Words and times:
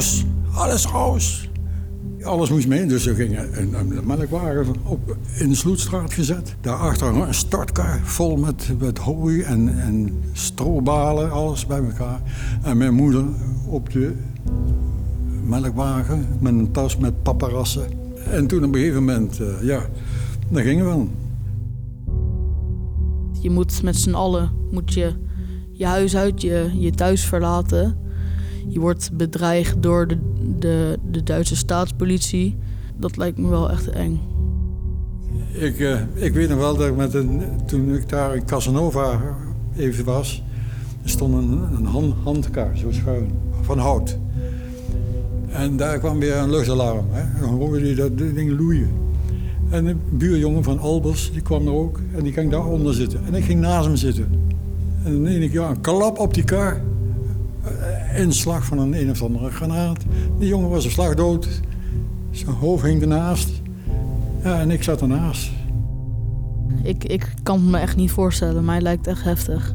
Roos, 0.00 0.24
alles 0.54 0.86
roos. 0.86 1.48
Alles 2.22 2.50
moest 2.50 2.68
mee, 2.68 2.86
dus 2.86 3.06
er 3.06 3.14
ging 3.14 3.38
een, 3.38 3.74
een 3.74 4.06
melkwagen 4.06 4.74
op, 4.82 5.16
in 5.38 5.48
de 5.48 5.54
Sloetstraat 5.54 6.12
gezet. 6.12 6.56
Daarachter 6.60 7.06
een 7.06 7.34
startkar 7.34 8.00
vol 8.02 8.36
met, 8.36 8.72
met 8.78 8.98
hooi 8.98 9.42
en, 9.42 9.80
en 9.80 10.22
strobalen, 10.32 11.30
alles 11.30 11.66
bij 11.66 11.84
elkaar. 11.84 12.20
En 12.62 12.76
mijn 12.76 12.94
moeder 12.94 13.24
op 13.66 13.90
de 13.90 14.14
melkwagen 15.44 16.26
met 16.38 16.52
een 16.52 16.70
tas 16.70 16.96
met 16.96 17.22
paparassen. 17.22 17.88
En 18.30 18.46
toen 18.46 18.64
op 18.64 18.74
een 18.74 18.80
gegeven 18.80 19.04
moment, 19.04 19.40
uh, 19.40 19.62
ja, 19.62 19.80
dan 20.48 20.62
gingen 20.62 20.86
we. 20.86 21.06
Je 23.40 23.50
moet 23.50 23.82
met 23.82 23.96
z'n 23.96 24.14
allen 24.14 24.50
moet 24.70 24.94
je, 24.94 25.12
je 25.72 25.86
huis 25.86 26.16
uit, 26.16 26.40
je, 26.40 26.70
je 26.74 26.90
thuis 26.90 27.24
verlaten. 27.24 28.08
Je 28.68 28.80
wordt 28.80 29.10
bedreigd 29.12 29.82
door 29.82 30.08
de, 30.08 30.18
de, 30.58 30.98
de 31.10 31.22
Duitse 31.22 31.56
staatspolitie. 31.56 32.56
Dat 32.96 33.16
lijkt 33.16 33.38
me 33.38 33.48
wel 33.48 33.70
echt 33.70 33.88
eng. 33.88 34.20
Ik, 35.52 35.78
uh, 35.78 36.00
ik 36.14 36.32
weet 36.32 36.48
nog 36.48 36.58
wel 36.58 36.76
dat 36.76 36.86
ik 36.86 36.96
met 36.96 37.14
een, 37.14 37.42
toen 37.66 37.94
ik 37.94 38.08
daar 38.08 38.36
in 38.36 38.44
Casanova 38.44 39.20
even 39.76 40.04
was, 40.04 40.42
er 41.02 41.08
stond 41.08 41.34
een, 41.34 41.62
een 41.76 41.86
hand, 41.86 42.14
handkaart, 42.22 42.78
zo 42.78 42.92
schuin, 42.92 43.30
van 43.60 43.78
hout. 43.78 44.18
En 45.48 45.76
daar 45.76 45.98
kwam 45.98 46.18
weer 46.18 46.36
een 46.36 46.50
luchtalarm. 46.50 47.06
Dan 47.40 47.48
hoorde 47.48 47.88
je 47.88 47.94
dat 47.94 48.18
ding 48.18 48.58
loeien. 48.58 48.90
En 49.70 49.86
een 49.86 50.00
buurjongen 50.10 50.64
van 50.64 50.78
Albers, 50.78 51.32
die 51.32 51.42
kwam 51.42 51.66
er 51.66 51.72
ook. 51.72 52.00
En 52.16 52.22
die 52.22 52.32
ging 52.32 52.50
daaronder 52.50 52.94
zitten. 52.94 53.20
En 53.26 53.34
ik 53.34 53.44
ging 53.44 53.60
naast 53.60 53.86
hem 53.86 53.96
zitten. 53.96 54.26
En 55.04 55.12
dan 55.12 55.24
deed 55.24 55.42
ik 55.42 55.52
ja, 55.52 55.70
een 55.70 55.80
klap 55.80 56.18
op 56.18 56.34
die 56.34 56.44
kar. 56.44 56.80
Inslag 58.16 58.64
van 58.64 58.78
een 58.78 59.00
een 59.00 59.10
of 59.10 59.22
andere 59.22 59.50
granaat. 59.50 60.04
Die 60.38 60.48
jongen 60.48 60.68
was 60.68 60.84
een 60.84 60.90
slag 60.90 61.14
dood. 61.14 61.60
Zijn 62.30 62.50
hoofd 62.50 62.84
hing 62.84 63.00
ernaast. 63.00 63.62
En 64.42 64.70
ik 64.70 64.82
zat 64.82 65.00
ernaast. 65.00 65.50
Ik, 66.82 67.04
ik 67.04 67.34
kan 67.42 67.60
het 67.60 67.70
me 67.70 67.78
echt 67.78 67.96
niet 67.96 68.10
voorstellen. 68.10 68.64
Mij 68.64 68.80
lijkt 68.80 69.06
echt 69.06 69.24
heftig. 69.24 69.74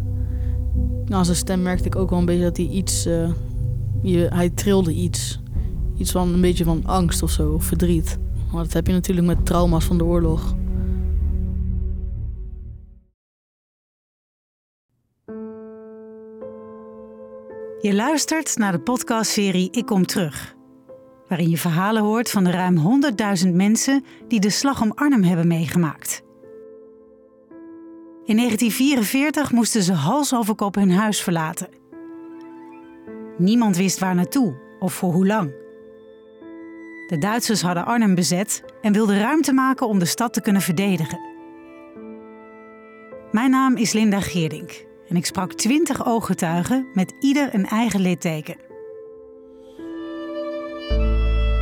Na 1.06 1.24
zijn 1.24 1.38
stem 1.38 1.62
merkte 1.62 1.86
ik 1.86 1.96
ook 1.96 2.10
wel 2.10 2.20
een 2.20 2.26
beetje 2.26 2.44
dat 2.44 2.58
hij 2.58 2.66
iets... 2.66 3.08
Uh, 3.08 3.30
je, 4.02 4.28
hij 4.30 4.50
trilde 4.50 4.94
iets. 4.94 5.40
Iets 5.98 6.12
van 6.12 6.34
een 6.34 6.42
beetje 6.42 6.64
van 6.64 6.86
angst 6.86 7.24
of 7.24 7.32
zo, 7.32 7.52
of 7.52 7.64
verdriet. 7.64 8.18
Maar 8.52 8.64
dat 8.64 8.74
heb 8.74 8.88
je 8.88 8.94
natuurlijk 8.94 9.28
met 9.28 9.46
trauma's 9.46 9.86
van 9.86 9.98
de 9.98 10.06
oorlog. 10.06 10.56
Je 17.86 17.94
luistert 17.94 18.58
naar 18.58 18.72
de 18.72 18.80
podcastserie 18.80 19.72
Ik 19.72 19.86
Kom 19.86 20.06
Terug. 20.06 20.56
Waarin 21.28 21.50
je 21.50 21.58
verhalen 21.58 22.04
hoort 22.04 22.32
van 22.32 22.44
de 22.44 22.52
ruim 22.52 23.02
100.000 23.46 23.50
mensen 23.54 24.06
die 24.28 24.40
de 24.40 24.50
slag 24.50 24.82
om 24.82 24.92
Arnhem 24.96 25.24
hebben 25.24 25.48
meegemaakt. 25.48 26.24
In 28.24 28.36
1944 28.36 29.52
moesten 29.52 29.84
ze 29.84 29.94
hals 29.94 30.34
over 30.34 30.56
kop 30.56 30.76
hun 30.76 30.92
huis 30.92 31.22
verlaten. 31.22 31.70
Niemand 33.38 33.78
wist 33.78 34.00
waar 34.00 34.16
naartoe 34.16 34.56
of 34.80 34.94
voor 34.94 35.14
hoe 35.14 35.28
lang. 35.28 35.54
De 37.08 37.18
Duitsers 37.20 37.62
hadden 37.62 37.86
Arnhem 37.86 38.16
bezet 38.16 38.64
en 38.82 38.94
wilden 38.94 39.20
ruimte 39.20 39.54
maken 39.54 39.88
om 39.88 40.00
de 40.00 40.06
stad 40.06 40.34
te 40.34 40.42
kunnen 40.42 40.62
verdedigen. 40.62 41.20
Mijn 43.32 43.50
naam 43.50 43.76
is 43.76 43.94
Linda 43.94 44.20
Geerdink 44.20 44.86
en 45.10 45.16
ik 45.16 45.26
sprak 45.26 45.54
twintig 45.54 46.06
ooggetuigen 46.06 46.88
met 46.94 47.14
ieder 47.20 47.54
een 47.54 47.66
eigen 47.66 48.00
litteken. 48.00 48.56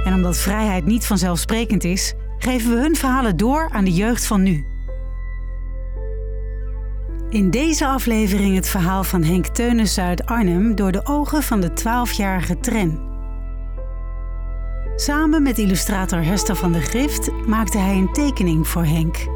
En 0.05 0.13
omdat 0.13 0.38
vrijheid 0.38 0.86
niet 0.86 1.05
vanzelfsprekend 1.05 1.83
is, 1.83 2.14
geven 2.37 2.71
we 2.71 2.81
hun 2.81 2.95
verhalen 2.95 3.37
door 3.37 3.70
aan 3.71 3.83
de 3.83 3.93
jeugd 3.93 4.26
van 4.26 4.43
nu. 4.43 4.65
In 7.30 7.49
deze 7.49 7.86
aflevering 7.86 8.55
het 8.55 8.67
verhaal 8.67 9.04
van 9.04 9.23
Henk 9.23 9.48
Teunis 9.48 9.99
uit 9.99 10.25
Arnhem 10.25 10.75
door 10.75 10.92
de 10.92 11.05
ogen 11.05 11.43
van 11.43 11.61
de 11.61 11.71
12-jarige 11.71 12.60
Tren. 12.60 13.11
Samen 14.95 15.43
met 15.43 15.58
illustrator 15.58 16.23
Hester 16.23 16.55
van 16.55 16.71
der 16.71 16.81
Grift 16.81 17.31
maakte 17.45 17.77
hij 17.77 17.95
een 17.95 18.14
tekening 18.14 18.67
voor 18.67 18.86
Henk. 18.86 19.27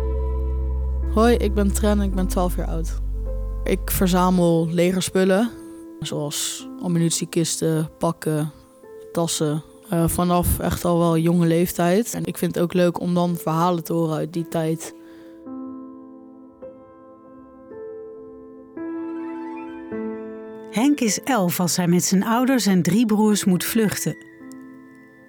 Hoi, 1.14 1.36
ik 1.36 1.54
ben 1.54 1.74
Tren 1.74 2.00
en 2.00 2.06
ik 2.06 2.16
ben 2.16 2.28
12 2.28 2.56
jaar 2.56 2.68
oud. 2.68 3.07
Ik 3.68 3.92
verzamel 3.92 4.68
legerspullen, 4.72 5.50
zoals 6.00 6.68
ammunitiekisten, 6.82 7.90
pakken, 7.98 8.52
tassen. 9.12 9.64
Uh, 9.94 10.08
vanaf 10.08 10.60
echt 10.60 10.86
al 10.86 10.98
wel 11.00 11.18
jonge 11.18 11.48
leeftijd. 11.48 12.14
En 12.14 12.26
ik 12.26 12.38
vind 12.38 12.56
het 12.56 12.64
ook 12.64 12.74
leuk 12.74 13.00
om 13.00 13.14
dan 13.14 13.36
verhalen 13.36 13.84
te 13.84 13.94
horen 13.94 14.16
uit 14.16 14.34
die 14.34 14.48
tijd. 14.48 14.96
Henk 20.72 21.00
is 21.00 21.24
elf 21.24 21.60
als 21.60 21.76
hij 21.76 21.88
met 21.88 22.04
zijn 22.04 22.24
ouders 22.24 22.66
en 22.66 22.82
drie 22.82 23.06
broers 23.06 23.46
moet 23.46 23.64
vluchten. 23.64 24.18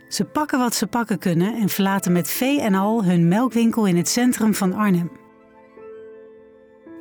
Ze 0.08 0.24
pakken 0.24 0.58
wat 0.58 0.74
ze 0.74 0.86
pakken 0.86 1.18
kunnen 1.18 1.54
en 1.54 1.68
verlaten 1.68 2.12
met 2.12 2.28
vee 2.28 2.60
en 2.60 2.74
al 2.74 3.04
hun 3.04 3.28
melkwinkel 3.28 3.86
in 3.86 3.96
het 3.96 4.08
centrum 4.08 4.54
van 4.54 4.72
Arnhem. 4.72 5.10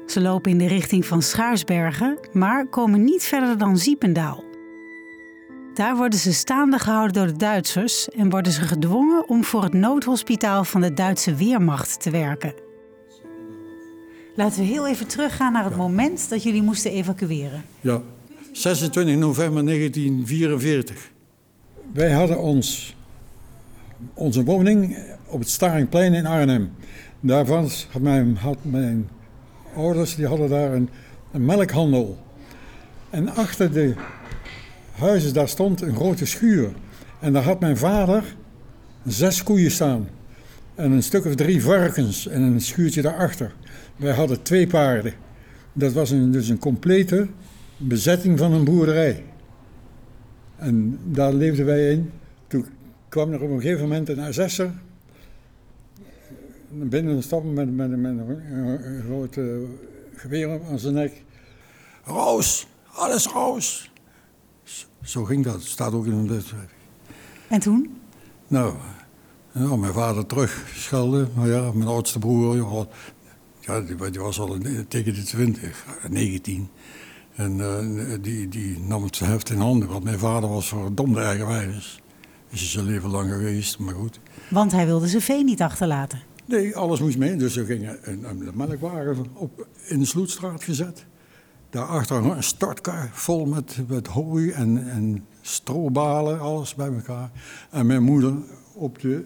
Ze 0.07 0.21
lopen 0.21 0.51
in 0.51 0.57
de 0.57 0.67
richting 0.67 1.05
van 1.05 1.21
Schaarsbergen, 1.21 2.17
maar 2.31 2.67
komen 2.67 3.03
niet 3.03 3.23
verder 3.23 3.57
dan 3.57 3.77
Ziependaal. 3.77 4.43
Daar 5.73 5.95
worden 5.95 6.19
ze 6.19 6.33
staande 6.33 6.79
gehouden 6.79 7.13
door 7.13 7.27
de 7.27 7.37
Duitsers 7.37 8.09
en 8.09 8.29
worden 8.29 8.51
ze 8.51 8.61
gedwongen 8.61 9.29
om 9.29 9.43
voor 9.43 9.63
het 9.63 9.73
noodhospitaal 9.73 10.63
van 10.63 10.81
de 10.81 10.93
Duitse 10.93 11.35
Weermacht 11.35 12.01
te 12.01 12.09
werken. 12.09 12.53
Laten 14.35 14.59
we 14.59 14.65
heel 14.65 14.87
even 14.87 15.07
teruggaan 15.07 15.53
naar 15.53 15.63
het 15.63 15.75
moment 15.75 16.29
dat 16.29 16.43
jullie 16.43 16.61
moesten 16.61 16.91
evacueren. 16.91 17.63
Ja, 17.81 18.01
26 18.51 19.15
november 19.15 19.65
1944. 19.65 21.11
Wij 21.93 22.11
hadden 22.11 22.39
ons 22.39 22.95
onze 24.13 24.43
woning 24.43 24.97
op 25.27 25.39
het 25.39 25.49
Staringplein 25.49 26.13
in 26.13 26.25
Arnhem. 26.25 26.71
Daarvan 27.19 27.69
had 27.91 28.01
mijn, 28.01 28.37
had 28.37 28.57
mijn 28.61 29.09
ouders 29.77 30.15
die 30.15 30.27
hadden 30.27 30.49
daar 30.49 30.73
een, 30.73 30.89
een 31.31 31.45
melkhandel. 31.45 32.17
En 33.09 33.29
achter 33.29 33.71
de 33.71 33.93
huizen 34.91 35.33
daar 35.33 35.47
stond 35.47 35.81
een 35.81 35.95
grote 35.95 36.25
schuur. 36.25 36.69
En 37.19 37.33
daar 37.33 37.43
had 37.43 37.59
mijn 37.59 37.77
vader 37.77 38.23
zes 39.05 39.43
koeien 39.43 39.71
staan. 39.71 40.07
En 40.75 40.91
een 40.91 41.03
stuk 41.03 41.25
of 41.25 41.35
drie 41.35 41.63
varkens 41.63 42.27
en 42.27 42.41
een 42.41 42.61
schuurtje 42.61 43.01
daarachter. 43.01 43.53
Wij 43.95 44.13
hadden 44.13 44.41
twee 44.41 44.67
paarden. 44.67 45.13
Dat 45.73 45.93
was 45.93 46.09
dus 46.09 46.49
een 46.49 46.59
complete 46.59 47.27
bezetting 47.77 48.37
van 48.37 48.53
een 48.53 48.63
boerderij. 48.63 49.23
En 50.55 50.99
daar 51.03 51.33
leefden 51.33 51.65
wij 51.65 51.91
in. 51.91 52.11
Toen 52.47 52.65
kwam 53.09 53.33
er 53.33 53.41
op 53.41 53.49
een 53.49 53.61
gegeven 53.61 53.81
moment 53.81 54.09
een 54.09 54.33
SS'er 54.33 54.71
binnen 56.69 57.23
stappen 57.23 57.53
met, 57.53 57.75
met, 57.75 57.97
met 57.97 58.17
een 58.17 59.01
groot 59.05 59.37
geweer 60.15 60.61
aan 60.69 60.79
zijn 60.79 60.93
nek. 60.93 61.23
Roos, 62.03 62.67
alles 62.91 63.25
roos. 63.25 63.91
Zo 65.01 65.23
ging 65.23 65.43
dat, 65.43 65.61
staat 65.61 65.93
ook 65.93 66.05
in 66.05 66.11
een. 66.11 66.41
En 67.47 67.59
toen? 67.59 67.99
Nou, 68.47 68.73
nou, 69.51 69.77
mijn 69.77 69.93
vader 69.93 70.25
terug 70.25 70.65
schelden. 70.75 71.29
Maar 71.35 71.47
ja, 71.47 71.71
mijn 71.73 71.89
oudste 71.89 72.19
broer, 72.19 72.87
ja, 73.59 73.81
die, 73.81 74.09
die 74.11 74.21
was 74.21 74.39
al 74.39 74.57
tegen 74.87 75.13
de 75.13 75.23
20, 75.23 75.85
19. 76.09 76.69
En 77.35 77.57
uh, 77.57 78.13
die, 78.21 78.47
die 78.47 78.79
nam 78.79 79.03
het 79.03 79.19
heft 79.19 79.49
in 79.49 79.59
handen, 79.59 79.87
want 79.87 80.03
mijn 80.03 80.19
vader 80.19 80.49
was 80.49 80.67
verdomde 80.67 81.21
eigenwijs. 81.21 82.01
Is 82.49 82.71
zijn 82.71 82.85
leven 82.85 83.09
lang 83.09 83.31
geweest, 83.31 83.79
maar 83.79 83.93
goed. 83.93 84.19
Want 84.49 84.71
hij 84.71 84.85
wilde 84.85 85.07
zijn 85.07 85.21
vee 85.21 85.43
niet 85.43 85.61
achterlaten. 85.61 86.21
Nee, 86.47 86.75
alles 86.75 86.99
moest 86.99 87.17
mee. 87.17 87.35
Dus 87.35 87.55
er 87.57 87.65
ging 87.65 87.89
een, 88.01 88.23
een 88.29 88.51
melkwagen 88.53 89.25
op, 89.33 89.67
in 89.87 89.99
de 89.99 90.05
Sloetstraat 90.05 90.63
gezet. 90.63 91.05
Daarachter 91.69 92.25
een 92.25 92.43
startkar 92.43 93.09
vol 93.13 93.45
met, 93.45 94.07
hooi 94.07 94.51
en, 94.51 94.89
en 94.89 95.25
strobalen, 95.41 96.39
alles 96.39 96.75
bij 96.75 96.93
elkaar. 96.93 97.31
En 97.69 97.85
mijn 97.85 98.03
moeder 98.03 98.35
op 98.73 98.99
de 98.99 99.25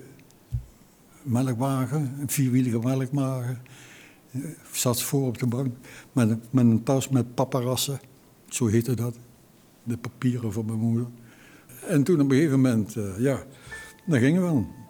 melkwagen, 1.23 2.15
een 2.19 2.29
vierwielige 2.29 2.79
melkwagen, 2.79 3.62
eh, 4.31 4.41
zat 4.71 5.01
voor 5.01 5.27
op 5.27 5.38
de 5.38 5.47
bank 5.47 5.75
met, 6.12 6.38
een 6.51 6.83
tas 6.83 7.09
met 7.09 7.35
paparassen. 7.35 8.00
Zo 8.47 8.67
heette 8.67 8.94
dat. 8.94 9.15
De 9.83 9.97
papieren 9.97 10.53
van 10.53 10.65
mijn 10.65 10.79
moeder. 10.79 11.07
En 11.88 12.03
toen 12.03 12.21
op 12.21 12.29
een 12.29 12.35
gegeven 12.35 12.62
moment, 12.62 12.95
uh, 12.95 13.19
ja, 13.19 13.44
dan 14.06 14.19
gingen 14.19 14.56
we. 14.56 14.81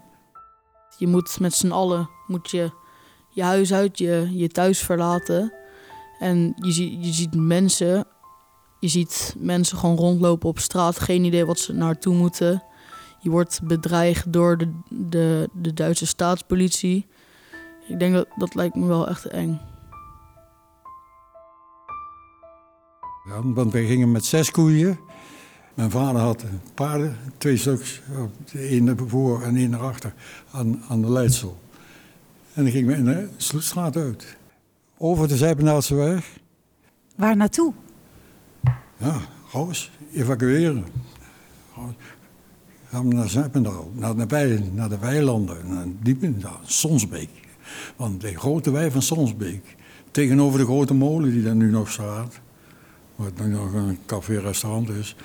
Je 1.02 1.08
moet 1.08 1.40
met 1.40 1.54
z'n 1.54 1.72
allen 1.72 2.10
moet 2.28 2.52
je, 2.52 2.72
je 3.30 3.44
huis 3.44 3.74
uit, 3.74 3.98
je, 3.98 4.30
je 4.32 4.48
thuis 4.48 4.80
verlaten. 4.80 5.54
En 6.20 6.54
je, 6.56 7.00
je 7.00 7.14
ziet 7.14 7.36
mensen, 7.36 8.06
je 8.80 8.88
ziet 8.88 9.36
mensen 9.38 9.78
gewoon 9.78 9.96
rondlopen 9.96 10.50
op 10.50 10.60
straat, 10.60 11.00
geen 11.00 11.24
idee 11.24 11.46
wat 11.46 11.60
ze 11.60 11.74
naartoe 11.74 12.16
moeten. 12.16 12.64
Je 13.20 13.30
wordt 13.30 13.62
bedreigd 13.64 14.34
door 14.34 14.58
de, 14.58 14.72
de, 14.90 15.50
de 15.54 15.74
Duitse 15.74 16.06
staatspolitie. 16.06 17.08
Ik 17.88 18.00
denk 18.00 18.14
dat 18.14 18.28
dat 18.36 18.56
lijkt 18.56 18.76
me 18.76 18.86
wel 18.86 19.08
echt 19.08 19.26
eng. 19.26 19.62
Ja, 23.24 23.42
want 23.44 23.72
wij 23.72 23.86
gingen 23.86 24.12
met 24.12 24.26
zes 24.26 24.52
koeien. 24.52 25.00
Mijn 25.74 25.92
vader 25.92 26.22
had 26.22 26.44
paarden, 26.74 27.18
twee 27.38 27.58
stuks, 27.58 28.02
één 28.54 28.84
naar 28.84 28.96
voor 29.08 29.44
en 29.44 29.56
één 29.56 29.70
naar 29.70 29.82
achter, 29.82 30.14
aan, 30.52 30.82
aan 30.88 31.02
de 31.02 31.12
Leidsel. 31.12 31.60
En 32.54 32.64
dan 32.64 32.72
gingen 32.72 32.88
we 32.88 32.96
in 32.96 33.06
de 33.06 33.30
Sloetstraat 33.38 33.96
uit. 33.96 34.38
Over 34.98 35.28
de 35.28 35.38
Zijpendaaldse 35.38 35.96
weg. 35.96 36.40
Waar 37.16 37.36
naartoe? 37.36 37.74
Ja, 38.98 39.22
Roos, 39.52 39.92
evacueren. 40.14 40.86
Gaan 42.90 43.08
we 43.08 43.14
naar 43.14 43.30
Zijpendaal, 43.30 43.92
naar 43.94 44.16
de, 44.16 44.26
wei, 44.26 44.70
naar 44.74 44.90
de 44.90 44.98
weilanden, 44.98 45.68
naar 45.68 45.86
Diependaal, 46.02 46.60
Sonsbeek. 46.64 47.30
Want 47.96 48.22
de 48.22 48.38
grote 48.38 48.72
wei 48.72 48.92
van 48.92 49.02
Sonsbeek, 49.02 49.76
tegenover 50.12 50.60
de 50.60 50.66
grote 50.66 50.94
molen 50.94 51.32
die 51.32 51.44
daar 51.44 51.56
nu 51.56 51.70
nog 51.72 51.92
staat, 51.92 52.40
wat 53.16 53.40
nu 53.40 53.48
nog 53.48 53.74
een 53.74 53.98
café-restaurant 54.06 54.90
is, 54.90 55.16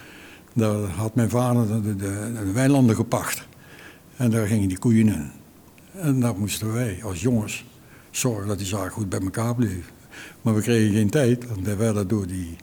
daar 0.57 0.89
had 0.89 1.15
mijn 1.15 1.31
vader 1.31 1.83
de, 1.83 1.97
de, 1.97 1.97
de, 1.97 2.53
weilanden 2.53 2.97
gepacht. 2.97 3.47
En 4.17 4.31
daar 4.31 4.47
gingen 4.47 4.69
die 4.69 4.79
koeien 4.79 5.09
in. 5.09 5.31
En 5.93 6.21
daar 6.21 6.39
moesten 6.39 6.73
wij 6.73 7.01
als 7.03 7.21
jongens 7.21 7.65
zorgen 8.11 8.49
dat 8.49 8.59
die 8.59 8.67
zaak 8.67 8.93
goed 8.93 9.09
bij 9.09 9.21
elkaar 9.21 9.55
bleef. 9.55 9.93
Maar 10.43 10.55
we 10.55 10.61
kregen 10.61 10.95
geen 10.95 11.11
tijd, 11.11 11.47
want 11.49 11.67
er 11.67 11.79
werden 11.79 12.09
door 12.09 12.27
die 12.27 12.57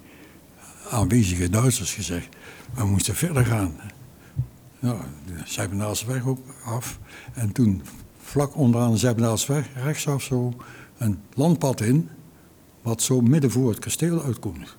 aanwezige 0.89 1.49
Duitsers 1.49 1.93
gezegd, 1.93 2.27
we 2.73 2.85
moesten 2.85 3.15
verder 3.15 3.45
gaan. 3.45 3.75
Nou, 4.79 4.97
de 5.25 5.33
Zijpendaalsweg 5.45 6.25
op, 6.25 6.39
af. 6.65 6.99
En 7.33 7.51
toen 7.51 7.81
vlak 8.17 8.55
onderaan 8.55 8.91
de 8.91 8.97
Zijpendaalsweg, 8.97 9.69
rechtsaf 9.83 10.23
zo, 10.23 10.53
een 10.97 11.19
landpad 11.33 11.81
in, 11.81 12.09
wat 12.81 13.01
zo 13.01 13.21
midden 13.21 13.51
voor 13.51 13.69
het 13.69 13.79
kasteel 13.79 14.23
uitkomt. 14.23 14.75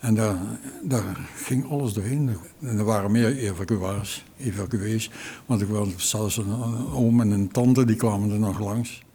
En 0.00 0.14
daar, 0.14 0.36
daar 0.82 1.28
ging 1.34 1.70
alles 1.70 1.92
doorheen. 1.92 2.36
En 2.60 2.78
er 2.78 2.84
waren 2.84 3.10
meer 3.10 3.36
evacuaties, 3.36 4.24
evacuees. 4.36 5.10
Want 5.46 5.60
ik 5.60 5.68
was 5.68 5.88
zelfs 5.96 6.36
een, 6.36 6.52
oom 6.92 7.20
en 7.20 7.30
een 7.30 7.48
tante, 7.48 7.84
die 7.84 7.96
kwamen 7.96 8.30
er 8.30 8.38
nog 8.38 8.58
langs. 8.58 9.06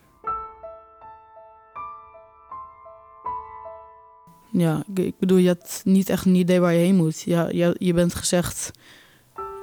Ja, 4.52 4.84
ik 4.94 5.18
bedoel, 5.20 5.38
je 5.38 5.48
hebt 5.48 5.82
niet 5.84 6.10
echt 6.10 6.26
een 6.26 6.36
idee 6.36 6.60
waar 6.60 6.74
je 6.74 6.80
heen 6.80 6.96
moet. 6.96 7.22
Ja, 7.22 7.50
je, 7.50 7.76
je 7.80 7.94
bent 7.94 8.16
gezegd, 8.16 8.72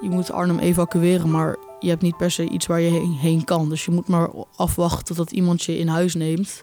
je 0.00 0.08
moet 0.11 0.31
Arnhem 0.31 0.58
evacueren, 0.58 1.31
maar 1.31 1.56
je 1.81 1.88
hebt 1.88 2.02
niet 2.02 2.17
per 2.17 2.31
se 2.31 2.49
iets 2.49 2.67
waar 2.67 2.81
je 2.81 2.90
heen, 2.90 3.12
heen 3.12 3.44
kan. 3.44 3.69
Dus 3.69 3.84
je 3.84 3.90
moet 3.90 4.08
maar 4.08 4.31
afwachten 4.56 5.14
tot 5.14 5.31
iemand 5.31 5.62
je 5.62 5.78
in 5.78 5.88
huis 5.88 6.14
neemt. 6.14 6.62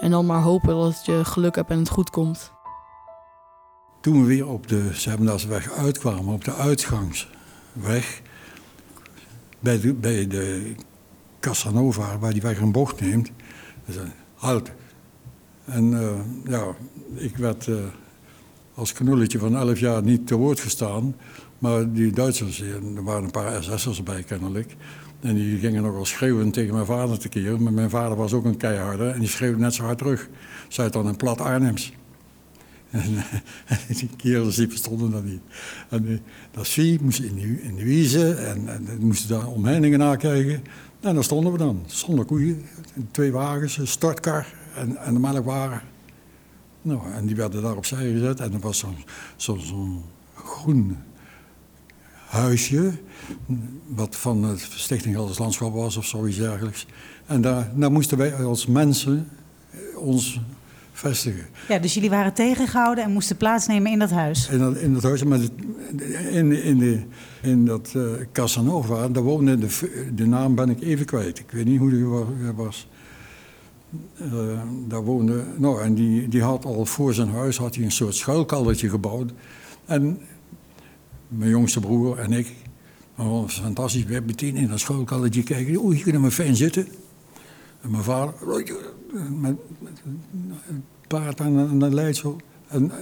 En 0.00 0.10
dan 0.10 0.26
maar 0.26 0.42
hopen 0.42 0.76
dat 0.76 1.04
je 1.04 1.24
geluk 1.24 1.54
hebt 1.54 1.70
en 1.70 1.78
het 1.78 1.88
goed 1.88 2.10
komt. 2.10 2.54
Toen 4.06 4.20
we 4.20 4.26
weer 4.26 4.48
op 4.48 4.68
de 4.68 4.88
Zebendaasweg 4.92 5.72
uitkwamen, 5.72 6.34
op 6.34 6.44
de 6.44 6.54
uitgangsweg, 6.54 8.22
bij 9.60 9.80
de, 9.80 9.94
bij 9.94 10.26
de 10.26 10.72
Casanova, 11.40 12.18
waar 12.18 12.32
die 12.32 12.42
weg 12.42 12.60
een 12.60 12.72
bocht 12.72 13.00
neemt, 13.00 13.30
zei 13.88 14.12
halt. 14.34 14.70
En 15.64 15.84
uh, 15.92 16.10
ja, 16.44 16.74
ik 17.14 17.36
werd 17.36 17.66
uh, 17.66 17.76
als 18.74 18.92
knulletje 18.92 19.38
van 19.38 19.56
11 19.56 19.78
jaar 19.78 20.02
niet 20.02 20.26
te 20.26 20.36
woord 20.36 20.60
gestaan, 20.60 21.16
maar 21.58 21.92
die 21.92 22.12
Duitsers, 22.12 22.60
er 22.60 23.04
waren 23.04 23.24
een 23.24 23.30
paar 23.30 23.62
SS'ers 23.62 24.02
bij 24.02 24.22
kennelijk, 24.22 24.76
en 25.20 25.34
die 25.34 25.58
gingen 25.58 25.82
nogal 25.82 26.04
schreeuwen 26.04 26.50
tegen 26.50 26.74
mijn 26.74 26.86
vader 26.86 27.18
te 27.18 27.28
keren. 27.28 27.62
Maar 27.62 27.72
mijn 27.72 27.90
vader 27.90 28.16
was 28.16 28.32
ook 28.32 28.44
een 28.44 28.56
keiharde 28.56 29.08
en 29.08 29.20
die 29.20 29.28
schreeuwde 29.28 29.60
net 29.60 29.74
zo 29.74 29.84
hard 29.84 29.98
terug. 29.98 30.28
Zei 30.68 30.90
dan 30.90 31.06
een 31.06 31.16
plat 31.16 31.40
Arnhems. 31.40 31.92
En, 32.90 33.24
die 33.98 34.10
kerels 34.16 34.56
die 34.56 34.68
verstonden 34.68 35.10
dat 35.10 35.24
niet. 35.24 35.40
En 35.88 36.04
uh, 36.04 36.18
dat 36.50 36.66
zie 36.66 37.02
moest 37.02 37.18
in 37.18 37.62
in 37.62 37.76
de 37.76 37.84
wiezen 37.84 38.46
en, 38.46 38.68
en 38.68 38.98
moesten 39.00 39.28
daar 39.28 39.46
omheiningen 39.46 39.98
nakijken. 39.98 40.62
En 41.00 41.14
daar 41.14 41.24
stonden 41.24 41.52
we 41.52 41.58
dan, 41.58 41.82
zonder 41.86 42.24
koeien, 42.24 42.62
twee 43.10 43.32
wagens, 43.32 43.78
een 43.78 43.86
stortkar 43.86 44.54
en, 44.74 44.96
en 44.96 45.14
de 45.14 45.20
melkwagen. 45.20 45.80
Nou, 46.82 47.12
en 47.12 47.26
die 47.26 47.36
werden 47.36 47.62
daar 47.62 47.76
opzij 47.76 48.12
gezet 48.12 48.40
en 48.40 48.52
er 48.52 48.60
was 48.60 48.78
zo'n 49.36 49.60
zo, 49.60 50.04
groen 50.34 50.96
huisje, 52.26 52.92
wat 53.86 54.16
van 54.16 54.42
de 54.42 54.54
Stichting 54.58 55.14
Gelders 55.14 55.38
Landschap 55.38 55.74
was 55.74 55.96
of 55.96 56.06
zoiets 56.06 56.36
dergelijks. 56.36 56.86
En 57.26 57.40
daar 57.40 57.92
moesten 57.92 58.18
wij 58.18 58.34
als 58.34 58.66
mensen 58.66 59.28
ons 59.96 60.40
vestigen. 60.96 61.46
Ja, 61.68 61.78
dus 61.78 61.94
jullie 61.94 62.10
waren 62.10 62.32
tegengehouden 62.32 63.04
en 63.04 63.10
moesten 63.10 63.36
plaatsnemen 63.36 63.92
in 63.92 63.98
dat 63.98 64.10
huis? 64.10 64.48
In 64.48 64.58
dat, 64.58 64.76
in 64.76 64.92
dat 64.92 65.02
huis, 65.02 65.24
maar 65.24 65.38
in, 66.30 66.62
in, 66.62 66.78
de, 66.78 67.00
in 67.42 67.64
dat 67.64 67.92
uh, 67.96 68.12
Casanova, 68.32 69.08
daar 69.08 69.22
woonde, 69.22 69.58
de, 69.58 70.10
de 70.14 70.26
naam 70.26 70.54
ben 70.54 70.70
ik 70.70 70.80
even 70.80 71.06
kwijt. 71.06 71.38
Ik 71.38 71.50
weet 71.50 71.64
niet 71.64 71.78
hoe 71.78 71.90
die 71.90 72.04
was. 72.52 72.88
Uh, 74.22 74.60
daar 74.88 75.04
woonde, 75.04 75.44
nou, 75.56 75.82
en 75.82 75.94
die, 75.94 76.28
die 76.28 76.42
had 76.42 76.64
al 76.64 76.86
voor 76.86 77.14
zijn 77.14 77.28
huis 77.28 77.56
had 77.56 77.74
hij 77.74 77.84
een 77.84 77.90
soort 77.90 78.14
schuilkeldertje 78.14 78.88
gebouwd. 78.88 79.32
En 79.84 80.18
mijn 81.28 81.50
jongste 81.50 81.80
broer 81.80 82.18
en 82.18 82.32
ik, 82.32 82.52
dat 83.16 83.26
was 83.26 83.60
fantastisch, 83.60 84.04
we 84.04 84.22
meteen 84.26 84.56
in 84.56 84.68
dat 84.68 84.80
schuilkeldertje 84.80 85.42
kijken. 85.42 85.76
Oeh, 85.76 85.94
hier 85.94 86.02
kunnen 86.02 86.22
we 86.22 86.30
fijn 86.30 86.56
zitten. 86.56 86.88
En 87.80 87.90
mijn 87.90 88.02
vader, 88.02 88.34
met, 89.40 89.56
een 90.68 90.84
paard 91.08 91.40
aan, 91.40 91.78
de 91.78 91.94
Leidsel. 91.94 92.36
Een 92.68 92.92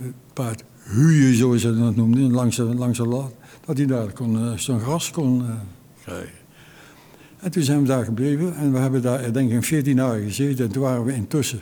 uh, 0.00 0.06
paard 0.32 0.64
huien, 0.82 1.34
zoals 1.34 1.60
ze 1.60 1.78
dat 1.78 1.96
noemden, 1.96 2.32
langs 2.32 2.56
langs 2.56 2.98
de 2.98 3.06
lat. 3.06 3.32
Dat 3.64 3.76
hij 3.76 3.86
daar 3.86 4.12
kon, 4.12 4.58
zo'n 4.58 4.80
gras 4.80 5.10
kon 5.10 5.44
krijgen. 6.02 6.40
En 7.38 7.50
toen 7.50 7.62
zijn 7.62 7.80
we 7.80 7.86
daar 7.86 8.04
gebleven 8.04 8.56
en 8.56 8.72
we 8.72 8.78
hebben 8.78 9.02
daar 9.02 9.32
denk 9.32 9.52
ik 9.52 9.64
14 9.64 9.96
dagen 9.96 10.22
gezeten. 10.22 10.64
En 10.64 10.72
toen 10.72 10.82
waren 10.82 11.04
we 11.04 11.14
intussen 11.14 11.60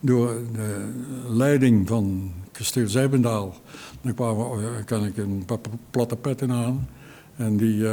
door 0.00 0.36
de 0.52 0.88
leiding 1.28 1.88
van 1.88 2.32
kasteel 2.52 2.88
Zijbendaal. 2.88 3.54
Dan 4.00 4.14
kwamen, 4.14 4.84
kan 4.84 5.04
ik 5.04 5.16
een 5.16 5.42
paar 5.46 5.58
platte 5.90 6.16
petten 6.16 6.52
aan. 6.52 6.88
En 7.36 7.56
die, 7.56 7.86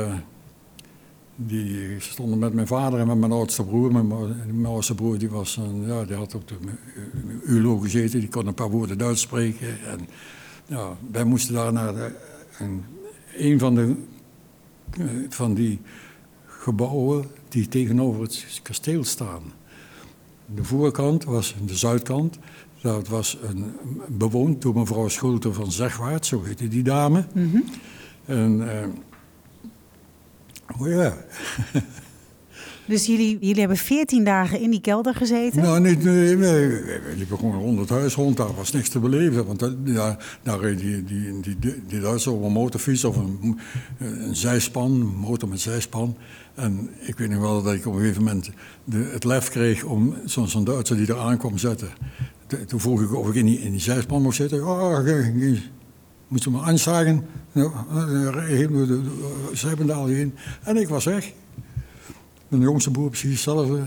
die 1.36 2.00
stonden 2.00 2.40
met 2.40 2.54
mijn 2.54 2.68
vader 2.68 3.00
en 3.00 3.08
met 3.08 3.18
mijn 3.18 3.32
oudste 3.32 3.64
broer. 3.64 3.92
Mijn, 3.92 4.08
mijn 4.46 4.66
oudste 4.66 4.96
broer 4.96 5.18
die 5.18 5.30
was, 5.30 5.58
een, 5.58 5.86
ja, 5.88 6.04
die 6.04 6.16
had 6.16 6.36
op 6.36 6.48
de 6.48 6.56
ULO 7.46 7.78
gezeten, 7.78 8.20
die 8.20 8.30
kon 8.30 8.48
een 8.48 8.54
paar 8.54 8.70
woorden 8.70 8.98
Duits 8.98 9.22
spreken. 9.22 9.68
En 9.68 10.00
ja, 10.66 10.98
wij 11.12 11.24
moesten 11.24 11.54
daar 11.54 11.74
naar 11.74 11.94
de, 11.94 12.16
een, 12.60 12.84
een 13.38 13.60
van, 13.60 13.76
de, 13.76 13.96
eh, 14.92 15.06
van 15.30 15.54
die 15.54 15.80
gebouwen 16.46 17.26
die 17.50 17.68
tegenover 17.68 18.22
het 18.22 18.60
kasteel 18.64 19.04
staan. 19.04 19.42
De 20.46 20.64
voorkant 20.64 21.24
was 21.24 21.56
de 21.66 21.76
zuidkant. 21.76 22.40
Dat 22.82 23.08
was 23.08 23.38
een, 23.44 23.76
bewoond 24.08 24.62
door 24.62 24.74
mevrouw 24.74 25.08
Schulte 25.08 25.54
van 25.54 25.72
Zegwaard, 25.72 26.26
zo 26.26 26.44
heette 26.44 26.68
die 26.68 26.84
dame. 26.84 27.26
Mm 27.34 27.52
-hmm. 27.52 27.64
En... 28.26 28.60
Uh, 28.60 28.84
Oh 30.80 30.88
ja. 30.88 31.18
Dus 32.92 33.06
jullie, 33.06 33.38
jullie 33.40 33.60
hebben 33.60 33.78
veertien 33.78 34.24
dagen 34.24 34.60
in 34.60 34.70
die 34.70 34.82
kelder 34.82 35.16
gezeten? 35.16 35.62
Nou, 35.62 35.80
niet, 35.80 36.04
nee, 36.04 36.38
nee. 36.38 36.68
We 36.68 37.14
liepen 37.18 37.38
gewoon 37.38 37.60
rond 37.60 37.80
het 37.80 37.90
huis 37.90 38.16
rond. 38.16 38.38
Daar 38.38 38.56
was 38.56 38.72
niks 38.72 38.90
te 38.90 39.00
beleven. 39.00 39.46
Want 39.46 39.60
daar, 39.86 40.40
daar 40.44 40.60
reed 40.60 40.80
die, 40.80 41.04
die, 41.04 41.40
die, 41.40 41.84
die 41.88 42.00
Duitser 42.00 42.32
op 42.32 42.44
een 42.44 42.52
motorfiets 42.52 43.04
of 43.04 43.16
een, 43.16 43.60
een 43.98 44.36
zijspan, 44.36 44.92
een 44.92 45.16
motor 45.16 45.50
met 45.50 45.60
zijspan. 45.60 46.18
En 46.56 46.90
ik 47.00 47.18
weet 47.18 47.30
nog 47.30 47.40
wel 47.40 47.64
dat 47.64 47.74
ik 47.74 47.86
op 47.86 47.94
een 47.94 48.00
gegeven 48.00 48.24
moment 48.24 48.52
de, 48.84 49.10
het 49.12 49.24
lef 49.24 49.50
kreeg 49.50 49.84
om 49.84 50.16
zo'n 50.26 50.48
zo 50.48 50.64
Duitser 50.64 50.98
die 50.98 51.08
er 51.08 51.20
aankwam 51.20 51.58
zetten. 51.58 51.90
Toen 52.68 52.80
vroeg 52.80 53.02
ik 53.02 53.16
of 53.16 53.30
ik 53.30 53.36
in 53.36 53.46
die, 53.46 53.60
in 53.60 53.72
die 53.72 53.80
zijspan 53.80 54.22
mocht 54.22 54.36
zitten. 54.36 54.68
Oh, 54.68 55.00
Moest 56.32 56.50
me 56.50 56.62
aanzagen. 56.62 57.26
Nou, 57.52 57.72
Zijpendaal 59.54 60.06
heen. 60.06 60.36
En 60.64 60.78
ik 60.78 60.88
was 60.88 61.06
weg. 61.06 61.32
Mijn 62.48 62.62
jongste 62.62 62.92
broer 62.92 63.10
precies 63.10 63.32
hetzelfde. 63.32 63.82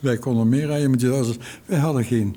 Wij 0.00 0.18
konden 0.18 0.48
meer 0.48 0.66
rijden 0.66 0.90
met 0.90 1.00
die 1.00 1.08
Duitsers. 1.08 1.38
Wij 1.64 1.78
hadden 1.78 2.04
geen 2.04 2.36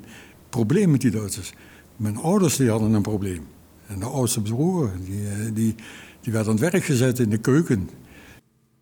probleem 0.50 0.92
met 0.92 1.02
die 1.02 1.12
Duitsers. 1.12 1.54
Mijn 1.96 2.18
ouders 2.18 2.56
die 2.56 2.70
hadden 2.70 2.94
een 2.94 3.02
probleem. 3.02 3.48
En 3.88 4.00
de 4.00 4.06
oudste 4.06 4.42
broer, 4.42 4.92
die, 5.06 5.28
eh, 5.28 5.36
die, 5.54 5.76
die 6.22 6.34
werd 6.34 6.46
aan 6.46 6.52
het 6.52 6.72
werk 6.72 6.84
gezet 6.84 7.20
in 7.20 7.30
de 7.30 7.38
keuken. 7.38 7.90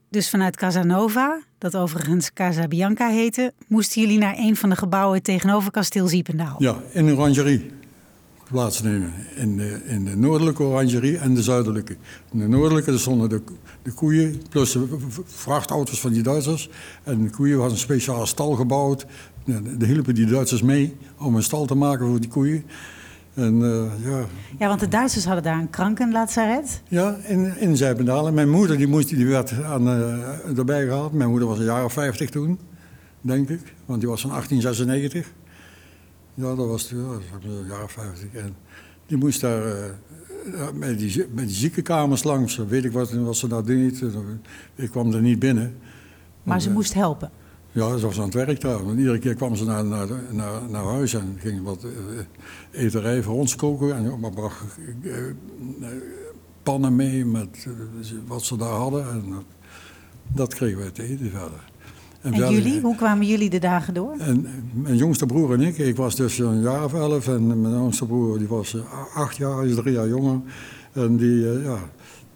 Dus 0.09 0.29
vanuit 0.29 0.55
Casanova, 0.55 1.41
dat 1.57 1.75
overigens 1.75 2.33
Casa 2.33 2.67
Bianca 2.67 3.09
heette, 3.09 3.53
moesten 3.67 4.01
jullie 4.01 4.17
naar 4.17 4.35
een 4.37 4.55
van 4.55 4.69
de 4.69 4.75
gebouwen 4.75 5.21
tegenover 5.21 5.71
kasteel 5.71 6.07
Ziependaal? 6.07 6.55
Ja, 6.59 6.81
in 6.91 7.07
een 7.07 7.17
orangerie. 7.17 7.71
Plaatsnemen 8.51 9.13
in 9.35 9.57
de, 9.57 9.81
in 9.85 10.05
de 10.05 10.17
noordelijke 10.17 10.63
orangerie 10.63 11.17
en 11.17 11.33
de 11.33 11.43
zuidelijke. 11.43 11.95
In 12.31 12.39
de 12.39 12.47
noordelijke 12.47 12.97
stonden 12.97 13.29
de, 13.29 13.41
de 13.81 13.91
koeien 13.91 14.41
plus 14.49 14.71
de 14.71 14.87
vrachtauto's 15.25 16.01
van 16.01 16.11
die 16.11 16.23
Duitsers. 16.23 16.69
En 17.03 17.23
de 17.23 17.29
koeien 17.29 17.57
was 17.57 17.71
een 17.71 17.77
speciale 17.77 18.25
stal 18.25 18.51
gebouwd. 18.51 19.05
Daar 19.45 19.89
hielpen 19.89 20.15
die 20.15 20.25
Duitsers 20.25 20.61
mee 20.61 20.95
om 21.17 21.35
een 21.35 21.43
stal 21.43 21.65
te 21.65 21.75
maken 21.75 22.07
voor 22.07 22.19
die 22.19 22.29
koeien. 22.29 22.63
En, 23.33 23.53
uh, 23.59 23.83
ja. 24.03 24.25
ja, 24.59 24.67
want 24.67 24.79
de 24.79 24.87
Duitsers 24.87 25.25
hadden 25.25 25.43
daar 25.43 25.59
een 25.59 25.69
krankenlazaret. 25.69 26.81
Ja, 26.87 27.17
in, 27.23 27.57
in 27.57 27.77
Zijpendalen. 27.77 28.33
Mijn 28.33 28.49
moeder 28.49 28.77
die 28.77 28.87
moest, 28.87 29.09
die 29.09 29.25
werd 29.25 29.63
aan, 29.63 29.87
uh, 29.87 30.57
erbij 30.57 30.85
gehaald. 30.85 31.13
Mijn 31.13 31.29
moeder 31.29 31.47
was 31.47 31.57
een 31.57 31.65
jaar 31.65 31.83
of 31.83 31.93
50 31.93 32.29
toen, 32.29 32.59
denk 33.21 33.49
ik. 33.49 33.73
Want 33.85 33.99
die 33.99 34.09
was 34.09 34.21
van 34.21 34.29
1896. 34.29 35.33
Ja, 36.39 36.55
dat 36.55 36.67
was 36.67 36.89
ja, 36.89 36.95
een 36.95 37.67
jaar 37.67 37.83
of 37.83 37.91
50. 37.91 38.33
En 38.33 38.55
die 39.05 39.17
moest 39.17 39.41
daar 39.41 39.65
uh, 40.45 40.71
met, 40.73 40.99
die, 40.99 41.25
met 41.33 41.47
die 41.47 41.55
ziekenkamers 41.55 42.23
langs. 42.23 42.57
Weet 42.57 42.85
ik 42.85 42.91
wat, 42.91 43.11
wat 43.11 43.35
ze 43.35 43.47
daar 43.47 43.63
deed. 43.63 44.03
Ik 44.75 44.89
kwam 44.89 45.13
er 45.13 45.21
niet 45.21 45.39
binnen. 45.39 45.77
Maar 46.43 46.61
ze 46.61 46.71
moest 46.71 46.93
helpen? 46.93 47.31
Ja, 47.71 47.97
ze 47.97 48.05
was 48.05 48.17
aan 48.17 48.23
het 48.25 48.33
werk 48.33 48.61
daar. 48.61 48.85
Want 48.85 48.97
iedere 48.97 49.19
keer 49.19 49.35
kwam 49.35 49.55
ze 49.55 49.65
naar, 49.65 49.85
naar, 49.85 50.07
naar, 50.31 50.69
naar 50.69 50.83
huis 50.83 51.13
en 51.13 51.37
ging 51.39 51.63
wat 51.63 51.83
uh, 51.83 52.81
eterij 52.83 53.23
voor 53.23 53.35
ons 53.35 53.55
koken. 53.55 53.95
En 53.95 54.19
maar 54.19 54.31
bracht 54.31 54.63
uh, 55.01 55.13
pannen 56.63 56.95
mee 56.95 57.25
met 57.25 57.67
wat 58.27 58.43
ze 58.43 58.57
daar 58.57 58.69
hadden. 58.69 59.09
En 59.09 59.43
dat 60.27 60.53
kregen 60.53 60.77
wij 60.77 60.91
te 60.91 61.03
eten 61.03 61.29
verder. 61.29 61.68
En, 62.21 62.33
en 62.33 62.51
jullie, 62.51 62.81
hoe 62.81 62.95
kwamen 62.95 63.27
jullie 63.27 63.49
de 63.49 63.59
dagen 63.59 63.93
door? 63.93 64.15
En, 64.17 64.47
mijn 64.73 64.95
jongste 64.95 65.25
broer 65.25 65.53
en 65.53 65.61
ik, 65.61 65.77
ik 65.77 65.95
was 65.95 66.15
dus 66.15 66.39
een 66.39 66.61
jaar 66.61 66.83
of 66.83 66.93
elf 66.93 67.27
en 67.27 67.61
mijn 67.61 67.75
oudste 67.75 68.05
broer 68.05 68.37
die 68.37 68.47
was 68.47 68.77
acht 69.13 69.37
jaar, 69.37 69.65
is 69.65 69.75
drie 69.75 69.93
jaar 69.93 70.07
jonger. 70.07 70.39
En 70.91 71.17
die, 71.17 71.41
ja, 71.41 71.77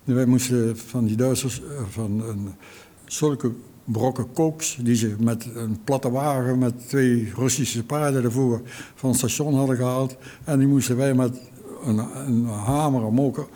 wij 0.04 0.25
moesten 0.25 0.78
van 0.78 1.06
die 1.06 1.16
Duitsers, 1.16 1.62
van 1.90 2.24
een, 2.28 2.50
zulke 3.06 3.52
brokken 3.86 4.34
kooks 4.34 4.78
die 4.82 4.96
ze 4.96 5.16
met 5.20 5.50
een 5.56 5.84
platte 5.84 6.12
wagen 6.12 6.58
met 6.58 6.88
twee 6.88 7.32
Russische 7.36 7.84
paarden 7.84 8.24
ervoor 8.24 8.62
van 8.96 9.10
het 9.10 9.18
station 9.18 9.56
hadden 9.56 9.75
gehaald. 9.75 10.18
En 10.44 10.60
die 10.60 10.68
moesten 10.68 10.98
wij 10.98 11.13
met 11.13 11.40
een, 11.86 11.98
een 12.28 12.46
hamer 12.46 13.04
omhoog 13.04 13.48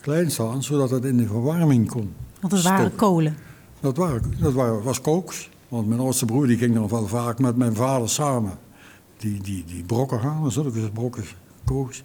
klein 0.00 0.30
staan, 0.30 0.62
zodat 0.62 0.90
het 0.90 1.04
in 1.04 1.16
de 1.16 1.26
verwarming 1.26 1.88
kon. 1.88 2.12
Want 2.40 2.52
het 2.52 2.62
waren 2.62 2.94
kolen? 2.94 3.36
Dat, 3.80 3.96
waren, 3.96 4.22
dat 4.40 4.52
waren, 4.52 4.82
was 4.82 5.00
kooks. 5.00 5.49
Want 5.70 5.88
mijn 5.88 6.00
oudste 6.00 6.24
broer 6.24 6.46
die 6.46 6.58
ging 6.58 6.74
dan 6.74 6.88
wel 6.88 7.06
vaak 7.06 7.38
met 7.38 7.56
mijn 7.56 7.74
vader 7.74 8.08
samen. 8.08 8.58
Die, 9.16 9.42
die, 9.42 9.64
die 9.64 9.84
brokken 9.84 10.18
halen, 10.18 10.52
zulke 10.52 10.90
brokken 10.92 11.24
kooks. 11.64 12.02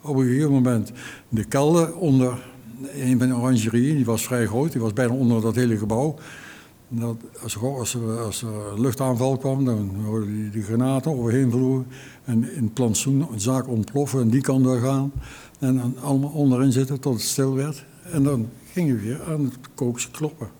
Op 0.00 0.16
een 0.16 0.26
gegeven 0.26 0.52
moment 0.52 0.92
de 1.28 1.44
kelder 1.44 1.96
onder 1.96 2.46
een 2.92 3.18
van 3.18 3.28
de 3.28 3.34
orangerie, 3.34 3.94
die 3.94 4.04
was 4.04 4.22
vrij 4.22 4.46
groot, 4.46 4.72
die 4.72 4.80
was 4.80 4.92
bijna 4.92 5.12
onder 5.12 5.40
dat 5.40 5.54
hele 5.54 5.76
gebouw. 5.76 6.14
Dat, 6.88 7.16
als, 7.42 7.58
als, 7.58 7.94
er, 7.94 8.20
als 8.20 8.44
luchtaanval 8.76 9.36
kwam, 9.36 9.64
dan 9.64 9.90
hoorden 10.04 10.34
die, 10.34 10.50
die 10.50 10.62
granaten 10.62 11.12
overheen 11.12 11.50
vlogen. 11.50 11.86
En 12.24 12.54
in 12.54 12.62
het 12.62 12.74
plantsoen 12.74 13.26
een 13.32 13.40
zaak 13.40 13.68
ontploffen 13.68 14.20
en 14.20 14.28
die 14.28 14.40
kant 14.40 14.64
door 14.64 14.78
gaan. 14.78 15.12
En 15.58 15.76
dan 15.76 15.96
allemaal 16.00 16.30
onderin 16.30 16.72
zitten 16.72 17.00
tot 17.00 17.12
het 17.12 17.22
stil 17.22 17.54
werd. 17.54 17.84
En 18.12 18.22
dan 18.22 18.48
gingen 18.72 18.96
we 18.96 19.02
weer 19.02 19.22
aan 19.24 19.44
het 19.44 19.58
kookse 19.74 20.10
kloppen. 20.10 20.57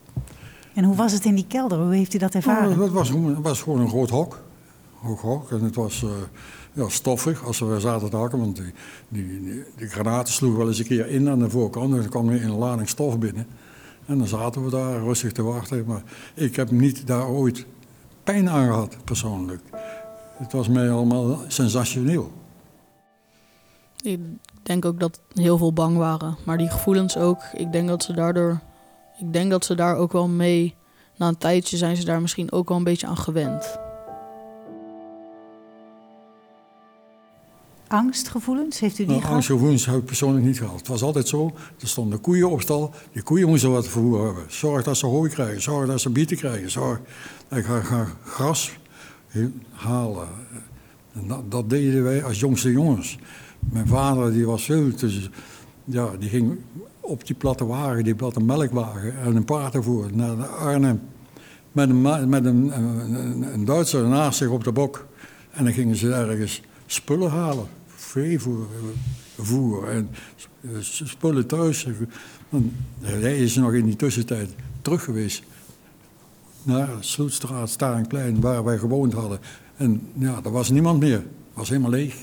En 0.78 0.85
hoe 0.85 0.97
was 0.97 1.12
het 1.12 1.25
in 1.25 1.35
die 1.35 1.47
kelder? 1.47 1.78
Hoe 1.78 1.94
heeft 1.94 2.14
u 2.14 2.18
dat 2.18 2.35
ervaren? 2.35 2.70
Oh, 2.70 2.78
dat 2.78 2.90
was, 2.90 3.11
was, 3.42 3.62
gewoon 3.62 3.80
een 3.80 3.88
groot 3.88 4.11
hok. 4.11 4.42
Hoog 4.94 5.20
hok. 5.20 5.50
En 5.50 5.62
het 5.62 5.75
was 5.75 6.02
uh, 6.02 6.11
ja, 6.73 6.88
stoffig 6.88 7.44
als 7.44 7.58
we 7.58 7.80
zaten 7.80 8.11
te 8.11 8.16
hakken. 8.16 8.38
Want 8.38 8.56
die, 8.56 8.73
die, 9.08 9.40
die, 9.40 9.64
die, 9.76 9.88
granaten 9.88 10.32
sloegen 10.32 10.58
wel 10.58 10.68
eens 10.68 10.78
een 10.78 10.85
keer 10.85 11.06
in 11.06 11.28
aan 11.28 11.38
de 11.38 11.50
voorkant. 11.50 11.94
En 11.94 12.00
dan 12.00 12.08
kwam 12.08 12.28
er 12.28 12.44
een 12.44 12.58
lading 12.58 12.88
stof 12.88 13.18
binnen. 13.18 13.47
En 14.06 14.18
dan 14.18 14.26
zaten 14.26 14.64
we 14.64 14.70
daar 14.70 15.02
rustig 15.02 15.32
te 15.32 15.42
wachten. 15.42 15.85
Maar 15.87 16.02
ik 16.35 16.56
heb 16.56 16.70
niet 16.70 17.06
daar 17.06 17.28
ooit 17.28 17.66
pijn 18.25 18.50
aan 18.50 18.66
gehad, 18.66 18.97
persoonlijk. 19.04 19.62
Het 20.37 20.52
was 20.52 20.68
mij 20.68 20.90
allemaal 20.90 21.38
sensationeel. 21.49 22.32
Ik 24.02 24.20
denk 24.62 24.85
ook 24.85 25.00
dat 25.00 25.20
heel 25.32 25.58
veel 25.58 25.73
bang 25.73 25.97
waren. 25.97 26.37
Maar 26.44 26.58
die 26.58 26.70
gevoelens 26.70 27.16
ook. 27.16 27.42
Ik 27.52 27.73
denk 27.73 27.88
dat 27.88 28.02
ze 28.02 28.12
daardoor. 28.12 28.61
Ik 29.19 29.33
denk 29.33 29.51
dat 29.51 29.65
ze 29.65 29.75
daar 29.75 29.97
ook 29.97 30.13
wel 30.13 30.29
mee. 30.29 30.75
Na 31.17 31.29
een 31.29 31.39
tijdje 31.39 31.77
zijn 31.77 31.97
ze 31.97 32.05
daar 32.05 32.21
misschien 32.21 32.53
ook 32.53 32.69
wel 32.69 32.79
een 32.79 32.85
beetje 32.85 33.07
aan 33.07 33.17
gewend. 33.17 33.79
Angstgevoelens, 37.89 38.81
heeft 38.81 38.95
u 38.95 38.97
die 38.97 39.07
nou, 39.07 39.19
gehad? 39.19 39.35
Angstgevoelens 39.35 39.87
heb 39.87 39.97
ik 39.97 40.05
persoonlijk 40.05 40.45
niet 40.45 40.59
gehad. 40.59 40.79
Het 40.79 40.89
was 40.89 41.03
altijd 41.03 41.29
zo, 41.29 41.53
er 41.81 41.89
stonden 41.89 42.21
koeien 42.21 42.51
op 42.51 42.61
stal. 42.61 42.95
Die 43.13 43.23
koeien 43.23 43.49
moesten 43.49 43.71
wat 43.71 43.89
vervoer 43.89 44.25
hebben. 44.25 44.45
Zorg 44.49 44.85
dat 44.85 44.97
ze 44.97 45.07
hooi 45.07 45.31
krijgen, 45.31 45.63
zorg 45.63 45.87
dat 45.87 46.01
ze 46.01 46.11
bieten 46.11 46.37
krijgen. 46.37 46.71
Zorg 46.71 47.01
dat 47.49 47.59
ik 47.59 47.65
ga 47.65 48.07
gras 48.25 48.73
halen. 49.71 50.29
En 51.13 51.29
dat, 51.29 51.51
dat, 51.51 51.71
deden 51.71 52.03
wij 52.03 52.25
als 52.25 52.41
jongste 52.41 52.73
jongens. 52.73 53.19
Mijn 53.59 53.87
vader 53.87 54.33
die 54.33 54.47
was 54.47 54.65
veel 54.65 54.95
te... 54.95 55.29
Ja, 55.85 56.11
die 56.19 56.29
ging 56.29 56.59
op 57.09 57.27
die 57.27 57.37
platte 57.37 57.67
wagen, 57.67 58.05
die 58.05 58.15
platte 58.15 58.41
melkwagen 58.41 59.19
en 59.19 59.37
een 59.37 59.45
paard 59.45 59.75
ervoor 59.75 60.09
naar 60.12 60.47
Arnhem. 60.47 61.00
Met 61.73 61.91
een, 61.91 62.29
met 62.29 62.45
een, 62.45 62.79
een, 62.79 63.53
een 63.53 63.65
Duitser 63.65 64.09
naast 64.09 64.38
zich 64.38 64.49
op 64.49 64.65
de 64.65 64.73
bok. 64.73 65.07
En 65.50 65.65
dan 65.65 65.73
gingen 65.73 65.97
ze 65.97 66.12
ergens 66.12 66.62
spullen 66.87 67.31
halen 67.31 67.67
veevoer 67.99 69.88
en 69.88 70.09
spullen 70.81 71.47
thuis. 71.47 71.87
hij 73.00 73.38
is 73.38 73.57
nog 73.57 73.73
in 73.73 73.85
die 73.85 73.97
tussentijd 73.97 74.55
terug 74.83 75.05
geweest 75.05 75.43
naar 76.62 76.88
Sloetstraat, 77.00 77.71
Staringplein, 77.71 78.41
waar 78.41 78.65
wij 78.65 78.79
gewoond 78.79 79.12
hadden. 79.12 79.38
En 79.77 80.11
ja, 80.19 80.41
er 80.45 80.50
was 80.50 80.71
niemand 80.71 81.00
meer. 81.00 81.17
Het 81.19 81.27
was 81.53 81.69
helemaal 81.69 81.91
leeg. 81.91 82.15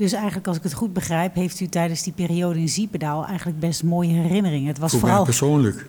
Dus 0.00 0.12
eigenlijk, 0.12 0.46
als 0.46 0.56
ik 0.56 0.62
het 0.62 0.72
goed 0.72 0.92
begrijp, 0.92 1.34
heeft 1.34 1.60
u 1.60 1.66
tijdens 1.66 2.02
die 2.02 2.12
periode 2.12 2.58
in 2.58 2.68
Ziependaal 2.68 3.26
eigenlijk 3.26 3.60
best 3.60 3.82
mooie 3.82 4.12
herinneringen. 4.12 4.68
Het 4.68 4.78
was 4.78 4.90
Voor 4.90 5.00
vooral... 5.00 5.16
mij 5.16 5.26
persoonlijk. 5.26 5.86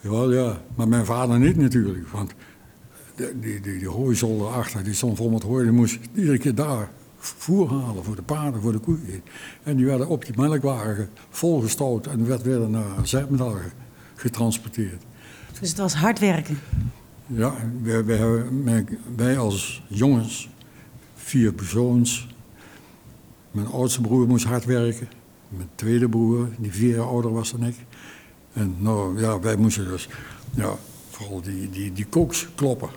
Ja, 0.00 0.22
ja, 0.22 0.60
maar 0.74 0.88
mijn 0.88 1.04
vader 1.04 1.38
niet 1.38 1.56
natuurlijk. 1.56 2.08
Want 2.08 2.34
die, 3.14 3.38
die, 3.40 3.60
die, 3.60 3.78
die 3.78 3.88
hooizolder 3.88 4.46
achter, 4.48 4.84
die 4.84 4.94
stond 4.94 5.16
vol 5.16 5.30
met 5.30 5.42
hooi. 5.42 5.62
Die 5.62 5.72
moest 5.72 5.98
iedere 6.14 6.38
keer 6.38 6.54
daar 6.54 6.90
voer 7.16 7.70
halen 7.70 8.04
voor 8.04 8.16
de 8.16 8.22
paarden, 8.22 8.62
voor 8.62 8.72
de 8.72 8.78
koeien. 8.78 9.22
En 9.62 9.76
die 9.76 9.86
werden 9.86 10.08
op 10.08 10.24
die 10.24 10.36
melkwagen 10.36 11.08
volgestouwd 11.30 12.06
en 12.06 12.26
werd 12.26 12.42
weer 12.42 12.68
naar 12.68 12.84
Zijpendal 13.02 13.56
getransporteerd. 14.14 15.02
Dus 15.60 15.68
het 15.68 15.78
was 15.78 15.94
hard 15.94 16.18
werken? 16.18 16.58
Ja, 17.26 17.54
wij, 17.82 18.04
wij, 18.04 18.44
wij 19.16 19.38
als 19.38 19.82
jongens, 19.88 20.48
vier 21.14 21.52
persoons. 21.52 22.30
Mijn 23.52 23.66
oudste 23.66 24.00
broer 24.00 24.26
moest 24.26 24.44
hard 24.44 24.64
werken. 24.64 25.08
Mijn 25.48 25.68
tweede 25.74 26.08
broer, 26.08 26.48
die 26.58 26.72
vier 26.72 26.96
jaar 26.96 27.06
ouder 27.06 27.32
was 27.32 27.50
dan 27.50 27.64
ik. 27.64 27.76
En 28.52 28.76
nou 28.78 29.20
ja, 29.20 29.40
wij 29.40 29.56
moesten 29.56 29.88
dus 29.88 30.08
ja, 30.54 30.74
vooral 31.10 31.40
die, 31.40 31.70
die, 31.70 31.92
die 31.92 32.06
koks 32.06 32.48
kloppen. 32.54 32.88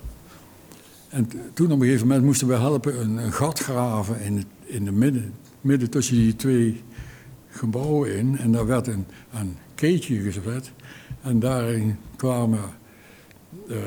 En 1.09 1.29
toen 1.53 1.71
op 1.71 1.79
een 1.79 1.85
gegeven 1.85 2.07
moment 2.07 2.25
moesten 2.25 2.47
we 2.47 2.53
helpen 2.53 3.01
een, 3.01 3.33
gat 3.33 3.59
graven 3.59 4.21
in, 4.21 4.37
het, 4.37 4.45
in 4.63 4.85
de 4.85 4.91
midden, 4.91 5.33
midden 5.61 5.89
tussen 5.89 6.15
die 6.15 6.35
twee 6.35 6.83
gebouwen 7.49 8.15
in. 8.15 8.37
En 8.37 8.51
daar 8.51 8.65
werd 8.65 8.87
een, 8.87 9.05
een 9.33 9.57
keetje 9.75 10.19
gezet. 10.19 10.71
En 11.21 11.39
daarin 11.39 11.97
kwamen 12.15 12.61
uh, 13.67 13.77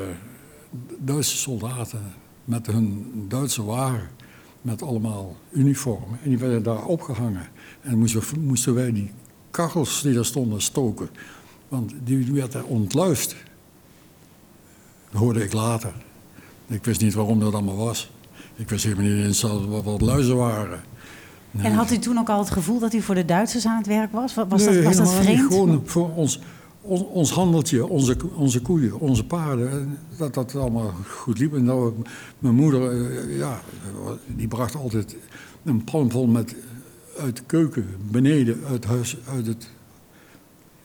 Duitse 0.99 1.37
soldaten 1.37 2.03
met 2.45 2.67
hun 2.67 3.13
Duitse 3.29 3.65
wagen. 3.65 4.09
Met 4.69 4.83
allemaal 4.83 5.37
uniformen. 5.51 6.19
En 6.23 6.29
die 6.29 6.39
werden 6.39 6.63
daar 6.63 6.85
opgehangen. 6.85 7.49
En 7.81 7.99
moesten, 7.99 8.23
moesten 8.41 8.75
wij 8.75 8.93
die 8.93 9.11
kachels 9.51 10.03
die 10.03 10.15
daar 10.15 10.25
stonden 10.25 10.63
stoken. 10.63 11.09
Want 11.69 11.93
die 12.05 12.33
werd 12.33 12.55
er 12.55 12.65
ontluist. 12.65 13.37
Dat 15.11 15.21
hoorde 15.21 15.45
ik 15.45 15.53
later. 15.53 15.93
Ik 16.67 16.85
wist 16.85 17.01
niet 17.01 17.15
waarom 17.15 17.41
dat 17.41 17.53
allemaal 17.53 17.77
was. 17.77 18.11
Ik 18.57 18.69
wist 18.69 18.85
helemaal 18.85 19.05
niet 19.05 19.25
eens 19.25 19.43
wat, 19.43 19.85
wat 19.85 20.01
luizen 20.01 20.37
waren. 20.37 20.81
En 21.57 21.73
had 21.73 21.91
u 21.91 21.99
toen 21.99 22.19
ook 22.19 22.29
al 22.29 22.39
het 22.39 22.51
gevoel 22.51 22.79
dat 22.79 22.95
u 22.95 23.01
voor 23.01 23.15
de 23.15 23.25
Duitsers 23.25 23.67
aan 23.67 23.77
het 23.77 23.87
werk 23.87 24.13
was? 24.13 24.35
Was, 24.35 24.65
dat, 24.65 24.83
was 24.83 24.97
dat 24.97 25.15
vreemd? 25.15 25.41
Niet. 25.41 25.49
Gewoon 25.49 25.83
voor 25.85 26.15
ons, 26.15 26.41
ons, 26.89 27.31
handeltje, 27.31 27.87
onze, 27.87 28.17
onze 28.35 28.63
koeien, 28.63 28.99
onze 28.99 29.25
paarden. 29.25 29.99
Dat 30.19 30.35
dat 30.35 30.55
allemaal 30.55 30.93
goed 31.09 31.39
liep. 31.39 31.55
En 31.55 31.65
dat, 31.65 31.93
mijn 32.39 32.55
moeder, 32.55 32.91
eh, 32.91 33.39
ja, 33.39 33.61
die 34.27 34.49
bracht 34.49 34.75
altijd 34.75 35.17
een 35.65 35.85
pan 35.85 36.11
vol 36.11 36.27
met 36.27 36.55
uit 37.19 37.37
de 37.37 37.43
keuken, 37.47 37.87
beneden, 38.11 38.65
uit, 38.65 38.85
huis, 38.85 39.17
uit, 39.29 39.47
het, 39.47 39.69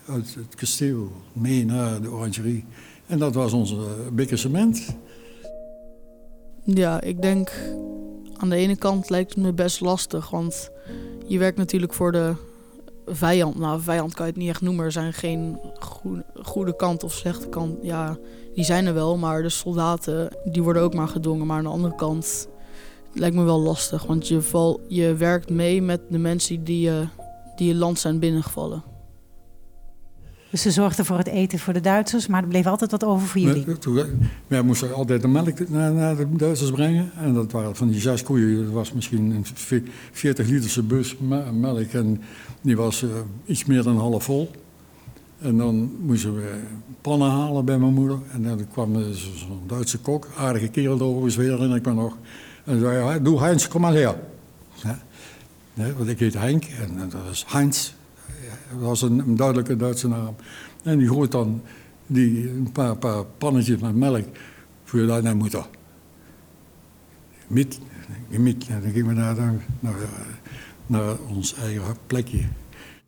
uit 0.05 0.35
het 0.35 0.55
kasteel, 0.55 1.11
mee 1.33 1.65
naar 1.65 2.01
de 2.01 2.11
orangerie. 2.11 2.65
En 3.07 3.19
dat 3.19 3.33
was 3.33 3.53
onze 3.53 3.77
bikke 4.13 4.37
cement. 4.37 4.95
Ja, 6.63 7.01
ik 7.01 7.21
denk 7.21 7.51
aan 8.37 8.49
de 8.49 8.55
ene 8.55 8.75
kant 8.75 9.09
lijkt 9.09 9.33
het 9.33 9.43
me 9.43 9.53
best 9.53 9.81
lastig, 9.81 10.29
want 10.29 10.69
je 11.27 11.37
werkt 11.37 11.57
natuurlijk 11.57 11.93
voor 11.93 12.11
de 12.11 12.35
vijand. 13.05 13.59
Nou, 13.59 13.81
vijand 13.81 14.13
kan 14.13 14.25
je 14.25 14.31
het 14.31 14.41
niet 14.41 14.49
echt 14.49 14.61
noemen. 14.61 14.85
Er 14.85 14.91
zijn 14.91 15.13
geen 15.13 15.59
goede, 16.43 16.75
kant 16.75 17.03
of 17.03 17.13
slechte 17.13 17.49
kant. 17.49 17.77
Ja, 17.81 18.17
die 18.55 18.63
zijn 18.63 18.85
er 18.85 18.93
wel, 18.93 19.17
maar 19.17 19.41
de 19.41 19.49
soldaten 19.49 20.37
die 20.43 20.63
worden 20.63 20.81
ook 20.81 20.93
maar 20.93 21.07
gedwongen. 21.07 21.47
Maar 21.47 21.57
aan 21.57 21.63
de 21.63 21.69
andere 21.69 21.95
kant 21.95 22.47
lijkt 23.13 23.35
me 23.35 23.43
wel 23.43 23.59
lastig, 23.59 24.05
want 24.05 24.27
je, 24.27 24.41
val, 24.41 24.81
je 24.87 25.13
werkt 25.13 25.49
mee 25.49 25.81
met 25.81 26.01
de 26.09 26.17
mensen 26.17 26.63
die 26.63 26.79
je, 26.79 27.07
die 27.55 27.67
je 27.67 27.75
land 27.75 27.99
zijn 27.99 28.19
binnengevallen. 28.19 28.92
Dus 30.53 30.61
ze 30.61 30.71
zorgden 30.71 31.05
voor 31.05 31.17
het 31.17 31.27
eten 31.27 31.59
voor 31.59 31.73
de 31.73 31.81
Duitsers, 31.81 32.27
maar 32.27 32.41
er 32.41 32.47
bleef 32.47 32.65
altijd 32.65 32.91
wat 32.91 33.03
over 33.03 33.27
voor 33.27 33.41
jullie. 33.41 33.65
Wij 34.47 34.61
moesten 34.61 34.93
altijd 34.93 35.21
de 35.21 35.27
melk 35.27 35.69
naar, 35.69 36.15
de 36.15 36.35
Duitsers 36.35 36.71
brengen. 36.71 37.11
En 37.17 37.33
dat 37.33 37.51
waren 37.51 37.75
van 37.75 37.87
die 37.87 38.01
zes 38.01 38.23
koeien, 38.23 38.63
dat 38.63 38.73
was 38.73 38.91
misschien 38.91 39.31
een 39.31 39.45
40 40.11 40.47
literse 40.47 40.83
bus 40.83 41.15
melk. 41.53 41.91
En 41.91 42.21
die 42.61 42.77
was 42.77 43.01
uh, 43.01 43.09
iets 43.45 43.65
meer 43.65 43.83
dan 43.83 43.97
half 43.97 44.23
vol. 44.23 44.51
En 45.39 45.57
dan 45.57 45.91
moesten 45.99 46.35
we 46.35 46.59
pannen 47.01 47.29
halen 47.29 47.65
bij 47.65 47.77
mijn 47.77 47.93
moeder. 47.93 48.17
En 48.31 48.43
dan 48.43 48.67
kwam 48.71 48.93
zo'n 49.13 49.61
Duitse 49.67 49.99
kok, 49.99 50.27
aardige 50.37 50.67
kerel 50.67 50.99
overigens 50.99 51.35
weer, 51.35 51.61
en 51.61 51.71
ik 51.71 51.83
ben 51.83 51.95
nog. 51.95 52.17
En 52.63 52.79
zei, 52.79 53.21
doe 53.21 53.39
Heinz, 53.39 53.67
kom 53.67 53.81
maar 53.81 53.93
her. 53.93 54.15
Ja, 54.73 54.99
want 55.97 56.09
ik 56.09 56.19
heet 56.19 56.33
Henk 56.33 56.63
en 56.63 57.09
dat 57.09 57.21
is 57.31 57.45
Heinz. 57.47 57.91
Dat 58.71 58.81
was 58.81 59.01
een, 59.01 59.35
duidelijke 59.35 59.75
Duitse 59.75 60.07
naam. 60.07 60.35
En 60.83 60.97
die 60.97 61.07
gooit 61.07 61.31
dan 61.31 61.61
die, 62.07 62.49
een 62.49 62.71
paar, 62.71 62.95
paar 62.95 63.25
pannetjes 63.25 63.79
met 63.79 63.95
melk 63.95 64.25
voor 64.83 64.99
je 64.99 65.21
naar 65.21 65.35
moeder. 65.35 65.65
Met, 67.47 67.79
met. 68.29 68.67
En 68.67 68.81
dan 68.81 68.91
gingen 68.91 69.07
we 69.07 69.13
naar, 69.13 69.35
naar, 69.79 69.95
naar 70.87 71.15
ons 71.29 71.55
eigen 71.55 71.97
plekje. 72.07 72.43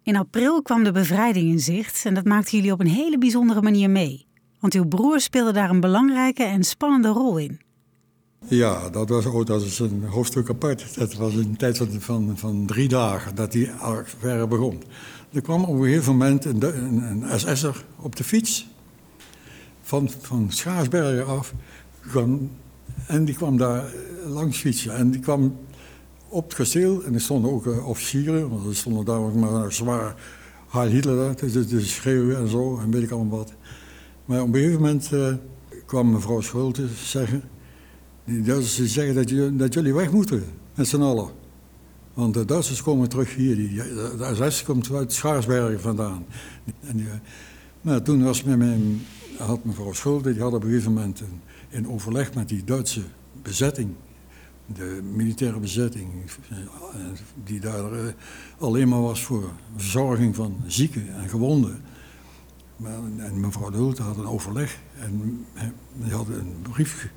In 0.04 0.16
april 0.16 0.62
kwam 0.62 0.84
de 0.84 0.92
bevrijding 0.92 1.52
in 1.52 1.60
zicht 1.60 2.06
en 2.06 2.14
dat 2.14 2.26
maakten 2.26 2.58
jullie 2.58 2.72
op 2.72 2.80
een 2.80 2.88
hele 2.88 3.18
bijzondere 3.18 3.62
manier 3.62 3.90
mee. 3.90 4.26
Want 4.60 4.74
uw 4.74 4.86
broer 4.86 5.20
speelde 5.20 5.52
daar 5.52 5.70
een 5.70 5.80
belangrijke 5.80 6.44
en 6.44 6.64
spannende 6.64 7.08
rol 7.08 7.38
in. 7.38 7.60
Ja, 8.48 8.90
dat 8.90 9.10
was 9.10 9.26
ook 9.26 9.46
dat 9.46 9.62
is 9.62 9.80
een 9.80 10.04
hoofdstuk 10.10 10.50
apart. 10.50 10.96
Dat 10.96 11.14
was 11.14 11.34
een 11.34 11.58
tijd 11.58 11.78
van, 11.78 11.88
van, 11.92 12.38
van 12.38 12.66
drie 12.66 12.88
dagen 12.88 13.36
dat 13.36 13.52
die 13.52 13.72
affaire 13.72 14.48
begon. 14.48 14.84
Er 15.32 15.42
kwam 15.42 15.64
op 15.64 15.76
een 15.76 15.84
gegeven 15.84 16.12
moment 16.12 16.46
een, 16.46 16.64
een, 16.64 17.22
een 17.32 17.40
SS'er 17.40 17.86
op 18.00 18.16
de 18.16 18.24
fiets 18.24 18.68
van, 19.82 20.10
van 20.22 20.48
Schaarsbergen 20.52 21.26
af. 21.26 21.54
En 23.08 23.26
die 23.26 23.36
kwam 23.36 23.58
daar 23.58 23.94
langs 24.26 24.58
fietsen. 24.58 24.96
En 24.96 25.12
die 25.12 25.22
kwam 25.22 25.58
op 26.28 26.44
het 26.44 26.54
kasteel 26.54 27.04
en 27.04 27.14
er 27.14 27.22
stonden 27.22 27.52
ook 27.52 27.66
uh, 27.66 27.88
officieren, 27.88 28.50
want 28.50 28.66
er 28.68 28.76
stonden 28.76 29.06
daar 29.06 29.20
ook 29.20 29.36
maar 29.36 29.72
zwaar 29.72 30.16
Heil 30.70 30.90
Hitler 30.90 31.36
te, 31.36 31.86
schreeuwen 31.86 32.38
en 32.38 32.48
zo 32.48 32.80
en 32.80 32.92
weet 32.92 33.04
ik 33.04 33.12
allemaal 33.12 33.38
wat. 33.38 33.54
Maar 34.26 34.42
op 34.42 34.48
een 34.48 34.54
gegeven 34.54 34.82
moment 34.82 35.10
uh, 35.14 35.34
kwam 35.86 36.12
mevrouw 36.12 36.42
Schulte 36.42 36.88
zeggen 37.04 37.44
die 38.26 38.42
Duitsers 38.42 38.94
zeggen 38.94 39.58
dat, 39.58 39.74
jullie 39.74 39.94
weg 39.94 40.12
moeten, 40.12 40.44
met 40.76 40.88
z'n 40.88 41.02
allen. 41.02 41.30
Want 42.14 42.34
de 42.34 42.46
Duitsers 42.46 42.84
komen 42.84 43.10
terug 43.10 43.36
hier. 43.36 43.56
Die, 43.56 43.76
de 43.76 44.48
SS 44.50 44.64
komt 44.64 44.92
uit 44.92 45.14
Schaarsbergen 45.14 45.82
vandaan. 45.82 46.26
En 46.80 47.08
maar 47.82 48.02
toen 48.02 48.24
was 48.24 48.44
met 48.44 48.58
mijn, 48.58 49.02
had 49.38 49.64
mevrouw 49.64 49.94
Schulte, 49.94 50.34
die 50.34 50.42
had 50.42 50.54
op 50.54 50.64
een 50.64 50.70
gegeven 50.70 50.94
moment 50.94 51.20
een, 51.20 51.42
in 51.70 51.88
overleg 51.88 52.34
met 52.34 52.50
die 52.50 52.64
Duitse 52.64 53.02
bezetting, 53.42 53.90
de 54.66 55.02
militaire 55.14 55.60
bezetting, 55.60 56.10
die 57.44 57.60
daar 57.60 57.94
uh, 57.94 58.00
alleen 58.58 58.88
maar 58.88 59.02
was 59.02 59.24
voor 59.24 59.52
verzorging 59.76 60.36
van 60.36 60.56
zieken 60.68 61.16
en 61.16 61.30
gewonden. 61.30 61.82
En 63.18 63.40
mevrouw 63.40 63.70
de 63.70 63.78
Hulte 63.78 64.02
had 64.02 64.18
een 64.18 64.28
overleg 64.28 64.80
en 65.00 65.46
die 65.94 66.12
had 66.12 66.28
een 66.28 66.56
brief 66.62 67.10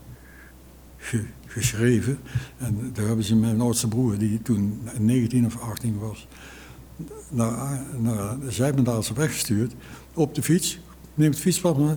geschreven. 1.47 2.19
En 2.59 2.91
daar 2.93 3.07
hebben 3.07 3.25
ze 3.25 3.37
mijn 3.37 3.61
oudste 3.61 3.89
broer, 3.89 4.19
die 4.19 4.43
toen 4.43 4.81
19 4.99 5.47
of 5.47 5.61
18 5.61 5.99
was, 5.99 6.29
naar, 7.29 7.83
naar 7.99 8.37
Zijbendaalse 8.49 9.15
weggestuurd. 9.15 9.75
Op 10.15 10.35
de 10.35 10.43
fiets. 10.43 10.81
Neemt 11.15 11.35
het 11.35 11.43
fietspad 11.43 11.79
maar, 11.79 11.97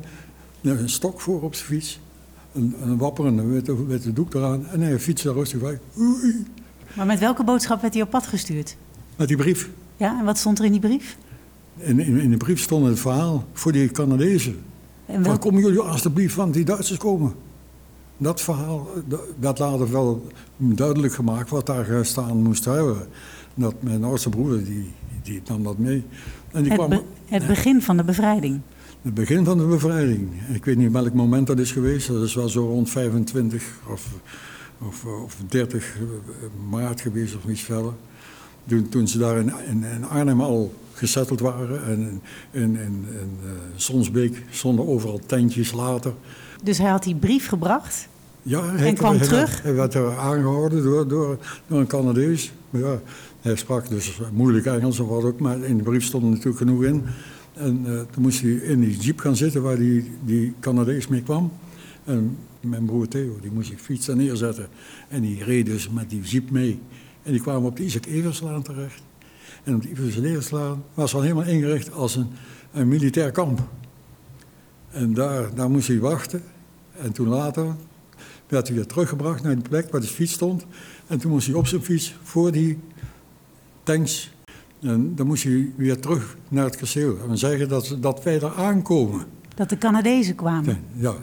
een 0.61 0.89
stok 0.89 1.21
voor 1.21 1.41
op 1.41 1.55
zijn 1.55 1.67
fiets. 1.67 1.99
Een, 2.53 2.75
een 2.81 2.97
wapperende 2.97 3.45
witte, 3.45 3.85
witte 3.85 4.13
doek 4.13 4.33
eraan. 4.33 4.67
En 4.67 4.81
hij 4.81 4.99
fietst 4.99 5.25
daar 5.25 5.33
rustig 5.33 5.59
weg. 5.59 5.77
Oei. 5.99 6.45
Maar 6.95 7.05
met 7.05 7.19
welke 7.19 7.43
boodschap 7.43 7.81
werd 7.81 7.93
hij 7.93 8.03
op 8.03 8.09
pad 8.09 8.27
gestuurd? 8.27 8.77
Met 9.15 9.27
die 9.27 9.37
brief. 9.37 9.69
Ja, 9.97 10.19
en 10.19 10.25
wat 10.25 10.37
stond 10.37 10.59
er 10.59 10.65
in 10.65 10.71
die 10.71 10.81
brief? 10.81 11.17
In, 11.77 11.99
in, 11.99 12.19
in 12.19 12.29
de 12.29 12.37
brief 12.37 12.59
stond 12.59 12.85
het 12.85 12.99
verhaal 12.99 13.45
voor 13.53 13.71
die 13.71 13.91
Canadezen. 13.91 14.59
En. 15.05 15.23
Van, 15.23 15.39
komen 15.39 15.61
jullie 15.61 15.79
alstublieft, 15.79 16.35
want 16.35 16.53
die 16.53 16.65
Duitsers 16.65 16.99
komen 16.99 17.33
dat 18.21 18.41
verhaal 18.41 18.87
werd 19.39 19.59
later 19.59 19.91
wel 19.91 20.27
duidelijk 20.57 21.13
gemaakt 21.13 21.49
wat 21.49 21.65
daar 21.65 21.85
gestaan 21.85 22.37
moest 22.37 22.65
hebben. 22.65 23.07
Dat 23.53 23.75
mijn 23.79 24.03
oudste 24.03 24.29
broer, 24.29 24.63
die, 24.63 24.93
die 25.23 25.41
nam 25.47 25.63
dat 25.63 25.77
mee. 25.77 26.03
En 26.51 26.63
die 26.63 26.71
het, 26.71 26.81
kwam, 26.81 27.01
het 27.25 27.47
begin 27.47 27.81
van 27.81 27.97
de 27.97 28.03
bevrijding? 28.03 28.59
Het 29.01 29.13
begin 29.13 29.45
van 29.45 29.57
de 29.57 29.65
bevrijding. 29.65 30.29
Ik 30.53 30.65
weet 30.65 30.77
niet 30.77 30.91
welk 30.91 31.13
moment 31.13 31.47
dat 31.47 31.59
is 31.59 31.71
geweest. 31.71 32.07
Dat 32.07 32.23
is 32.23 32.35
wel 32.35 32.49
zo 32.49 32.65
rond 32.65 32.89
25 32.89 33.79
of, 33.89 34.07
of, 34.79 35.05
of 35.05 35.37
30 35.47 35.97
maart 36.69 37.01
geweest 37.01 37.35
of 37.35 37.45
iets 37.45 37.61
verder. 37.61 37.93
Toen, 38.67 38.89
toen 38.89 39.07
ze 39.07 39.17
daar 39.17 39.37
in, 39.37 39.53
in, 39.83 40.05
Arnhem 40.09 40.41
al 40.41 40.73
gesetteld 40.93 41.39
waren. 41.39 41.85
En 41.85 42.21
in, 42.51 42.75
in, 42.75 43.05
uh, 43.11 43.19
Sonsbeek 43.75 44.43
stonden 44.49 44.87
overal 44.87 45.19
tentjes 45.25 45.71
later. 45.71 46.13
Dus 46.63 46.77
hij 46.77 46.89
had 46.89 47.03
die 47.03 47.15
brief 47.15 47.47
gebracht? 47.47 48.09
Ja, 48.41 48.65
hij, 48.65 48.87
en 48.87 48.95
kwam 48.95 49.15
hij, 49.15 49.25
terug? 49.25 49.61
Hij 49.61 49.73
werd 49.73 49.93
er 49.93 50.17
aangehouden 50.17 50.83
door, 50.83 51.07
door, 51.07 51.37
door 51.67 51.79
een 51.79 51.87
Canadees. 51.87 52.51
Ja, 52.69 52.99
hij 53.41 53.55
sprak 53.55 53.89
dus 53.89 54.19
moeilijk 54.33 54.65
Engels 54.65 54.99
of 54.99 55.07
wat 55.07 55.23
ook, 55.23 55.39
maar 55.39 55.59
in 55.59 55.77
de 55.77 55.83
brief 55.83 56.03
stond 56.03 56.23
natuurlijk 56.23 56.57
genoeg 56.57 56.83
in. 56.83 57.03
En 57.53 57.83
uh, 57.85 58.01
toen 58.11 58.21
moest 58.21 58.41
hij 58.41 58.51
in 58.51 58.79
die 58.79 58.97
jeep 58.97 59.19
gaan 59.19 59.35
zitten 59.35 59.61
waar 59.61 59.77
die, 59.77 60.11
die 60.25 60.53
Canadees 60.59 61.07
mee 61.07 61.21
kwam. 61.21 61.51
En 62.03 62.37
mijn 62.59 62.85
broer 62.85 63.07
Theo, 63.07 63.37
die 63.41 63.51
moest 63.51 63.71
ik 63.71 63.79
fietsen 63.79 64.17
neerzetten. 64.17 64.67
En 65.07 65.21
die 65.21 65.43
reed 65.43 65.65
dus 65.65 65.89
met 65.89 66.09
die 66.09 66.21
jeep 66.21 66.51
mee. 66.51 66.79
En 67.23 67.31
die 67.31 67.41
kwamen 67.41 67.69
op 67.69 67.77
de 67.77 67.83
Isaac 67.83 68.05
Everslaan 68.05 68.61
terecht. 68.61 69.01
En 69.63 69.75
op 69.75 69.81
de 69.81 69.89
Isaac 69.89 70.23
Everslaan 70.23 70.83
was 70.93 71.13
al 71.15 71.21
helemaal 71.21 71.43
ingericht 71.43 71.93
als 71.93 72.15
een, 72.15 72.27
een 72.71 72.87
militair 72.87 73.31
kamp. 73.31 73.59
En 74.91 75.13
daar, 75.13 75.55
daar 75.55 75.69
moest 75.69 75.87
hij 75.87 75.99
wachten. 75.99 76.43
En 76.97 77.11
toen 77.11 77.27
later 77.27 77.75
werd 78.51 78.67
hij 78.67 78.75
weer 78.75 78.85
teruggebracht 78.85 79.43
naar 79.43 79.55
de 79.55 79.69
plek 79.69 79.91
waar 79.91 80.01
de 80.01 80.07
fiets 80.07 80.33
stond. 80.33 80.65
En 81.07 81.17
toen 81.17 81.31
moest 81.31 81.47
hij 81.47 81.55
op 81.55 81.67
zijn 81.67 81.81
fiets 81.81 82.15
voor 82.23 82.51
die 82.51 82.79
tanks. 83.83 84.31
En 84.81 85.15
dan 85.15 85.27
moest 85.27 85.43
hij 85.43 85.71
weer 85.75 85.99
terug 85.99 86.37
naar 86.49 86.65
het 86.65 86.75
kasteel. 86.75 87.17
En 87.29 87.37
zeggen 87.37 87.69
dat, 87.69 87.97
dat 87.99 88.23
wij 88.23 88.39
daar 88.39 88.53
aankomen. 88.53 89.25
Dat 89.55 89.69
de 89.69 89.77
Canadezen 89.77 90.35
kwamen? 90.35 90.83
Ja. 90.93 91.15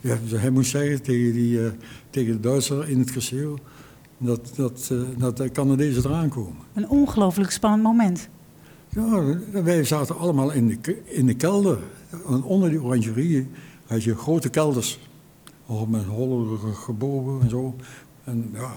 ja 0.00 0.18
dus 0.28 0.40
hij 0.40 0.50
moest 0.50 0.70
zeggen 0.70 1.02
tegen, 1.02 1.32
die, 1.32 1.58
uh, 1.58 1.68
tegen 2.10 2.32
de 2.32 2.40
Duitser 2.40 2.88
in 2.88 2.98
het 2.98 3.10
kasteel... 3.10 3.58
dat, 4.18 4.52
dat, 4.56 4.88
uh, 4.92 5.00
dat 5.18 5.36
de 5.36 5.50
Canadezen 5.50 6.04
eraan 6.04 6.28
komen. 6.28 6.62
Een 6.74 6.88
ongelooflijk 6.88 7.50
spannend 7.50 7.82
moment. 7.82 8.28
Ja, 8.88 9.38
wij 9.62 9.84
zaten 9.84 10.18
allemaal 10.18 10.50
in 10.50 10.66
de, 10.68 11.02
in 11.04 11.26
de 11.26 11.34
kelder. 11.34 11.78
En 12.28 12.42
onder 12.42 12.70
die 12.70 12.82
orangerie 12.82 13.46
had 13.86 14.02
je 14.02 14.16
grote 14.16 14.48
kelders 14.48 14.98
met 15.88 16.04
hollerige 16.04 16.72
gebogen 16.72 17.40
en 17.40 17.50
zo. 17.50 17.74
En 18.24 18.50
ja, 18.52 18.72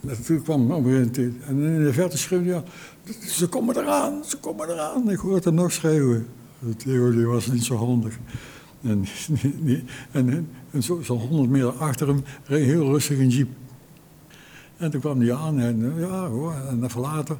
natuurlijk 0.00 0.44
kwam 0.44 0.70
op 0.70 0.84
een 0.84 1.14
En 1.46 1.62
in 1.62 1.84
de 1.84 1.92
verte 1.92 2.18
schreeuwde 2.18 2.48
ja, 2.48 2.62
ze 3.26 3.48
komen 3.48 3.76
eraan, 3.76 4.24
ze 4.24 4.38
komen 4.38 4.68
eraan. 4.68 5.10
Ik 5.10 5.18
hoorde 5.18 5.40
hem 5.44 5.54
nog 5.54 5.72
schreeuwen. 5.72 6.26
Theo 6.76 7.10
die 7.10 7.26
was 7.26 7.46
niet 7.46 7.64
zo 7.64 7.76
handig. 7.76 8.18
En, 8.82 9.04
en, 10.12 10.48
en 10.70 10.82
zo, 10.82 11.00
zo 11.02 11.16
honderd 11.16 11.50
meter 11.50 11.72
achter 11.72 12.08
hem 12.08 12.24
reed 12.44 12.64
heel 12.64 12.84
rustig 12.84 13.18
een 13.18 13.28
jeep. 13.28 13.48
En 14.76 14.90
toen 14.90 15.00
kwam 15.00 15.20
hij 15.20 15.34
aan 15.34 15.58
en 15.58 15.94
ja, 15.98 16.30
en 16.68 16.84
even 16.84 17.00
later, 17.00 17.38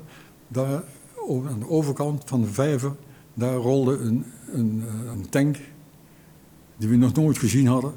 daar 0.49 0.83
aan 1.29 1.59
de 1.59 1.69
overkant 1.69 2.23
van 2.27 2.41
de 2.41 2.47
vijver, 2.47 2.93
daar 3.35 3.55
rolde 3.55 3.99
een, 3.99 4.25
een, 4.53 4.85
een 5.09 5.29
tank 5.29 5.57
die 6.79 6.89
we 6.89 6.97
nog 6.97 7.15
nooit 7.15 7.39
gezien 7.39 7.67
hadden. 7.67 7.93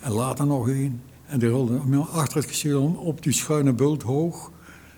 En 0.00 0.12
later 0.12 0.46
nog 0.46 0.68
één. 0.68 1.00
En 1.26 1.38
die 1.38 1.48
rolde 1.48 1.98
achter 2.12 2.36
het 2.36 2.46
kasteel 2.46 2.84
op 2.84 3.22
die 3.22 3.32
schuine 3.32 3.72
bult 3.72 4.02
hoog. 4.02 4.52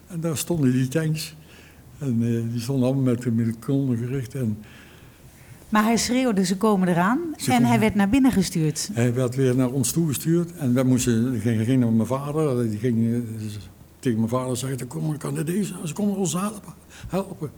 En 0.07 0.21
daar 0.21 0.37
stonden 0.37 0.73
die 0.73 0.89
tanks. 0.89 1.37
En 1.99 2.23
uh, 2.23 2.53
die 2.53 2.61
stonden 2.61 2.87
allemaal 2.87 3.05
met, 3.05 3.35
met 3.35 3.63
de 3.67 3.97
gericht. 3.97 4.35
En, 4.35 4.59
maar 5.69 5.83
hij 5.83 5.97
schreeuwde, 5.97 6.45
ze 6.45 6.57
komen 6.57 6.89
eraan. 6.89 7.21
en 7.47 7.65
hij 7.65 7.81
werd 7.81 7.95
naar 7.95 8.09
binnen 8.09 8.33
gestuurd. 8.33 8.91
Hij 8.93 9.15
werd 9.15 9.35
weer 9.35 9.57
naar 9.57 9.71
ons 9.71 9.93
toegestuurd. 9.93 10.53
En 10.53 10.75
wij 10.75 10.85
moesten, 10.85 11.41
ging, 11.41 11.65
ging 11.65 11.81
naar 11.81 11.93
mijn 11.93 12.09
vader. 12.09 12.71
Die 12.71 12.79
ging 12.79 12.99
uh, 12.99 13.19
tegen 13.99 14.19
mijn 14.19 14.31
vader 14.31 14.57
zeggen, 14.57 14.79
dan 14.79 14.87
komen 14.87 15.19
Canadezen, 15.19 15.89
ze 15.89 15.95
komen 15.95 16.17
ons 16.17 16.33
helpen. 16.33 16.73
helpen. 17.09 17.51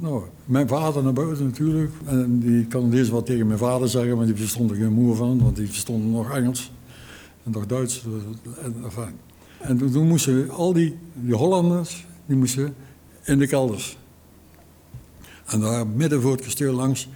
Nou, 0.00 0.22
mijn 0.44 0.68
vader 0.68 1.02
naar 1.02 1.12
buiten 1.12 1.44
natuurlijk. 1.44 1.92
En 2.04 2.38
die 2.38 2.66
kan 2.66 2.90
deze 2.90 3.10
wat 3.10 3.26
tegen 3.26 3.46
mijn 3.46 3.58
vader 3.58 3.88
zeggen, 3.88 4.16
maar 4.16 4.26
die 4.26 4.34
verstond 4.34 4.70
er 4.70 4.76
geen 4.76 4.92
moer 4.92 5.16
van, 5.16 5.42
want 5.42 5.56
die 5.56 5.66
verstonden 5.66 6.10
nog 6.10 6.30
Engels 6.30 6.72
en 7.44 7.50
nog 7.50 7.66
Duits. 7.66 8.04
En, 8.62 8.74
enfin. 8.84 9.12
en 9.58 9.92
toen, 9.92 10.08
moesten 10.08 10.50
al 10.50 10.72
die, 10.72 10.96
die 11.14 11.34
Hollanders, 11.34 12.06
die 12.26 12.36
moesten 12.36 12.74
in 13.24 13.38
de 13.38 13.46
kelders. 13.46 13.98
En 15.46 15.60
daar 15.60 15.86
midden 15.86 16.22
voor 16.22 16.32
het 16.32 16.40
kasteel 16.40 16.74
langs 16.74 17.08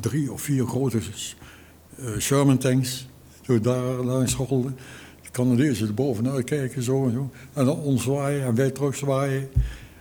drie 0.00 0.32
of 0.32 0.42
vier 0.42 0.66
grote 0.66 0.98
uh, 0.98 2.18
Sherman 2.18 2.58
tanks, 2.58 3.08
zo 3.40 3.60
daar 3.60 3.84
langs 3.84 4.32
scholden. 4.32 4.76
De 5.22 5.30
Canadezen 5.30 5.86
er 5.86 5.94
bovenuit 5.94 6.44
kijken 6.44 6.82
zo 6.82 7.06
en 7.06 7.12
zo. 7.12 7.30
En 7.52 7.64
dan 7.64 7.76
ons 7.76 8.02
zwaaien 8.02 8.46
en 8.46 8.54
wij 8.54 8.70
terug 8.70 8.96
zwaaien. 8.96 9.48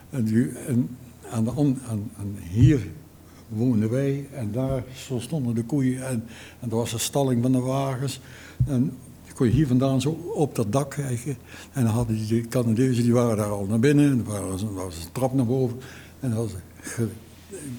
En, 0.09 0.23
die, 0.23 0.49
en 0.67 0.97
aan 1.31 1.43
de, 1.43 1.51
aan, 1.87 2.11
aan 2.17 2.35
hier 2.49 2.87
woonden 3.47 3.89
wij 3.89 4.27
en 4.31 4.51
daar 4.51 4.83
stonden 5.17 5.55
de 5.55 5.63
koeien 5.63 6.07
en, 6.07 6.23
en 6.59 6.69
er 6.69 6.75
was 6.75 6.93
een 6.93 6.99
stalling 6.99 7.41
van 7.41 7.51
de 7.51 7.59
wagens. 7.59 8.21
En 8.67 8.97
kon 9.41 9.49
je 9.49 9.55
hier 9.55 9.67
vandaan 9.67 10.01
zo 10.01 10.09
op 10.35 10.55
dat 10.55 10.71
dak 10.71 10.89
kijken. 10.89 11.37
En 11.73 11.83
dan 11.83 11.93
hadden 11.93 12.27
die 12.27 12.47
Canadezen, 12.47 13.03
die 13.03 13.13
waren 13.13 13.37
daar 13.37 13.49
al 13.49 13.65
naar 13.65 13.79
binnen. 13.79 14.11
En 14.11 14.33
er 14.35 14.73
was, 14.73 14.95
een 14.95 15.11
trap 15.11 15.33
naar 15.33 15.45
boven. 15.45 15.77
En 16.19 16.29
dan 16.29 16.37
hadden 16.37 16.57
ze 16.83 17.07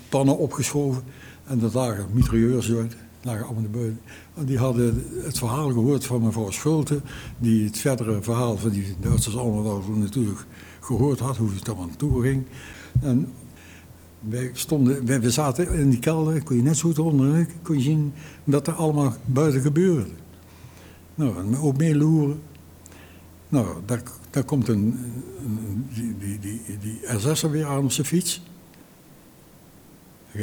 pannen 0.08 0.38
opgeschoven. 0.38 1.02
En 1.44 1.58
dat 1.58 1.74
lagen 1.74 2.06
mitrailleurs 2.12 2.72
uit, 2.72 2.96
lagen 3.22 3.44
allemaal 3.44 3.62
naar 3.62 3.70
buiten. 3.70 4.00
En 4.34 4.44
die 4.44 4.58
hadden 4.58 5.04
het 5.24 5.38
verhaal 5.38 5.68
gehoord 5.68 6.04
van 6.04 6.22
mevrouw 6.22 6.50
Schulte, 6.50 7.00
die 7.38 7.64
het 7.64 7.78
verdere 7.78 8.22
verhaal 8.22 8.56
van 8.56 8.70
die 8.70 8.94
Duitsers 9.00 9.36
allemaal 9.36 9.62
wel 9.62 9.82
natuurlijk 9.94 10.44
gehoord 10.80 11.18
had, 11.18 11.36
hoe 11.36 11.50
het 11.54 11.68
allemaal 11.68 11.96
toe 11.96 12.22
ging. 12.22 12.44
En 13.00 13.28
wij, 14.28 14.50
stonden, 14.52 15.20
we 15.20 15.30
zaten 15.30 15.72
in 15.72 15.90
die 15.90 15.98
kelder, 15.98 16.42
kon 16.42 16.56
je 16.56 16.62
net 16.62 16.76
zo 16.76 16.88
goed 16.88 16.98
onder, 16.98 17.46
kon 17.62 17.76
je 17.76 17.82
zien 17.82 18.12
dat 18.44 18.66
er 18.66 18.72
allemaal 18.72 19.14
buiten 19.24 19.60
gebeurde. 19.60 20.10
Nou, 21.14 21.56
ook 21.56 21.76
meeloeren. 21.76 22.40
Nou, 23.48 23.76
daar, 23.86 24.02
daar 24.30 24.44
komt 24.44 24.68
een, 24.68 24.98
die, 25.94 26.16
die, 26.18 26.38
die, 26.38 26.60
die 26.80 27.00
SS'er 27.18 27.50
weer 27.50 27.66
aan 27.66 27.84
op 27.84 27.92
zijn 27.92 28.06
fiets. 28.06 28.42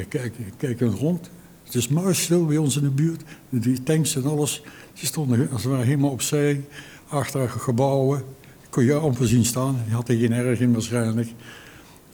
Kijk, 0.10 0.34
kijk 0.58 0.80
rond. 0.82 1.30
Het 1.64 1.76
is 1.76 1.88
muisstil 1.88 2.46
bij 2.46 2.58
ons 2.58 2.78
in 2.78 2.84
de 2.84 2.90
buurt. 2.90 3.24
Die 3.50 3.84
tanks 3.84 4.16
en 4.16 4.26
alles, 4.26 4.64
die 4.94 5.06
stonden 5.06 5.50
als 5.52 5.64
het 5.64 5.72
ware 5.72 5.86
helemaal 5.86 6.12
opzij. 6.12 6.64
Achter 7.08 7.50
gebouwen. 7.50 8.24
Kon 8.70 8.84
je 8.84 8.94
amper 8.94 9.28
zien 9.28 9.46
staan. 9.46 9.76
Hij 9.78 9.94
had 9.94 10.10
er 10.10 10.16
geen 10.16 10.32
erg 10.32 10.60
in 10.60 10.74
waarschijnlijk. 10.74 11.30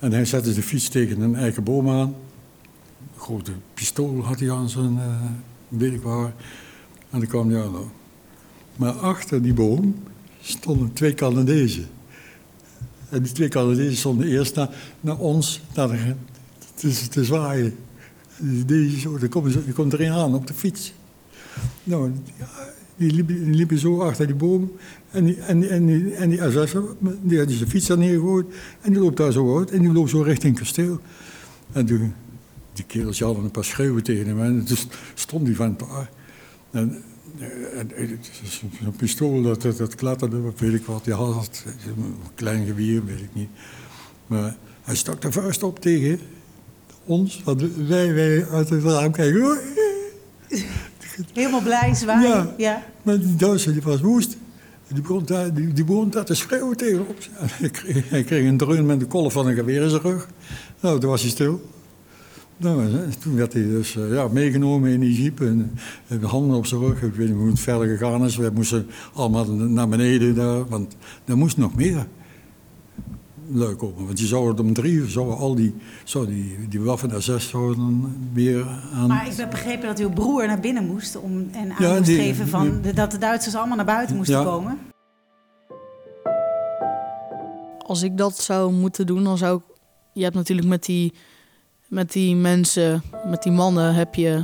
En 0.06 0.12
hij 0.12 0.26
zette 0.26 0.54
de 0.54 0.62
fiets 0.62 0.90
tegen 0.90 1.22
een 1.22 1.36
eigen 1.36 1.64
boom 1.64 1.90
aan. 1.90 2.16
Een 3.14 3.20
grote 3.20 3.52
pistool 3.74 4.24
had 4.24 4.40
hij 4.40 4.52
aan 4.52 4.70
zijn, 4.70 4.94
uh, 4.94 5.22
weet 5.68 5.94
ik 5.94 6.02
waar. 6.02 6.34
En 7.10 7.20
dan 7.20 7.28
kwam 7.28 7.50
hij 7.50 7.64
aan. 7.64 7.92
Maar 8.76 8.92
achter 8.92 9.42
die 9.42 9.54
boom 9.54 9.96
stonden 10.42 10.94
twee 10.94 11.14
Canadezen. 11.14 11.88
En 13.10 13.24
die 13.24 13.32
twee 13.32 13.48
Canadezen 13.48 13.96
stonden 13.96 14.28
eerst 14.28 14.56
naar, 14.56 14.70
naar 15.02 15.18
ons, 15.18 15.62
naar 15.76 15.88
de, 15.88 16.16
te, 16.74 17.08
te 17.08 17.24
zwaaien. 17.24 17.76
Deze 18.66 19.00
zo, 19.00 19.18
dan 19.18 19.30
komt, 19.30 19.74
komt 19.74 19.94
erin 19.94 20.12
aan 20.12 20.36
op 20.36 20.48
de 20.48 20.54
fiets. 20.54 20.94
Nou, 21.84 22.12
die 22.96 23.12
liepen, 23.12 23.56
liepen 23.56 23.78
zo 23.78 24.02
achter 24.02 24.26
die 24.26 24.36
boom. 24.36 24.72
En 25.12 25.26
die, 25.26 25.38
en, 25.40 25.70
en, 25.70 25.86
die, 25.86 26.14
en 26.14 26.30
die 26.30 26.40
die 27.22 27.40
had 27.40 27.52
zijn 27.52 27.70
fiets 27.70 27.88
daar 27.88 27.98
neergegooid. 27.98 28.46
En 28.82 28.92
die 28.92 29.02
loopt 29.02 29.18
daar 29.18 29.32
zo 29.32 29.58
uit. 29.58 29.72
En 29.72 29.80
die 29.80 29.92
loopt 29.92 30.10
zo 30.10 30.22
richting 30.22 30.54
het 30.54 30.64
kasteel. 30.64 31.00
En 31.72 31.86
toen, 31.86 32.14
die 32.74 32.86
kerels 32.86 33.20
hadden 33.20 33.44
een 33.44 33.52
paar 33.52 33.64
schreeuwen 33.64 34.04
tegen 34.04 34.28
hem. 34.28 34.42
En 34.42 34.66
toen 34.66 34.78
stond 35.14 35.46
die 35.46 35.56
van 35.56 35.78
daar. 35.78 36.10
En, 36.72 37.04
en, 37.96 38.20
zo'n 38.82 38.96
pistool, 38.98 39.42
dat, 39.42 39.62
dat, 39.62 39.78
dat 39.78 39.96
klatterde, 39.96 40.42
weet 40.58 40.74
ik 40.74 40.86
wat. 40.86 41.04
Die 41.04 41.14
had 41.14 41.64
een 41.86 42.16
klein 42.36 42.66
geweer, 42.66 43.06
weet 43.06 43.20
ik 43.20 43.34
niet. 43.34 43.50
Maar 44.28 44.56
hij 44.82 44.96
stak 44.96 45.22
de 45.22 45.32
vuist 45.32 45.64
op 45.64 45.80
tegen 45.80 46.20
ons, 47.06 47.42
want 47.44 47.62
wij, 47.88 48.14
wij 48.14 48.48
uit 48.50 48.70
het 48.70 48.84
raam 48.84 49.12
kijken. 49.12 49.60
Helemaal 51.34 51.62
blij, 51.62 51.94
zwaar. 51.94 52.22
Ja, 52.22 52.54
ja, 52.58 52.84
maar 53.04 53.20
die 53.20 53.36
Duitser 53.36 53.74
die 53.74 53.82
was 53.82 54.02
woest. 54.02 54.38
Die 54.88 55.02
begon, 55.02 55.26
daar, 55.26 55.54
die, 55.54 55.74
die 55.74 55.84
begon 55.84 56.10
daar 56.10 56.26
te 56.26 56.36
schreeuwen 56.36 56.78
tegen 56.78 57.06
ons. 57.08 57.30
Hij 57.34 57.70
kreeg, 57.70 58.10
hij 58.10 58.24
kreeg 58.24 58.48
een 58.48 58.58
dreun 58.58 58.86
met 58.86 59.00
de 59.00 59.06
kolf 59.06 59.34
van 59.34 59.48
een 59.48 59.56
geweer 59.56 59.82
in 59.82 59.90
zijn 59.90 60.02
rug. 60.02 60.28
Nou, 60.80 61.00
toen 61.00 61.10
was 61.10 61.22
hij 61.22 61.30
stil. 61.30 61.70
Nou, 62.58 62.90
toen 63.20 63.36
werd 63.36 63.54
hij 63.54 63.62
dus 63.62 63.96
uh, 63.96 64.14
ja, 64.14 64.28
meegenomen 64.28 64.92
in 64.92 65.00
die 65.00 65.22
jeep 65.22 65.42
en, 65.42 65.72
en 66.08 66.24
handen 66.24 66.58
op 66.58 66.66
zijn 66.66 66.82
rug. 66.82 67.02
Ik 67.02 67.14
weet 67.14 67.28
niet 67.28 67.38
hoe 67.38 67.50
het 67.50 67.60
verder 67.60 67.98
gegaan 67.98 68.26
is. 68.26 68.38
We 68.38 68.52
moesten 68.54 68.88
allemaal 69.14 69.46
naar 69.52 69.88
beneden 69.88 70.36
daar, 70.36 70.66
want 70.66 70.96
er 71.26 71.38
moest 71.38 71.58
nog 71.58 71.76
meer 71.76 72.08
leuk 73.52 73.78
komen. 73.78 74.06
Want 74.06 74.20
je 74.20 74.26
zou 74.26 74.48
het 74.48 74.60
om 74.60 74.74
drie 74.74 75.10
zou 75.10 75.34
al 75.34 75.56
die, 75.56 75.76
zou 76.04 76.28
die, 76.28 76.68
die 76.70 76.82
waffen 76.82 77.24
SS 77.24 77.50
zouden 77.50 78.16
weer 78.34 78.68
aan. 78.94 79.08
Maar 79.08 79.28
ik 79.28 79.38
heb 79.38 79.50
begrepen 79.50 79.88
dat 79.88 80.00
uw 80.00 80.10
broer 80.10 80.48
naar 80.48 80.60
binnen 80.60 80.86
moest 80.86 81.18
om, 81.18 81.50
en 81.52 81.72
aan 81.72 81.84
ja, 81.84 81.98
moest 81.98 82.10
geven 82.10 82.48
van, 82.48 82.82
dat 82.96 83.12
de 83.12 83.18
Duitsers 83.18 83.56
allemaal 83.56 83.76
naar 83.76 83.86
buiten 83.86 84.16
moesten 84.16 84.44
komen. 84.44 84.80
Als 87.78 88.02
ik 88.04 88.18
dat 88.18 88.38
zou 88.38 88.74
moeten 88.74 89.06
doen, 89.06 89.24
dan 89.24 89.38
zou 89.38 89.58
ik. 89.58 89.64
Je 90.14 90.24
hebt 90.24 90.36
natuurlijk 90.36 90.68
met 90.68 90.86
die, 90.86 91.14
met 91.88 92.12
die 92.12 92.36
mensen, 92.36 93.04
met 93.26 93.44
die 93.44 93.52
mannen, 93.52 93.94
heb 93.94 94.16
je 94.16 94.44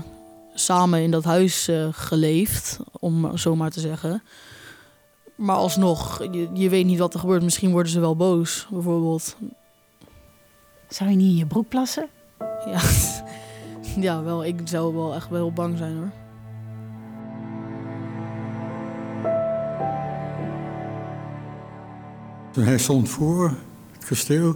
samen 0.54 1.02
in 1.02 1.12
dat 1.12 1.24
huis 1.24 1.70
uh, 1.70 1.88
geleefd, 1.92 2.80
om 3.00 3.38
zo 3.38 3.56
maar 3.56 3.72
te 3.72 3.80
zeggen. 3.80 4.24
Maar 5.42 5.56
alsnog, 5.56 6.24
je, 6.32 6.50
je 6.54 6.70
weet 6.70 6.86
niet 6.86 7.00
wat 7.00 7.14
er 7.14 7.20
gebeurt. 7.20 7.44
Misschien 7.44 7.72
worden 7.72 7.92
ze 7.92 8.00
wel 8.00 8.16
boos, 8.16 8.68
bijvoorbeeld. 8.72 9.36
Zou 10.90 11.10
je 11.10 11.16
niet 11.16 11.32
in 11.32 11.38
je 11.38 11.46
broek 11.46 11.68
plassen? 11.68 12.08
Ja, 12.66 12.82
ja 14.08 14.24
wel. 14.24 14.46
Ik 14.46 14.60
zou 14.64 14.96
wel 14.96 15.16
echt 15.16 15.30
wel 15.30 15.52
bang 15.52 15.78
zijn 15.78 15.96
hoor. 15.96 16.12
Hij 22.66 22.78
stond 22.78 23.10
voor 23.10 23.54
het 23.92 24.06
kasteel 24.06 24.56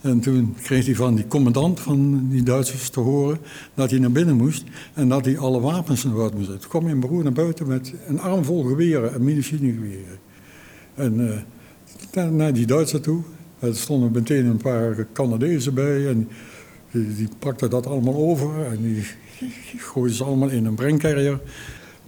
en 0.00 0.20
toen 0.20 0.54
kreeg 0.62 0.86
hij 0.86 0.94
van 0.94 1.14
die 1.14 1.26
commandant 1.26 1.80
van 1.80 2.28
die 2.28 2.42
Duitsers 2.42 2.90
te 2.90 3.00
horen 3.00 3.38
dat 3.74 3.90
hij 3.90 3.98
naar 3.98 4.12
binnen 4.12 4.36
moest 4.36 4.64
en 4.94 5.08
dat 5.08 5.24
hij 5.24 5.38
alle 5.38 5.60
wapens 5.60 6.04
naar 6.04 6.14
buiten 6.14 6.38
moest. 6.38 6.50
Toen 6.50 6.70
kwam 6.70 6.84
mijn 6.84 7.00
broer 7.00 7.22
naar 7.22 7.32
buiten 7.32 7.66
met 7.68 7.94
een 8.06 8.20
arm 8.20 8.44
vol 8.44 8.62
geweren 8.62 9.14
en 9.14 9.24
medicine-geweren. 9.24 10.25
En 10.96 11.44
uh, 12.14 12.28
naar 12.30 12.52
die 12.52 12.66
Duitsers 12.66 13.02
toe. 13.02 13.22
Er 13.58 13.76
stonden 13.76 14.12
meteen 14.12 14.46
een 14.46 14.56
paar 14.56 15.06
Canadezen 15.12 15.74
bij 15.74 16.08
en 16.08 16.28
die, 16.90 17.14
die 17.14 17.28
pakten 17.38 17.70
dat 17.70 17.86
allemaal 17.86 18.14
over 18.14 18.66
en 18.66 18.82
die 18.82 19.04
gooiden 19.76 20.16
ze 20.16 20.24
allemaal 20.24 20.48
in 20.48 20.64
een 20.64 20.74
brengcarrier. 20.74 21.40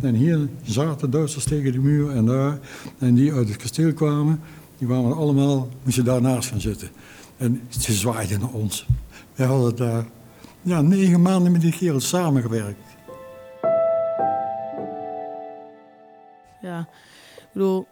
En 0.00 0.14
hier 0.14 0.48
zaten 0.62 1.10
Duitsers 1.10 1.44
tegen 1.44 1.72
de 1.72 1.78
muur 1.78 2.10
en 2.10 2.26
daar. 2.26 2.58
En 2.98 3.14
die 3.14 3.32
uit 3.32 3.48
het 3.48 3.56
kasteel 3.56 3.92
kwamen, 3.92 4.40
die 4.78 4.88
waren 4.88 5.16
allemaal, 5.16 5.68
moesten 5.82 6.04
daarnaast 6.04 6.48
gaan 6.48 6.60
zitten. 6.60 6.88
En 7.36 7.60
ze 7.68 7.92
zwaaiden 7.92 8.40
naar 8.40 8.52
ons. 8.52 8.86
We 9.34 9.44
hadden 9.44 9.76
daar 9.76 10.06
ja, 10.62 10.80
negen 10.80 11.22
maanden 11.22 11.52
met 11.52 11.60
die 11.60 11.72
kerel 11.72 12.00
samengewerkt. 12.00 12.96
Ja, 16.60 16.88
ik 17.36 17.48
bedoel, 17.52 17.86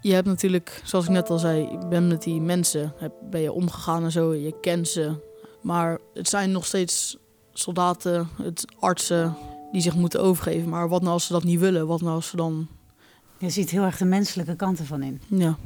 je 0.00 0.12
hebt 0.12 0.26
natuurlijk, 0.26 0.80
zoals 0.84 1.04
ik 1.04 1.10
net 1.10 1.30
al 1.30 1.38
zei, 1.38 1.62
ik 1.62 1.88
ben 1.88 2.08
met 2.08 2.22
die 2.22 2.40
mensen, 2.40 2.94
ben 3.30 3.40
je 3.40 3.52
omgegaan 3.52 4.04
en 4.04 4.12
zo, 4.12 4.34
je 4.34 4.60
kent 4.60 4.88
ze. 4.88 5.12
Maar 5.62 5.98
het 6.14 6.28
zijn 6.28 6.50
nog 6.50 6.66
steeds 6.66 7.16
soldaten, 7.52 8.28
het 8.42 8.64
artsen 8.78 9.36
die 9.72 9.80
zich 9.80 9.94
moeten 9.94 10.20
overgeven. 10.22 10.68
Maar 10.68 10.88
wat 10.88 11.00
nou 11.00 11.12
als 11.12 11.26
ze 11.26 11.32
dat 11.32 11.44
niet 11.44 11.60
willen? 11.60 11.86
Wat 11.86 12.00
nou 12.00 12.14
als 12.14 12.28
ze 12.28 12.36
dan... 12.36 12.68
Je 13.38 13.50
ziet 13.50 13.70
heel 13.70 13.82
erg 13.82 13.96
de 13.96 14.04
menselijke 14.04 14.56
kanten 14.56 14.86
van 14.86 15.02
in. 15.02 15.20
Ja. 15.26 15.58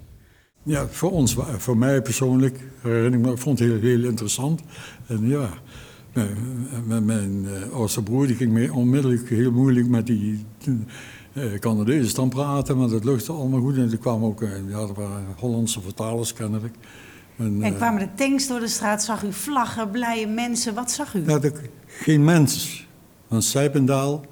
Ja, 0.62 0.88
voor 0.88 1.10
ons, 1.10 1.36
voor 1.56 1.76
mij 1.76 2.02
persoonlijk, 2.02 2.56
ik 2.84 3.38
vond 3.38 3.58
het 3.58 3.68
heel, 3.68 3.80
heel 3.80 4.04
interessant. 4.04 4.62
En 5.06 5.28
ja, 5.28 5.50
mijn, 6.86 7.04
mijn 7.04 7.46
eh, 7.46 7.72
oudste 7.72 8.02
broer 8.02 8.26
die 8.26 8.36
ging 8.36 8.52
mee 8.52 8.72
onmiddellijk 8.72 9.28
heel 9.28 9.52
moeilijk 9.52 9.88
met 9.88 10.06
die 10.06 10.46
uh, 11.32 11.58
Canadezen 11.58 12.14
dan 12.14 12.28
praten, 12.28 12.78
maar 12.78 12.88
dat 12.88 13.04
lukte 13.04 13.32
allemaal 13.32 13.60
goed. 13.60 13.76
En 13.76 13.90
er 13.90 13.98
kwamen 13.98 14.28
ook, 14.28 14.40
uh, 14.40 14.50
ja, 14.68 14.78
er 14.78 14.94
waren 14.94 15.26
Hollandse 15.36 15.80
vertalers 15.80 16.32
kennelijk. 16.32 16.74
En, 17.36 17.62
en 17.62 17.76
kwamen 17.76 18.00
de 18.00 18.08
tanks 18.14 18.46
door 18.46 18.60
de 18.60 18.68
straat, 18.68 19.02
zag 19.02 19.22
u 19.22 19.32
vlaggen, 19.32 19.90
blije 19.90 20.26
mensen, 20.26 20.74
wat 20.74 20.90
zag 20.90 21.14
u? 21.14 21.22
Ja, 21.26 21.38
de, 21.38 21.52
geen 21.86 22.24
mens. 22.24 22.86
Want 23.28 23.44
Sijpendaal 23.44 24.24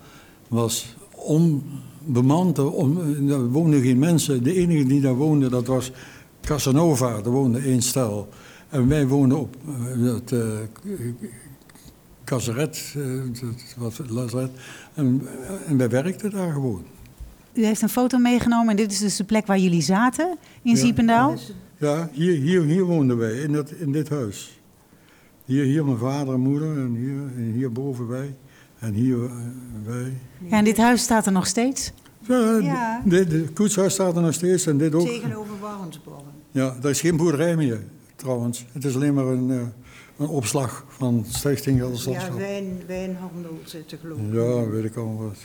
was 0.48 0.96
on, 1.10 1.62
bemand. 2.04 2.58
Om, 2.58 2.98
er 3.28 3.50
woonden 3.50 3.82
geen 3.82 3.98
mensen. 3.98 4.42
De 4.42 4.54
enige 4.54 4.84
die 4.86 5.00
daar 5.00 5.14
woonde, 5.14 5.48
dat 5.48 5.66
was 5.66 5.92
Casanova. 6.40 7.20
Daar 7.20 7.32
woonde 7.32 7.58
één 7.58 7.82
stel. 7.82 8.28
En 8.68 8.88
wij 8.88 9.06
woonden 9.06 9.38
op 9.38 9.56
het 9.96 10.30
uh, 10.30 10.42
Caseret, 12.28 12.94
wat 13.76 14.00
lazaret. 14.08 14.50
En, 14.94 15.28
en 15.66 15.76
wij 15.76 15.88
werkten 15.88 16.30
daar 16.30 16.52
gewoon. 16.52 16.84
U 17.52 17.64
heeft 17.64 17.82
een 17.82 17.88
foto 17.88 18.18
meegenomen 18.18 18.70
en 18.70 18.76
dit 18.76 18.92
is 18.92 18.98
dus 18.98 19.16
de 19.16 19.24
plek 19.24 19.46
waar 19.46 19.58
jullie 19.58 19.82
zaten 19.82 20.36
in 20.62 20.70
Ja. 20.70 20.76
Ziependaal. 20.76 21.34
Ja, 21.76 22.10
hier, 22.12 22.40
hier, 22.40 22.62
hier 22.62 22.84
woonden 22.84 23.16
wij, 23.16 23.32
in, 23.32 23.52
dat, 23.52 23.70
in 23.70 23.92
dit 23.92 24.08
huis. 24.08 24.60
Hier, 25.44 25.64
hier 25.64 25.84
mijn 25.84 25.98
vader 25.98 26.34
en 26.34 26.40
moeder 26.40 26.76
en 26.78 26.94
hier, 26.94 27.44
en 27.44 27.52
hier 27.52 27.72
boven 27.72 28.08
wij. 28.08 28.34
En 28.78 28.92
hier 28.92 29.24
eh, 29.24 29.30
wij. 29.84 30.12
Ja, 30.38 30.58
en 30.58 30.64
dit 30.64 30.76
huis 30.76 31.02
staat 31.02 31.26
er 31.26 31.32
nog 31.32 31.46
steeds. 31.46 31.92
Ja, 32.60 33.02
de 33.04 33.46
koetshuis 33.54 33.92
staat 33.92 34.16
er 34.16 34.22
nog 34.22 34.34
steeds 34.34 34.66
en 34.66 34.78
dit 34.78 34.94
ook. 34.94 35.06
Tegenover 35.06 35.58
Warrensborn. 35.60 36.24
Ja, 36.50 36.76
er 36.82 36.90
is 36.90 37.00
geen 37.00 37.16
boerderij 37.16 37.56
meer 37.56 37.80
trouwens. 38.16 38.64
Het 38.72 38.84
is 38.84 38.94
alleen 38.94 39.14
maar 39.14 39.26
een, 39.26 39.50
eh, 39.50 39.60
een 40.18 40.28
opslag 40.28 40.84
van 40.88 41.24
Stichting 41.28 41.76
Ja, 41.76 41.82
Gelderstadschap. 41.82 42.36
wijn, 42.38 42.82
wijnhandel 42.86 43.58
zitten 43.64 43.98
geloof 43.98 44.18
ik. 44.18 44.32
Ja, 44.32 44.68
weet 44.70 44.84
ik 44.84 44.96
al 44.96 45.16
wat. 45.16 45.36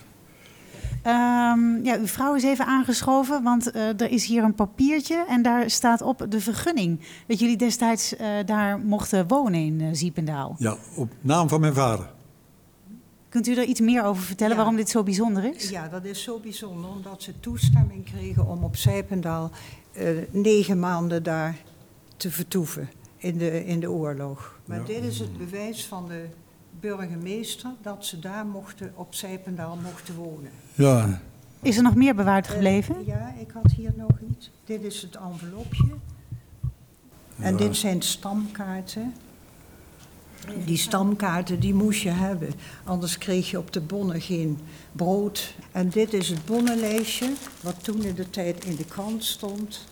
Ehm, 1.02 1.84
ja, 1.84 1.98
uw 1.98 2.08
vrouw 2.08 2.36
is 2.36 2.44
even 2.44 2.66
aangeschoven, 2.66 3.44
want 3.44 3.72
eh, 3.72 3.88
er 4.02 4.12
is 4.12 4.26
hier 4.26 4.44
een 4.44 4.56
papiertje 4.56 5.26
en 5.28 5.42
daar 5.42 5.70
staat 5.70 6.02
op 6.02 6.26
de 6.30 6.40
vergunning. 6.40 7.00
Dat 7.28 7.40
jullie 7.40 7.58
destijds 7.58 8.16
eh, 8.16 8.28
daar 8.46 8.80
mochten 8.80 9.28
wonen 9.28 9.60
in 9.60 9.82
eh, 9.82 9.88
Ziependaal. 9.92 10.56
Ja, 10.60 10.78
op 10.96 11.12
naam 11.22 11.50
van 11.50 11.60
mijn 11.62 11.74
vader. 11.74 12.12
Kunt 13.30 13.48
u 13.48 13.56
er 13.56 13.64
iets 13.64 13.80
meer 13.80 14.04
over 14.04 14.24
vertellen 14.24 14.52
Ja. 14.52 14.58
waarom 14.58 14.76
dit 14.76 14.90
zo 14.90 15.04
bijzonder 15.04 15.56
is? 15.56 15.70
Ja, 15.70 15.88
dat 15.88 16.06
is 16.06 16.24
zo 16.24 16.40
bijzonder, 16.40 16.90
omdat 16.90 17.24
ze 17.24 17.40
toestemming 17.40 18.06
kregen 18.06 18.48
om 18.48 18.64
op 18.64 18.76
Zijpendaal 18.76 19.52
eh, 19.92 20.08
negen 20.32 20.80
maanden 20.80 21.24
daar 21.24 21.56
te 22.18 22.32
vertoeven 22.32 22.90
in 23.24 23.38
de, 23.38 23.66
in 23.66 23.80
de 23.80 23.92
oorlog. 23.92 24.60
Maar 24.66 24.80
Ja. 24.80 24.86
dit 24.86 25.04
is 25.04 25.20
het 25.20 25.38
bewijs 25.38 25.86
van 25.86 26.08
de 26.08 26.26
burgemeester 26.80 27.70
dat 27.82 28.06
ze 28.06 28.20
daar 28.20 28.46
mochten, 28.46 28.92
op 28.96 29.16
Zijpendaal 29.16 29.78
mochten 29.84 30.16
wonen. 30.16 30.52
Ja, 30.74 31.22
Is 31.62 31.78
er 31.78 31.84
nog 31.84 31.96
meer 31.96 32.16
bewaard 32.16 32.48
gebleven? 32.48 32.96
Eh, 32.96 33.06
ja, 33.08 33.34
ik 33.40 33.52
had 33.54 33.72
hier 33.72 33.94
nog 33.96 34.12
iets. 34.32 34.52
Dit 34.66 34.84
is 34.84 35.02
het 35.02 35.16
envelopje. 35.16 35.86
En 37.40 37.52
Ja. 37.52 37.58
dit 37.58 37.76
zijn 37.76 38.02
stamkaarten. 38.02 39.14
Die 40.66 40.78
stamkaarten 40.78 41.60
die 41.60 41.74
moest 41.74 42.02
je 42.02 42.10
hebben, 42.10 42.50
anders 42.84 43.18
kreeg 43.18 43.50
je 43.52 43.58
op 43.58 43.74
de 43.74 43.82
bonnen 43.82 44.22
geen 44.22 44.58
brood. 44.92 45.56
En 45.72 45.90
dit 45.90 46.14
is 46.14 46.30
het 46.30 46.46
bonnenlijstje, 46.46 47.34
wat 47.62 47.84
toen 47.84 48.04
in 48.04 48.16
de 48.16 48.30
tijd 48.30 48.66
in 48.66 48.76
de 48.76 48.86
krant 48.86 49.24
stond. 49.24 49.86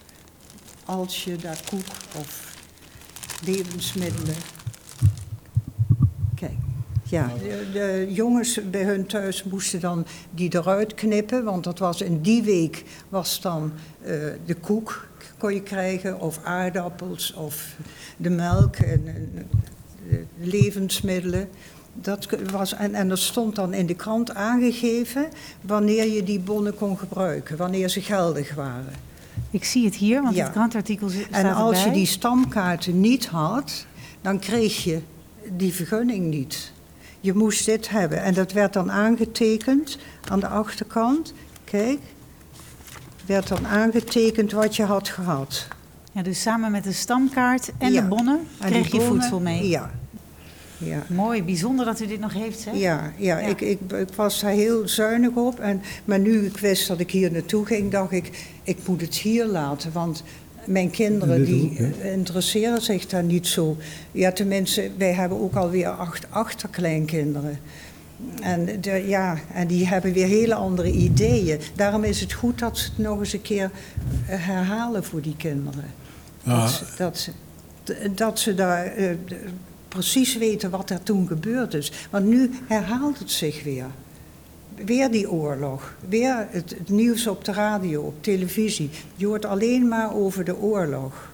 Als 0.86 1.24
je 1.24 1.36
daar 1.36 1.60
koek 1.70 1.86
of 2.18 2.56
levensmiddelen. 3.46 4.36
Kijk, 6.36 6.58
ja, 7.04 7.32
de, 7.74 8.08
jongens 8.10 8.70
bij 8.70 8.84
hun 8.84 9.06
thuis 9.06 9.44
moesten 9.44 9.80
dan 9.80 10.06
die 10.32 10.56
eruit 10.56 10.94
knippen, 10.94 11.44
want 11.44 11.64
dat 11.64 11.80
was 11.80 12.02
in 12.02 12.22
die 12.22 12.44
week 12.44 12.84
was 13.10 13.42
dan 13.42 13.72
eh, 14.02 14.14
de 14.46 14.56
koek 14.56 15.08
kon 15.38 15.54
je 15.54 15.62
krijgen, 15.62 16.20
of 16.20 16.40
aardappels, 16.44 17.34
of 17.34 17.76
de 18.18 18.30
melk 18.30 18.76
en, 18.76 19.04
de 20.10 20.26
levensmiddelen. 20.38 21.50
Dat 21.94 22.28
was, 22.52 22.74
en, 22.74 22.94
en 22.94 23.10
er 23.10 23.18
stond 23.18 23.56
dan 23.56 23.74
in 23.74 23.86
de 23.86 23.96
krant 23.96 24.34
aangegeven 24.34 25.28
wanneer 25.62 26.08
je 26.08 26.24
die 26.24 26.40
bonnen 26.40 26.76
kon 26.76 26.98
gebruiken, 26.98 27.58
wanneer 27.58 27.90
ze 27.90 28.02
geldig 28.02 28.56
waren. 28.56 29.11
Ik 29.52 29.64
zie 29.64 29.86
het 29.86 29.96
hier, 29.96 30.22
want 30.22 30.36
Ja. 30.36 30.44
het 30.44 30.52
krantartikel 30.52 31.10
staat 31.10 31.28
En 31.32 31.54
als 31.54 31.78
je 31.78 31.84
erbij. 31.84 31.98
die 31.98 32.06
stamkaarten 32.08 33.00
niet 33.02 33.28
had, 33.28 33.86
dan 34.22 34.40
kreeg 34.40 34.84
je 34.84 35.02
die 35.58 35.74
vergunning 35.74 36.26
niet. 36.30 36.72
Je 37.20 37.34
moest 37.34 37.66
dit 37.66 37.90
hebben. 37.90 38.22
En 38.24 38.34
dat 38.34 38.52
werd 38.52 38.74
dan 38.74 38.92
aangetekend 38.92 39.98
aan 40.30 40.40
de 40.40 40.48
achterkant. 40.48 41.34
Kijk, 41.64 42.00
werd 43.26 43.48
dan 43.48 43.68
aangetekend 43.68 44.52
wat 44.52 44.76
je 44.76 44.84
had 44.84 45.10
gehad. 45.10 45.68
Ja, 46.12 46.22
dus 46.22 46.42
samen 46.42 46.72
met 46.72 46.84
de 46.84 46.92
stamkaart 46.92 47.72
en 47.78 47.92
Ja. 47.92 48.02
de 48.02 48.08
bonnen 48.08 48.40
En 48.60 48.70
kreeg 48.70 48.86
je 48.86 48.98
bonnen- 48.98 49.08
voedsel 49.08 49.40
mee. 49.40 49.68
Ja. 49.70 49.92
Ja. 50.84 51.04
Mooi, 51.08 51.44
bijzonder 51.44 51.86
dat 51.86 52.00
u 52.00 52.08
dit 52.08 52.20
nog 52.20 52.34
heeft, 52.34 52.66
hè? 52.66 52.72
Ja, 52.72 53.12
ja, 53.18 53.38
Ja. 53.40 53.48
Ik, 53.48 53.62
ik, 53.62 53.80
ik 53.92 54.08
was 54.16 54.40
daar 54.40 54.52
heel 54.52 54.88
zuinig 54.88 55.32
op. 55.36 55.60
En, 55.60 55.82
maar 56.06 56.20
nu 56.20 56.46
ik 56.46 56.58
wist 56.58 56.88
dat 56.88 57.00
ik 57.00 57.12
hier 57.12 57.32
naartoe 57.32 57.66
ging, 57.66 57.92
dacht 57.92 58.12
ik, 58.12 58.48
ik 58.64 58.78
moet 58.88 59.02
het 59.02 59.16
hier 59.16 59.46
laten. 59.46 59.92
Want 59.92 60.24
mijn 60.66 60.90
kinderen 60.90 61.46
die 61.46 61.70
ook, 61.82 62.04
interesseren 62.04 62.82
zich 62.82 63.06
daar 63.08 63.24
niet 63.24 63.48
zo. 63.48 63.78
Ja, 64.12 64.32
tenminste, 64.32 64.92
wij 64.98 65.14
hebben 65.14 65.40
ook 65.42 65.56
alweer 65.56 65.88
acht 65.90 66.26
achterkleinkinderen. 66.30 67.60
En, 68.42 68.82
de, 68.82 69.04
ja, 69.08 69.38
en 69.54 69.68
die 69.68 69.88
hebben 69.88 70.14
weer 70.14 70.28
hele 70.28 70.54
andere 70.56 70.92
ideeën. 70.92 71.60
Daarom 71.76 72.04
is 72.04 72.20
het 72.22 72.34
goed 72.34 72.60
dat 72.60 72.78
ze 72.78 72.86
het 72.90 72.98
nog 72.98 73.20
eens 73.20 73.34
een 73.34 73.42
keer 73.42 73.72
eh, 74.28 74.36
herhalen 74.46 75.04
voor 75.04 75.22
die 75.22 75.36
kinderen. 75.38 75.84
Dat, 76.44 76.70
ze- 76.70 76.86
dat, 76.98 77.18
ze, 77.18 77.32
dat 78.16 78.40
ze 78.40 78.54
daar 78.54 78.86
eh, 78.86 79.10
precies 79.92 80.38
weten 80.38 80.70
wat 80.70 80.90
er 80.90 81.04
toen 81.04 81.28
gebeurd 81.28 81.74
is. 81.74 81.92
Want 82.10 82.26
nu 82.26 82.50
herhaalt 82.68 83.20
het 83.20 83.32
zich 83.32 83.64
weer. 83.64 83.86
Weer 84.86 85.12
die 85.12 85.32
oorlog. 85.32 85.94
Weer 86.10 86.48
het, 86.50 86.70
het 86.70 86.90
nieuws 86.90 87.28
op 87.28 87.46
de 87.46 87.52
radio, 87.52 88.02
op 88.02 88.24
televisie. 88.24 88.90
Je 89.16 89.26
hoort 89.26 89.46
alleen 89.46 89.88
maar 89.88 90.16
over 90.16 90.44
de 90.44 90.58
oorlog. 90.58 91.32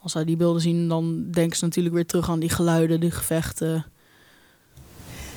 Als 0.00 0.12
zij 0.12 0.24
die 0.24 0.36
beelden 0.36 0.62
zien, 0.62 0.88
dan 0.88 1.30
denken 1.30 1.56
ze 1.56 1.64
natuurlijk 1.64 1.94
weer 1.94 2.06
terug 2.06 2.30
aan 2.30 2.40
die 2.40 2.48
geluiden, 2.48 3.00
die 3.00 3.10
gevechten. 3.10 3.84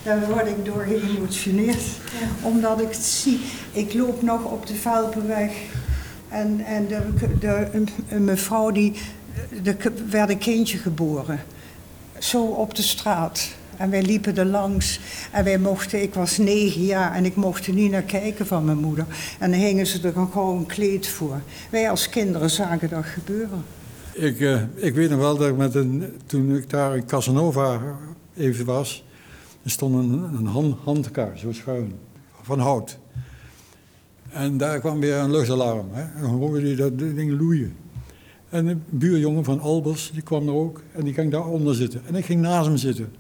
Daar 0.04 0.28
word 0.28 0.48
ik 0.48 0.66
door 0.66 0.86
geëmotioneerd. 0.88 1.84
Omdat 2.42 2.82
ik 2.82 2.90
het 2.90 3.04
zie. 3.04 3.40
Ik 3.72 3.94
loop 3.94 4.22
nog 4.22 4.44
op 4.44 4.66
de 4.66 4.76
Velpenweg. 4.76 5.52
En, 6.30 6.60
en 6.66 6.88
de, 6.88 7.02
de, 7.40 7.68
een, 7.74 7.90
een 8.10 8.24
mevrouw 8.24 8.72
die. 8.72 8.94
Er 9.64 9.78
werd 10.10 10.30
een 10.30 10.38
kindje 10.38 10.78
geboren. 10.78 11.40
Zo 12.20 12.46
op 12.46 12.76
de 12.76 12.82
straat. 12.82 13.50
En 13.78 13.90
wij 13.90 14.02
liepen 14.02 14.38
er 14.38 14.46
langs. 14.46 15.00
En 15.32 15.44
wij 15.44 15.58
mochten, 15.58 16.02
ik 16.02 16.14
was 16.14 16.38
negen 16.38 16.82
jaar 16.82 17.14
en 17.14 17.26
ik 17.26 17.36
mocht 17.36 17.68
er 17.68 17.74
niet 17.74 17.92
naar 17.92 18.02
kijken 18.02 18.46
van 18.48 18.66
mijn 18.66 18.78
moeder. 18.78 19.06
En 19.40 19.52
dan 19.52 19.60
hingen 19.60 19.88
ze 19.88 20.08
er 20.08 20.14
gewoon 20.32 20.58
een 20.58 20.66
kleed 20.66 21.08
voor. 21.08 21.42
Wij 21.70 21.90
als 21.90 22.10
kinderen 22.10 22.50
zagen 22.50 22.90
dat 22.90 23.06
gebeuren. 23.06 23.64
Ik, 24.14 24.40
eh, 24.40 24.62
ik 24.76 24.94
weet 24.94 25.10
nog 25.10 25.20
wel 25.20 25.38
dat 25.38 25.48
ik 25.48 25.58
met 25.58 25.76
een, 25.76 26.14
toen 26.26 26.56
ik 26.56 26.70
daar 26.70 26.96
in 26.96 27.06
Casanova 27.06 27.82
even 28.36 28.66
was, 28.66 29.06
er 29.64 29.70
stond 29.70 29.96
een, 29.96 30.24
een 30.38 30.46
hand, 30.84 31.10
zo 31.36 31.52
schuin, 31.52 31.94
van 32.42 32.60
hout. 32.60 32.98
En 34.30 34.58
daar 34.58 34.80
kwam 34.80 35.00
weer 35.00 35.16
een 35.16 35.32
luchtalarm. 35.32 35.88
Hè? 35.92 36.02
En 36.02 36.22
dan 36.22 36.30
hoorde 36.30 36.70
je 36.70 36.76
dat 36.76 37.00
ding 37.00 37.40
loeien. 37.40 37.76
En 38.50 38.68
een 38.68 38.84
buurjongen 38.90 39.44
van 39.44 39.60
Albers, 39.60 40.12
die 40.14 40.22
kwam 40.22 40.48
er 40.48 40.54
ook 40.54 40.82
en 40.94 41.04
die 41.04 41.14
ging 41.14 41.32
daaronder 41.32 41.76
zitten. 41.76 42.02
En 42.06 42.16
ik 42.16 42.26
ging 42.26 42.42
naast 42.42 42.68
hem 42.68 42.78
zitten. 42.78 43.14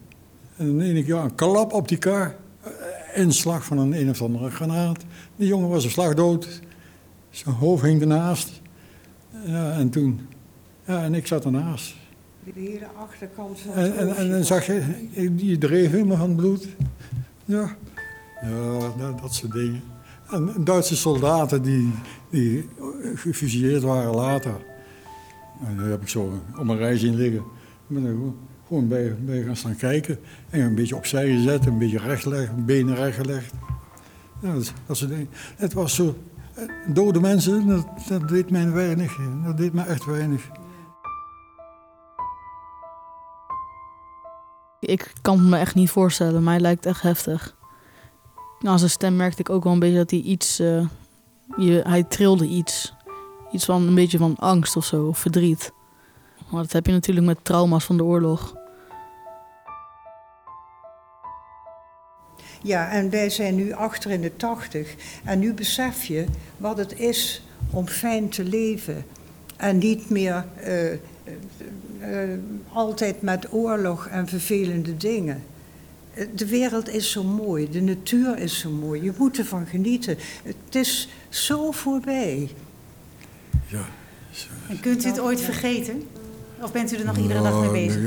En 0.55 0.65
dan 0.65 0.77
deed 0.77 0.95
ik 0.95 1.07
ja, 1.07 1.23
een 1.23 1.35
klap 1.35 1.73
op 1.73 1.87
die 1.87 1.97
kar, 1.97 2.35
eh, 2.61 2.71
inslag 3.15 3.65
van 3.65 3.77
een 3.77 3.93
een 3.93 4.09
of 4.09 4.21
andere 4.21 4.49
granaat. 4.49 5.05
Die 5.35 5.47
jongen 5.47 5.69
was 5.69 5.83
een 5.83 5.89
slag 5.89 6.13
dood, 6.13 6.61
zijn 7.29 7.55
hoofd 7.55 7.83
hing 7.83 8.01
ernaast. 8.01 8.61
Ja, 9.45 9.71
en 9.71 9.89
toen, 9.89 10.19
ja, 10.85 11.03
en 11.03 11.13
ik 11.13 11.27
zat 11.27 11.45
ernaast. 11.45 11.95
De 12.43 12.51
hele 12.55 12.87
achterkant 12.97 13.59
van 13.59 13.73
En, 13.73 14.15
en, 14.15 14.29
dan 14.31 14.43
zag 14.43 14.65
je, 14.65 14.81
die 15.35 15.57
dreef 15.57 15.91
helemaal 15.91 16.17
van 16.17 16.35
bloed. 16.35 16.67
Ja, 17.45 17.75
ja 18.41 18.79
dat, 18.97 19.19
dat 19.21 19.33
soort 19.33 19.51
dingen. 19.51 19.81
En 20.29 20.53
Duitse 20.63 20.95
soldaten 20.95 21.61
die, 21.61 21.91
die 22.29 22.69
gefusilleerd 23.15 23.83
waren 23.83 24.15
later. 24.15 24.55
En 25.65 25.77
daar 25.77 25.87
heb 25.87 26.01
ik 26.01 26.07
zo 26.09 26.41
op 26.57 26.67
een 26.67 26.77
rij 26.77 26.97
zien 26.97 27.15
liggen. 27.15 27.39
Ik 27.39 27.45
ben 27.87 28.35
gewoon- 28.67 28.87
bij, 28.87 29.15
bij 29.25 29.43
gaan 29.43 29.55
staan 29.55 29.75
kijken. 29.75 30.19
En 30.49 30.61
een 30.61 30.75
beetje 30.75 30.95
opzij 30.95 31.27
gezet, 31.31 31.65
een 31.65 31.77
beetje 31.77 31.99
recht 31.99 32.25
leggen, 32.25 32.65
benen 32.65 32.95
recht 32.95 33.15
gelegd. 33.17 33.53
Ja, 34.41 34.53
dat, 34.53 34.73
dat 34.85 34.97
soort. 34.97 35.11
Het 35.55 35.73
was 35.73 35.95
zo, 35.95 36.15
eh, 36.53 36.63
dode 36.93 37.19
mensen, 37.19 37.67
dat, 37.67 37.87
dat 38.07 38.27
deed 38.27 38.49
mij 38.49 38.71
weinig. 38.71 39.17
Dat 39.45 39.57
deed 39.57 39.73
mij 39.73 39.85
echt 39.85 40.05
weinig. 40.05 40.49
Ik 44.79 45.13
kan 45.21 45.37
het 45.39 45.47
me 45.47 45.57
echt 45.57 45.75
niet 45.75 45.89
voorstellen. 45.89 46.43
Mij 46.43 46.59
lijkt 46.59 46.85
echt 46.85 47.01
heftig. 47.01 47.55
Aan 48.59 48.79
zijn 48.79 48.91
stem 48.91 49.15
merkte 49.15 49.41
ik 49.41 49.49
ook 49.49 49.63
wel 49.63 49.73
een 49.73 49.79
beetje 49.79 49.97
dat 49.97 50.11
hij 50.11 50.19
iets... 50.19 50.59
eh, 50.59 50.85
hij 51.83 52.03
trilde 52.03 52.45
iets. 52.47 52.95
Iets 53.51 53.65
van 53.65 53.87
een 53.87 53.95
beetje 53.95 54.17
van 54.17 54.35
angst 54.35 54.75
of 54.75 54.85
zo, 54.85 55.05
of 55.05 55.17
verdriet. 55.17 55.71
Maar 56.49 56.61
dat 56.61 56.71
heb 56.71 56.85
je 56.85 56.91
natuurlijk 56.91 57.25
met 57.25 57.45
trauma's 57.45 57.85
van 57.85 57.97
de 57.97 58.03
oorlog. 58.03 58.55
Ja, 62.61 62.91
en 62.91 63.09
wij 63.09 63.29
zijn 63.29 63.55
nu 63.55 63.71
achter 63.71 64.11
in 64.11 64.21
de 64.21 64.35
tachtig. 64.35 64.95
En 65.23 65.39
nu 65.39 65.53
besef 65.53 66.03
je 66.03 66.25
wat 66.57 66.77
het 66.77 66.99
is 66.99 67.41
om 67.69 67.87
fijn 67.87 68.29
te 68.29 68.43
leven. 68.43 69.05
En 69.57 69.77
niet 69.77 70.09
meer 70.09 70.45
eh, 70.55 70.91
eh, 70.93 70.99
eh, 71.99 72.39
altijd 72.71 73.21
met 73.21 73.53
oorlog 73.53 74.07
en 74.07 74.27
vervelende 74.27 74.97
dingen. 74.97 75.43
De 76.35 76.47
wereld 76.47 76.89
is 76.89 77.11
zo 77.11 77.23
mooi, 77.23 77.69
de 77.69 77.81
natuur 77.81 78.37
is 78.37 78.59
zo 78.59 78.69
mooi. 78.69 79.03
Je 79.03 79.13
moet 79.17 79.37
ervan 79.37 79.65
genieten. 79.65 80.17
Het 80.43 80.75
is 80.75 81.09
zo 81.29 81.71
voorbij. 81.71 82.49
Ja. 83.67 83.85
En 84.69 84.79
kunt 84.79 85.05
u 85.05 85.07
het 85.07 85.19
ooit 85.19 85.41
vergeten? 85.41 86.03
Of 86.61 86.71
bent 86.71 86.93
u 86.93 86.97
er 86.97 87.05
nog 87.05 87.17
iedere 87.17 87.41
dag 87.41 87.51
mee 87.51 87.61
Nou, 87.61 87.73
bezig? 87.73 88.01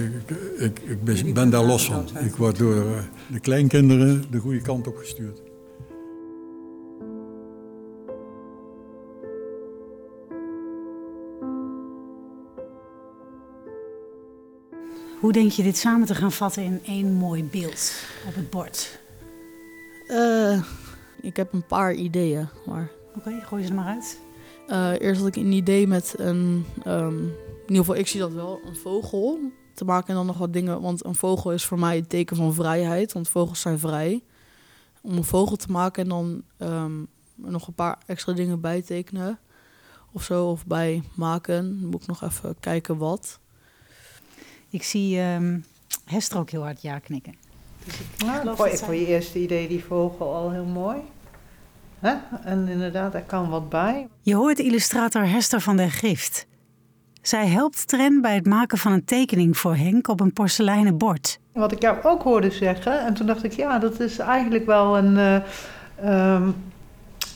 Ik, 0.59 0.79
ik, 0.79 0.79
ik 0.79 1.05
ben, 1.05 1.35
ben 1.35 1.51
daar 1.51 1.65
los 1.65 1.87
van. 1.87 2.09
Ik 2.25 2.37
word 2.37 2.59
door 2.59 2.77
eh, 2.77 3.03
de 3.27 3.41
kleinkinderen 3.41 4.25
de 4.31 4.39
goede 4.39 4.61
kant 4.61 4.87
op 4.87 4.97
gestuurd. 4.97 5.41
Hoe 15.21 15.33
denk 15.33 15.51
je 15.51 15.63
dit 15.63 15.77
samen 15.77 16.07
te 16.07 16.15
gaan 16.15 16.33
vatten 16.33 16.63
in 16.63 16.81
één 16.85 17.13
mooi 17.13 17.45
beeld 17.45 17.93
op 18.27 18.35
het 18.35 18.51
bord? 18.51 19.01
Eh, 20.07 20.63
ik 21.21 21.37
heb 21.37 21.53
een 21.53 21.67
paar 21.67 21.95
ideeën, 21.95 22.49
maar 22.67 22.91
Oké, 23.17 23.41
gooi 23.43 23.63
ze 23.63 23.69
er 23.69 23.75
maar 23.75 23.87
uit. 23.95 24.19
Eh, 24.71 25.01
eerst 25.01 25.21
had 25.21 25.29
ik 25.29 25.37
een 25.37 25.53
idee 25.53 25.87
met 25.87 26.15
een, 26.19 26.65
ehm, 26.85 27.19
in 27.19 27.35
ieder 27.67 27.77
geval 27.85 27.97
ik 27.97 28.07
zie 28.07 28.21
dat 28.21 28.33
wel, 28.33 28.61
een 28.67 28.77
vogel 28.77 29.39
te 29.75 29.85
maken 29.85 30.09
en 30.09 30.15
dan 30.15 30.27
nog 30.27 30.39
wat 30.39 30.53
dingen, 30.53 30.81
want 30.81 31.05
een 31.05 31.15
vogel 31.15 31.53
is 31.53 31.65
voor 31.65 31.79
mij 31.79 31.97
het 31.97 32.09
teken 32.09 32.37
van 32.37 32.55
vrijheid, 32.55 33.13
want 33.13 33.29
vogels 33.29 33.61
zijn 33.61 33.79
vrij. 33.79 34.23
Om 35.03 35.17
een 35.17 35.25
vogel 35.25 35.57
te 35.57 35.71
maken 35.71 36.03
en 36.03 36.09
dan 36.09 36.43
ehm, 36.57 36.93
nog 37.35 37.67
een 37.67 37.75
paar 37.75 37.99
extra 38.07 38.33
dingen 38.33 38.61
bij 38.61 38.83
tekenen 38.83 39.39
of 40.13 40.23
zo, 40.23 40.47
of 40.51 40.67
bij 40.67 41.03
maken. 41.15 41.81
Dan 41.81 41.89
moet 41.89 42.03
ik 42.03 42.09
nog 42.09 42.23
even 42.23 42.55
kijken 42.61 42.97
wat. 42.97 43.39
Ik 44.71 44.83
zie 44.83 45.19
ehm, 45.21 45.59
Hester 46.05 46.39
ook 46.39 46.51
heel 46.51 46.63
hard 46.63 46.83
ja 46.83 46.99
knikken. 46.99 47.35
Dus 47.85 47.95
ik 48.01 48.25
Nou, 48.25 48.57
zij- 48.57 48.77
vond 48.77 48.91
je 48.99 49.07
eerste 49.07 49.39
idee, 49.43 49.69
die 49.69 49.85
vogel, 49.85 50.35
al 50.35 50.51
heel 50.51 50.65
mooi. 50.65 50.99
Hè? 52.01 52.13
En 52.45 52.69
inderdaad, 52.69 53.15
er 53.15 53.23
kan 53.23 53.49
wat 53.49 53.69
bij. 53.69 54.09
Je 54.23 54.35
hoort 54.35 54.59
illustrator 54.59 55.27
Hester 55.29 55.61
van 55.61 55.77
der 55.77 55.91
Grift. 55.91 56.47
Zij 57.23 57.47
helpt 57.47 57.89
Tren 57.89 58.21
bij 58.21 58.35
het 58.35 58.47
maken 58.47 58.79
van 58.79 58.93
een 58.93 59.05
tekening 59.05 59.57
voor 59.59 59.77
Henk 59.77 60.09
op 60.09 60.21
een 60.21 60.33
porseleinen 60.33 60.99
bord. 60.99 61.39
Wat 61.53 61.73
ik 61.73 61.83
jou 61.83 61.97
ook 62.03 62.23
hoorde 62.23 62.51
zeggen, 62.51 63.07
en 63.07 63.15
toen 63.15 63.27
dacht 63.27 63.45
ik, 63.45 63.53
ja, 63.53 63.79
dat 63.79 64.01
is 64.01 64.19
eigenlijk 64.19 64.67
wel 64.67 64.99
een, 64.99 65.17
eh, 65.17 65.37
ehm, 66.35 66.49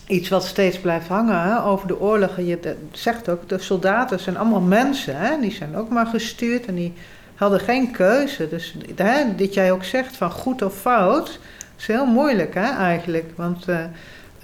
iets 0.07 0.29
wat 0.29 0.45
steeds 0.45 0.79
blijft 0.81 1.09
hangen 1.09 1.41
hè, 1.43 1.63
over 1.65 1.87
de 1.87 2.01
oorlogen. 2.01 2.47
Je 2.47 2.61
de- 2.61 2.77
zegt 2.93 3.29
ook, 3.29 3.49
de 3.49 3.59
soldaten 3.59 4.21
zijn 4.21 4.37
allemaal 4.37 4.61
mensen, 4.61 5.17
hè, 5.17 5.41
die 5.41 5.53
zijn 5.53 5.77
ook 5.77 5.89
maar 5.89 6.07
gestuurd 6.07 6.67
en 6.67 6.75
die 6.75 6.93
hadden 7.35 7.61
geen 7.61 7.91
keuze. 7.91 8.49
Dus 8.49 8.77
hè, 8.97 9.35
dit 9.35 9.55
jij 9.55 9.73
ook 9.73 9.85
zegt 9.85 10.17
van 10.17 10.31
goed 10.31 10.63
of 10.63 10.75
fout, 10.75 11.39
is 11.79 11.87
heel 11.87 12.07
moeilijk 12.07 12.55
hè, 12.55 12.71
eigenlijk. 12.77 13.33
Want 13.37 13.69
eh, 13.69 13.85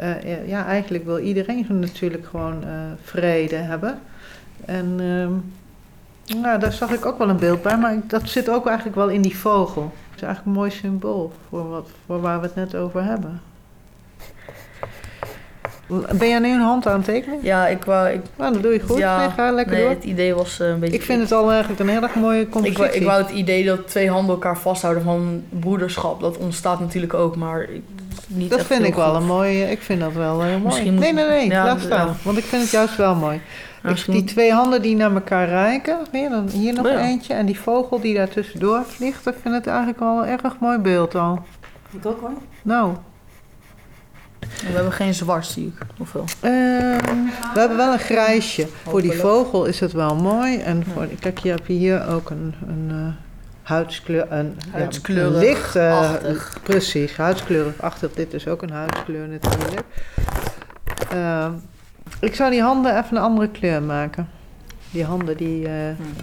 eh, 0.01 0.49
ja, 0.49 0.67
eigenlijk 0.67 1.05
wil 1.05 1.19
iedereen 1.19 1.67
natuurlijk 1.69 2.27
gewoon 2.27 2.63
eh, 2.65 2.69
vrede 3.03 3.57
hebben. 3.57 3.99
En 4.65 4.95
ehm, 4.99 6.41
nou, 6.41 6.59
daar 6.61 6.73
zag 6.73 6.91
ik 6.93 7.07
ook 7.07 7.19
wel 7.19 7.29
een 7.29 7.37
beeld 7.39 7.63
bij, 7.63 7.79
maar 7.79 7.93
ik- 7.95 8.11
dat 8.11 8.29
zit 8.29 8.51
ook 8.51 8.67
eigenlijk 8.67 8.97
wel 8.97 9.09
in 9.09 9.23
die 9.23 9.37
vogel. 9.39 9.83
Het 10.11 10.17
is 10.21 10.23
eigenlijk 10.27 10.47
een 10.47 10.63
mooi 10.63 10.71
symbool 10.71 11.33
voor, 11.49 11.69
wat, 11.69 11.89
voor 12.07 12.21
waar 12.21 12.41
we 12.41 12.47
het 12.47 12.55
net 12.55 12.75
over 12.77 13.05
hebben. 13.05 13.41
Ben 16.19 16.29
jij 16.29 16.39
nu 16.39 16.53
een 16.53 16.61
hand 16.61 16.87
aan 16.87 16.95
het 16.97 17.05
tekenen? 17.05 17.39
Ja, 17.43 17.67
ik 17.67 17.85
wou. 17.85 18.09
Ik, 18.09 18.21
Nou, 18.37 18.53
dat 18.53 18.63
doe 18.63 18.73
je 18.73 18.81
goed. 18.81 18.99
Ja, 18.99 19.29
ga 19.31 19.51
lekker 19.53 19.75
nee, 19.75 19.83
door. 19.83 19.91
het 19.95 20.05
idee 20.05 20.35
was 20.35 20.61
eh, 20.61 20.69
een 20.69 20.79
beetje. 20.81 20.95
Ik 20.95 21.03
vind 21.03 21.21
het 21.23 21.33
al 21.33 21.51
eigenlijk 21.51 21.81
een 21.81 21.89
heel 21.89 22.03
erg 22.03 22.15
mooie 22.15 22.41
Ik 22.41 22.51
compositie. 22.51 22.83
wou, 22.85 22.97
ik 22.97 23.05
wou 23.07 23.23
het 23.23 23.31
idee 23.31 23.65
dat 23.65 23.89
twee 23.89 24.11
handen 24.11 24.35
elkaar 24.35 24.59
vasthouden 24.59 25.03
van 25.03 25.43
broederschap, 25.49 26.21
dat 26.21 26.37
ontstaat 26.37 26.81
natuurlijk 26.81 27.15
ook, 27.15 27.37
maar 27.37 27.63
ik- 27.63 27.83
niet 28.27 28.51
dat 28.51 28.65
vind 28.67 28.85
ik 28.85 28.95
wel 28.95 29.11
goed. 29.13 29.21
een 29.21 29.27
mooie. 29.27 29.71
Ik 29.71 29.81
vind 29.83 30.01
dat 30.01 30.13
wel 30.13 30.41
heel 30.43 30.51
mooi. 30.53 30.63
Misschien 30.65 30.93
moet- 30.95 31.03
Nee, 31.03 31.13
nee, 31.13 31.25
nee. 31.27 31.47
ja, 31.51 31.65
laat 31.65 31.81
staan. 31.81 32.07
ja. 32.07 32.15
Want 32.23 32.39
ik 32.39 32.45
vind 32.45 32.63
het 32.63 32.71
juist 32.71 32.97
wel 32.97 33.15
mooi. 33.15 33.41
Ik, 33.85 34.05
die 34.07 34.25
twee 34.25 34.53
handen 34.53 34.83
die 34.83 34.97
naar 34.97 35.13
elkaar 35.15 35.49
reiken. 35.49 35.99
Weer 36.13 36.31
dan 36.31 36.49
hier 36.49 36.73
nog 36.75 36.87
Oh 36.87 36.93
ja. 36.93 36.99
eentje. 37.01 37.35
En 37.35 37.47
die 37.47 37.59
vogel 37.61 38.01
die 38.01 38.15
daar 38.15 38.29
tussendoor 38.29 38.85
vliegt. 38.87 39.27
Ik 39.27 39.35
vind 39.43 39.55
het 39.55 39.67
eigenlijk 39.67 39.99
wel 39.99 40.23
een 40.27 40.29
erg 40.45 40.59
mooi 40.59 40.79
beeld 40.79 41.15
al. 41.15 41.39
Ik 41.91 42.07
ook 42.07 42.21
hoor. 42.21 42.31
Nou, 42.63 42.93
We 44.41 44.47
hebben 44.75 44.93
geen 44.93 45.15
zwart, 45.15 45.47
zie 45.47 45.67
ik. 45.67 45.87
Of 45.99 46.13
wel? 46.13 46.25
Ehm, 46.41 47.15
we 47.55 47.59
hebben 47.59 47.77
wel 47.77 47.93
een 47.93 47.99
grijsje. 47.99 48.67
Voor 48.83 49.03
die 49.03 49.13
vogel 49.13 49.65
is 49.65 49.81
het 49.81 49.93
wel 49.93 50.17
mooi. 50.17 50.57
En 50.59 50.85
voor, 50.95 51.07
kijk, 51.21 51.39
je 51.39 51.49
hebt 51.51 51.67
hier 51.67 52.09
ook 52.09 52.31
een, 52.31 52.55
een 52.69 52.89
eh, 52.91 53.30
huidskleur. 53.63 54.33
Een, 54.33 54.57
ja, 54.73 54.79
Huidskleurig 54.79 55.33
een 55.35 55.39
licht, 55.39 55.77
eh, 55.77 55.99
achtig. 55.99 56.57
Precies, 56.63 57.17
huidskleurig-achtig. 57.17 58.13
Dit 58.13 58.35
is 58.35 58.49
ook 58.49 58.63
een 58.63 58.71
huidskleur 58.71 59.29
natuurlijk. 59.29 59.87
Ehm, 61.11 61.53
ik 62.21 62.35
zou 62.35 62.51
die 62.51 62.63
handen 62.63 62.99
even 62.99 63.17
een 63.17 63.23
andere 63.23 63.49
kleur 63.49 63.83
maken. 63.83 64.29
Die 64.91 65.05
handen 65.05 65.37
die, 65.37 65.67
eh, 65.67 65.73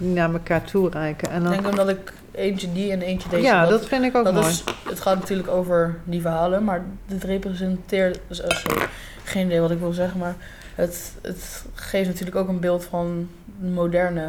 die 0.00 0.08
naar 0.08 0.32
elkaar 0.32 0.64
toe 0.64 0.90
reiken. 0.90 1.30
En 1.30 1.36
Ik 1.36 1.42
dan, 1.42 1.52
denk 1.52 1.66
omdat 1.68 1.88
ik 1.88 2.12
eentje 2.32 2.72
die 2.72 2.92
en 2.92 3.02
eentje 3.02 3.28
deze. 3.28 3.42
ja, 3.42 3.66
dat 3.66 3.86
vind 3.86 4.04
ik 4.04 4.16
ook 4.16 4.24
dat 4.24 4.32
mooi. 4.34 4.46
is, 4.46 4.64
het 4.88 5.00
gaat 5.00 5.18
natuurlijk 5.18 5.48
over 5.48 5.98
die 6.04 6.20
verhalen, 6.20 6.64
maar 6.64 6.84
dit 7.06 7.24
representeert. 7.24 8.20
dus, 8.28 8.42
sorry, 8.46 8.86
geen 9.24 9.46
idee 9.46 9.60
wat 9.60 9.70
ik 9.70 9.78
wil 9.78 9.92
zeggen, 9.92 10.18
maar 10.18 10.34
het, 10.74 11.12
het 11.22 11.64
geeft 11.74 12.08
natuurlijk 12.08 12.36
ook 12.36 12.48
een 12.48 12.60
beeld 12.60 12.84
van 12.84 13.28
de 13.60 13.68
moderne, 13.68 14.22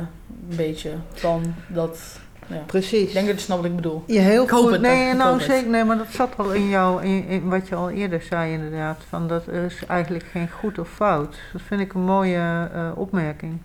een 0.50 0.56
beetje. 0.56 0.91
Van 1.13 1.56
dat. 1.67 2.00
Ja. 2.50 2.64
Precies. 2.66 3.08
Ik 3.08 3.14
denk 3.14 3.28
dat 3.28 3.36
je 3.36 3.42
snapt 3.42 3.62
wat 3.62 3.70
ik 3.70 3.76
bedoel. 3.76 4.04
Ja, 4.06 4.22
heel 4.22 4.44
Ik 4.44 4.50
hoop 4.50 4.64
goed. 4.64 4.72
het, 4.72 4.82
nee, 4.82 5.14
nou 5.14 5.42
zeker. 5.42 5.70
Nee, 5.70 5.84
maar 5.84 5.98
dat 5.98 6.08
zat 6.10 6.34
al 6.38 6.52
in 6.54 6.70
jou, 6.70 7.04
in, 7.04 7.28
in 7.28 7.50
wat 7.50 7.68
je 7.68 7.76
al 7.76 7.90
eerder 7.90 8.22
zei 8.22 8.54
inderdaad. 8.54 8.98
Van 9.10 9.28
dat 9.28 9.48
is 9.48 9.86
eigenlijk 9.88 10.26
geen 10.32 10.50
goed 10.50 10.80
of 10.80 10.90
fout. 10.90 11.36
Dat 11.54 11.62
vind 11.66 11.82
ik 11.82 11.94
een 11.94 12.02
mooie 12.02 12.70
eh, 12.74 12.92
opmerking. 12.96 13.58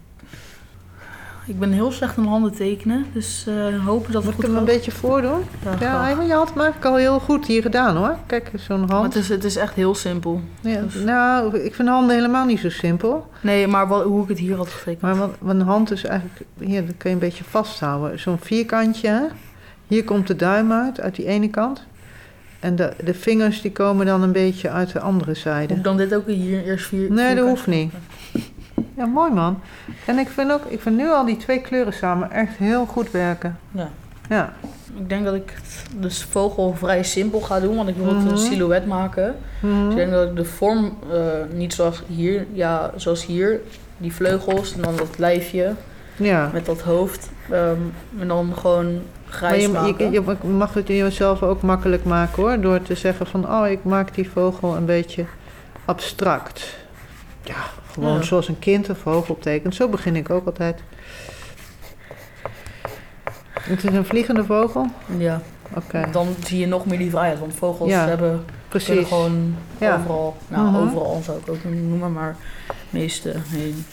Ik 1.46 1.58
ben 1.58 1.72
heel 1.72 1.92
slecht 1.92 2.16
in 2.16 2.24
handen 2.24 2.54
tekenen, 2.54 3.06
dus 3.12 3.44
eh 3.48 3.84
hopen 3.86 4.12
dat 4.12 4.22
het 4.22 4.24
Moet 4.24 4.32
ik 4.32 4.34
goed 4.34 4.44
hem 4.44 4.56
een 4.56 4.64
beetje 4.74 4.90
voordoen? 4.90 5.40
Ja, 5.64 5.76
Ja, 5.80 6.08
je 6.08 6.32
had 6.32 6.48
het 6.48 6.56
eigenlijk 6.58 6.84
al 6.84 6.96
heel 6.96 7.20
goed 7.20 7.46
hier 7.46 7.62
gedaan 7.62 7.96
hoor. 7.96 8.16
Kijk, 8.26 8.50
zo'n 8.56 8.80
Maar 8.80 8.90
hand. 8.90 9.14
het 9.14 9.22
is, 9.22 9.28
het 9.28 9.44
is 9.44 9.56
echt 9.56 9.74
heel 9.74 9.94
simpel. 9.94 10.40
Ja, 10.60 10.80
dus- 10.80 10.94
nou, 10.94 11.58
ik 11.58 11.74
vind 11.74 11.88
handen 11.88 12.14
helemaal 12.16 12.44
niet 12.44 12.60
zo 12.60 12.70
simpel. 12.70 13.30
Nee, 13.40 13.66
maar 13.66 13.88
wat, 13.88 14.04
hoe 14.04 14.22
ik 14.22 14.28
het 14.28 14.38
hier 14.38 14.56
had 14.56 14.68
getekend. 14.68 15.00
Maar 15.00 15.16
wat, 15.16 15.30
wat 15.38 15.54
een 15.54 15.60
hand 15.60 15.90
is 15.90 16.04
eigenlijk, 16.04 16.40
hier, 16.58 16.86
dat 16.86 16.96
kun 16.96 17.08
je 17.10 17.14
een 17.16 17.20
beetje 17.22 17.44
vasthouden. 17.44 18.20
Zo'n 18.20 18.38
vierkantje, 18.40 19.08
hè? 19.08 19.22
Hier 19.86 20.04
komt 20.04 20.26
de 20.26 20.36
duim 20.36 20.72
uit, 20.72 21.00
uit 21.00 21.14
die 21.16 21.26
ene 21.26 21.48
kant. 21.48 21.82
En 22.60 22.76
de, 22.76 22.92
de 23.04 23.14
vingers 23.14 23.60
die 23.60 23.72
komen 23.72 24.06
dan 24.06 24.22
een 24.22 24.32
beetje 24.32 24.70
uit 24.70 24.92
de 24.92 25.00
andere 25.00 25.34
zijde. 25.34 25.68
Moet 25.68 25.76
ik 25.76 25.84
dan 25.84 25.96
dit 25.96 26.14
ook 26.14 26.26
hier 26.26 26.64
eerst 26.64 26.86
vier 26.86 27.12
Nee, 27.12 27.34
dat 27.34 27.46
hoeft 27.48 27.66
niet. 27.66 27.92
maken? 27.92 28.52
Ja, 28.96 29.04
mooi 29.06 29.32
man. 29.32 29.60
En 30.06 30.18
ik 30.18 30.28
vind 30.28 30.52
ook, 30.52 30.64
ik 30.68 30.80
vind 30.80 30.96
nu 30.96 31.08
al 31.10 31.24
die 31.24 31.36
twee 31.36 31.60
kleuren 31.60 31.92
samen 31.92 32.30
echt 32.30 32.56
heel 32.56 32.86
goed 32.86 33.10
werken. 33.10 33.58
Ja. 33.70 33.88
Ja, 34.28 34.52
Ik 34.98 35.08
denk 35.08 35.24
dat 35.24 35.34
ik 35.34 35.52
het 35.54 35.84
dus 36.02 36.22
vogel 36.24 36.74
vrij 36.78 37.02
simpel 37.02 37.40
ga 37.40 37.60
doen, 37.60 37.76
want 37.76 37.88
ik 37.88 37.96
wil 37.96 38.06
het 38.06 38.16
Mhm. 38.16 38.28
een 38.28 38.38
silhouet 38.38 38.86
maken. 38.86 39.34
Mhm. 39.60 39.80
Dus 39.82 39.90
ik 39.90 39.96
denk 39.96 40.10
dat 40.10 40.28
ik 40.28 40.36
de 40.36 40.44
vorm 40.44 40.96
eh, 41.12 41.18
niet 41.52 41.74
zoals 41.74 42.02
hier, 42.06 42.46
ja, 42.52 42.90
zoals 42.96 43.26
hier, 43.26 43.60
die 43.96 44.14
vleugels 44.14 44.74
en 44.74 44.82
dan 44.82 44.96
dat 44.96 45.18
lijfje 45.18 45.72
ja. 46.16 46.50
met 46.52 46.66
dat 46.66 46.80
hoofd. 46.80 47.30
ehm, 47.50 47.76
en 48.18 48.28
dan 48.28 48.52
gewoon 48.56 48.92
Maar 48.94 49.02
grijs 49.26 49.62
je, 49.62 49.68
maken. 49.68 50.10
je, 50.12 50.22
je 50.42 50.48
mag 50.48 50.74
het 50.74 50.88
jezelf 50.88 51.42
ook 51.42 51.62
makkelijk 51.62 52.04
maken 52.04 52.42
hoor. 52.42 52.60
Door 52.60 52.82
te 52.82 52.94
zeggen 52.94 53.26
van, 53.26 53.48
oh 53.50 53.68
ik 53.68 53.84
maak 53.84 54.14
die 54.14 54.30
vogel 54.30 54.76
een 54.76 54.84
beetje 54.84 55.24
abstract. 55.84 56.76
Ja, 57.42 57.54
gewoon 57.94 58.14
Ja. 58.14 58.22
zoals 58.22 58.48
een 58.48 58.58
kind 58.58 58.88
een 58.88 58.96
vogel 58.96 59.38
tekent. 59.38 59.74
Zo 59.74 59.88
begin 59.88 60.16
ik 60.16 60.30
ook 60.30 60.46
altijd. 60.46 60.80
Het 63.60 63.84
is 63.84 63.92
een 63.92 64.04
vliegende 64.04 64.44
vogel? 64.44 64.86
Ja, 65.18 65.40
Oké, 65.76 66.04
dan 66.12 66.34
zie 66.44 66.58
je 66.58 66.66
nog 66.66 66.86
meer 66.86 66.98
die 66.98 67.10
vrijheid, 67.10 67.38
want 67.38 67.54
vogels 67.54 67.90
Ja, 67.90 68.06
hebben 68.06 68.44
precies. 68.68 69.08
gewoon 69.08 69.54
Ja. 69.78 69.96
overal, 69.96 70.36
nou 70.48 70.66
Mhm. 70.70 70.76
overal 70.76 71.20
zou 71.24 71.38
ik 71.38 71.48
ook 71.50 71.64
noemen, 71.64 72.12
maar 72.12 72.36
meeste 72.90 73.32
heen. 73.48 73.84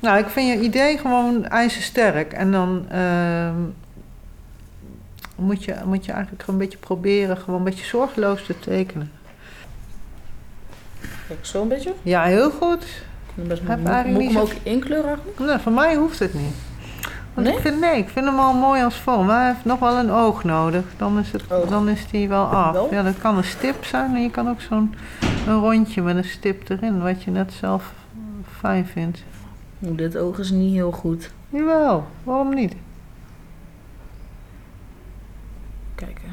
Nou, 0.00 0.18
ik 0.18 0.26
vind 0.26 0.48
je 0.48 0.64
idee 0.66 0.98
gewoon 0.98 1.44
ijzersterk. 1.46 2.32
En 2.32 2.52
dan 2.52 2.84
ehm, 2.88 3.54
moet, 5.36 5.64
je, 5.64 5.74
moet 5.84 6.04
je 6.04 6.12
eigenlijk 6.12 6.42
gewoon 6.44 6.60
een 6.60 6.66
beetje 6.66 6.82
proberen, 6.82 7.36
gewoon 7.36 7.58
een 7.58 7.64
beetje 7.64 7.84
zorgeloos 7.84 8.44
te 8.46 8.58
tekenen. 8.58 9.10
Kijk, 11.30 11.46
zo 11.46 11.62
een 11.62 11.68
beetje. 11.68 11.92
Ja, 12.02 12.22
heel 12.22 12.50
goed. 12.50 12.84
Best, 13.34 13.62
Heb 13.64 13.78
moet, 13.78 14.06
moet 14.12 14.22
ik 14.22 14.28
hem 14.28 14.36
ook 14.38 14.52
inkleuren 14.62 15.06
eigenlijk? 15.08 15.38
Nou, 15.38 15.60
voor 15.60 15.72
mij 15.72 15.94
hoeft 15.94 16.18
het 16.18 16.34
niet. 16.34 16.54
Want 17.34 17.46
Nee? 17.46 17.56
Ik 17.56 17.62
vind, 17.62 17.80
nee, 17.80 17.98
ik 17.98 18.08
vind 18.08 18.26
hem 18.26 18.38
al 18.38 18.52
mooi 18.52 18.82
als 18.82 18.94
vorm. 18.96 19.26
Maar 19.26 19.40
hij 19.40 19.52
heeft 19.52 19.64
nog 19.64 19.78
wel 19.78 19.96
een 19.96 20.10
oog 20.10 20.44
nodig. 20.44 20.84
Dan 20.96 21.18
is, 21.18 21.32
het, 21.32 21.52
Oog. 21.52 21.68
dan 21.68 21.88
is 21.88 22.06
die 22.10 22.28
wel 22.28 22.44
af. 22.44 22.72
Wel? 22.72 22.88
Ja, 22.94 23.02
dat 23.02 23.18
kan 23.18 23.36
een 23.36 23.44
stip 23.44 23.84
zijn. 23.84 24.14
En 24.14 24.22
je 24.22 24.30
kan 24.30 24.48
ook 24.48 24.60
zo'n 24.60 24.94
een 25.46 25.58
rondje 25.60 26.02
met 26.02 26.16
een 26.16 26.24
stip 26.24 26.68
erin. 26.68 27.02
Wat 27.02 27.22
je 27.22 27.30
net 27.30 27.52
zelf 27.52 27.92
fijn 28.58 28.86
vindt. 28.86 29.22
Dit 29.78 30.16
oog 30.16 30.38
is 30.38 30.50
niet 30.50 30.72
heel 30.74 30.90
goed. 30.92 31.30
Jawel, 31.48 32.06
waarom 32.24 32.54
niet? 32.54 32.74
Kijken. 35.94 36.28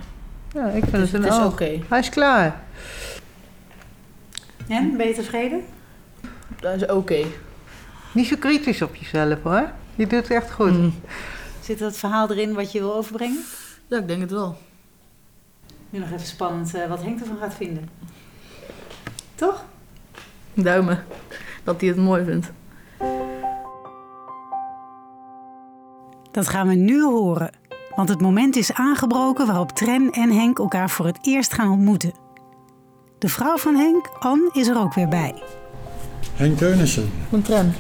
Ja, 0.53 0.65
ik 0.65 0.83
vind 0.83 0.91
Het 0.91 0.91
het, 0.91 1.03
is, 1.03 1.13
een 1.13 1.23
het 1.23 1.33
is 1.33 1.39
oog. 1.39 1.51
oké. 1.51 1.79
Hij 1.87 1.99
is 1.99 2.09
klaar. 2.09 2.55
En, 4.67 4.97
ben 4.97 5.07
je 5.07 5.13
tevreden? 5.13 5.61
Dat 6.59 6.75
is 6.75 6.85
oké. 6.85 7.25
Niet 8.13 8.27
zo 8.27 8.35
kritisch 8.39 8.81
op 8.81 8.95
jezelf 8.95 9.43
hoor. 9.43 9.71
Je 9.95 10.07
doet 10.07 10.21
het 10.21 10.31
echt 10.31 10.51
goed. 10.51 10.71
Mm. 10.71 10.93
Zit 11.61 11.79
dat 11.79 11.97
verhaal 11.97 12.31
erin 12.31 12.53
wat 12.53 12.71
je 12.71 12.79
wil 12.79 12.95
overbrengen? 12.95 13.43
Ja, 13.87 13.97
ik 13.97 14.07
denk 14.07 14.21
het 14.21 14.31
wel. 14.31 14.57
Nu 15.89 15.99
nog 15.99 16.11
even 16.11 16.27
spannend 16.27 16.73
eh, 16.73 16.87
wat 16.87 17.03
Henk 17.03 17.19
ervan 17.19 17.37
gaat 17.37 17.53
vinden. 17.53 17.89
Toch? 19.35 19.65
Duimen. 20.53 21.03
Dat 21.63 21.79
hij 21.79 21.89
het 21.89 21.97
mooi 21.97 22.23
vindt. 22.23 22.51
Dat 26.31 26.47
gaan 26.47 26.67
we 26.67 26.75
nu 26.75 27.03
horen. 27.03 27.51
Want 27.95 28.09
het 28.09 28.21
moment 28.21 28.55
is 28.55 28.73
aangebroken 28.73 29.47
waarop 29.47 29.71
Tren 29.71 30.11
en 30.11 30.31
Henk 30.31 30.59
elkaar 30.59 30.89
voor 30.89 31.05
het 31.05 31.19
eerst 31.21 31.53
gaan 31.53 31.71
ontmoeten. 31.71 32.26
De 33.19 33.29
vrouw 33.29 33.57
van 33.57 33.75
Henk, 33.75 34.09
Anne, 34.19 34.49
is 34.53 34.67
er 34.67 34.77
ook 34.77 34.93
weer 34.93 35.07
bij. 35.07 35.33
Henk 36.35 36.57
Teunissen. 36.57 37.09
Een 37.31 37.41
tram. 37.41 37.71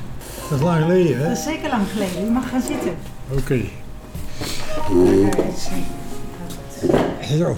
Dat 0.49 0.57
is 0.59 0.63
lang 0.65 0.81
geleden, 0.81 1.17
hè? 1.19 1.31
is 1.31 1.43
zeker 1.43 1.69
lang 1.69 1.87
geleden. 1.91 2.25
U 2.27 2.31
mag 2.31 2.49
gaan 2.49 2.61
zitten. 2.61 2.95
Oké. 3.31 3.61
Zo. 7.37 7.57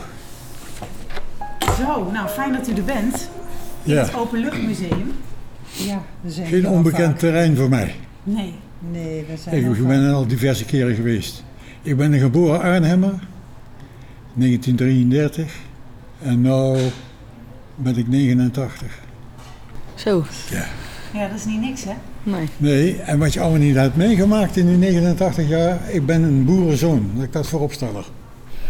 Zo, 1.77 2.11
nou 2.11 2.27
fijn 2.27 2.53
dat 2.53 2.67
u 2.67 2.73
er 2.73 2.83
bent. 2.83 3.29
Ja, 3.83 4.01
Het 4.01 4.15
Openluchtmuseum. 4.15 5.11
Ja, 5.71 6.01
we 6.21 6.31
zijn 6.31 6.47
geen 6.47 6.67
onbekend 6.67 7.09
vaak- 7.09 7.19
terrein 7.19 7.55
voor 7.55 7.69
mij. 7.69 7.95
Nee. 8.23 8.53
Nee, 8.91 9.25
we 9.29 9.37
zijn 9.37 9.55
Ik 9.55 9.75
heel 9.75 9.85
ben 9.85 10.01
er 10.03 10.13
al 10.13 10.27
diverse 10.27 10.65
keren 10.65 10.95
geweest. 10.95 11.43
Ik 11.81 11.97
ben 11.97 12.13
een 12.13 12.19
geboren 12.19 12.61
Arnhemmer, 12.61 13.13
1933. 14.33 15.55
En 16.21 16.41
nu 16.41 16.77
ben 17.79 17.97
ik 17.97 18.07
89. 18.07 18.99
Zo. 19.95 20.23
Ja, 21.13 21.27
dat 21.27 21.37
is 21.37 21.45
niet 21.45 21.59
niks, 21.61 21.83
hè? 21.83 21.93
Nee. 22.23 22.47
Nee, 22.57 22.95
en 23.01 23.19
wat 23.19 23.33
je 23.33 23.39
allemaal 23.39 23.59
niet 23.59 23.75
hebt 23.75 23.95
meegemaakt 23.95 24.57
in 24.57 24.67
die 24.67 24.77
89 24.77 25.47
jaar, 25.47 25.89
ik 25.91 26.05
ben 26.05 26.23
een 26.23 26.45
boerenzoon, 26.45 27.11
dat 27.15 27.23
ik 27.23 27.33
dat 27.33 27.47
voorop 27.47 27.71
stel. 27.73 28.03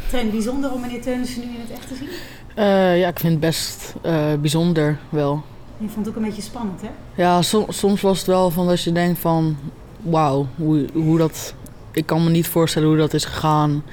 Tren, 0.09 0.31
bijzonder 0.31 0.71
om 0.71 0.81
meneer 0.81 1.01
Teunissen 1.01 1.41
nu 1.41 1.47
in 1.47 1.59
het 1.61 1.71
echt 1.71 1.87
te 1.87 1.95
zien. 1.95 2.07
Eh, 2.55 2.99
ja, 2.99 3.07
ik 3.07 3.19
vind 3.19 3.31
het 3.31 3.41
best 3.41 3.93
eh, 4.01 4.33
bijzonder 4.41 4.97
wel. 5.09 5.43
Je 5.77 5.87
vond 5.87 6.05
het 6.05 6.15
ook 6.15 6.21
een 6.21 6.27
beetje 6.27 6.41
spannend, 6.41 6.81
hè? 6.81 6.87
Ja, 7.23 7.41
som- 7.41 7.65
soms 7.71 8.01
was 8.01 8.17
het 8.17 8.27
wel 8.27 8.49
van 8.51 8.67
dat 8.67 8.83
je 8.83 8.91
denkt 8.91 9.19
van... 9.19 9.57
Wauw, 10.01 10.47
hoe, 10.55 10.85
hoe 10.93 11.17
dat... 11.17 11.53
Ik 11.91 12.05
kan 12.05 12.23
me 12.23 12.29
niet 12.29 12.47
voorstellen 12.47 12.87
hoe 12.87 12.97
dat 12.97 13.13
is 13.13 13.25
gegaan. 13.25 13.83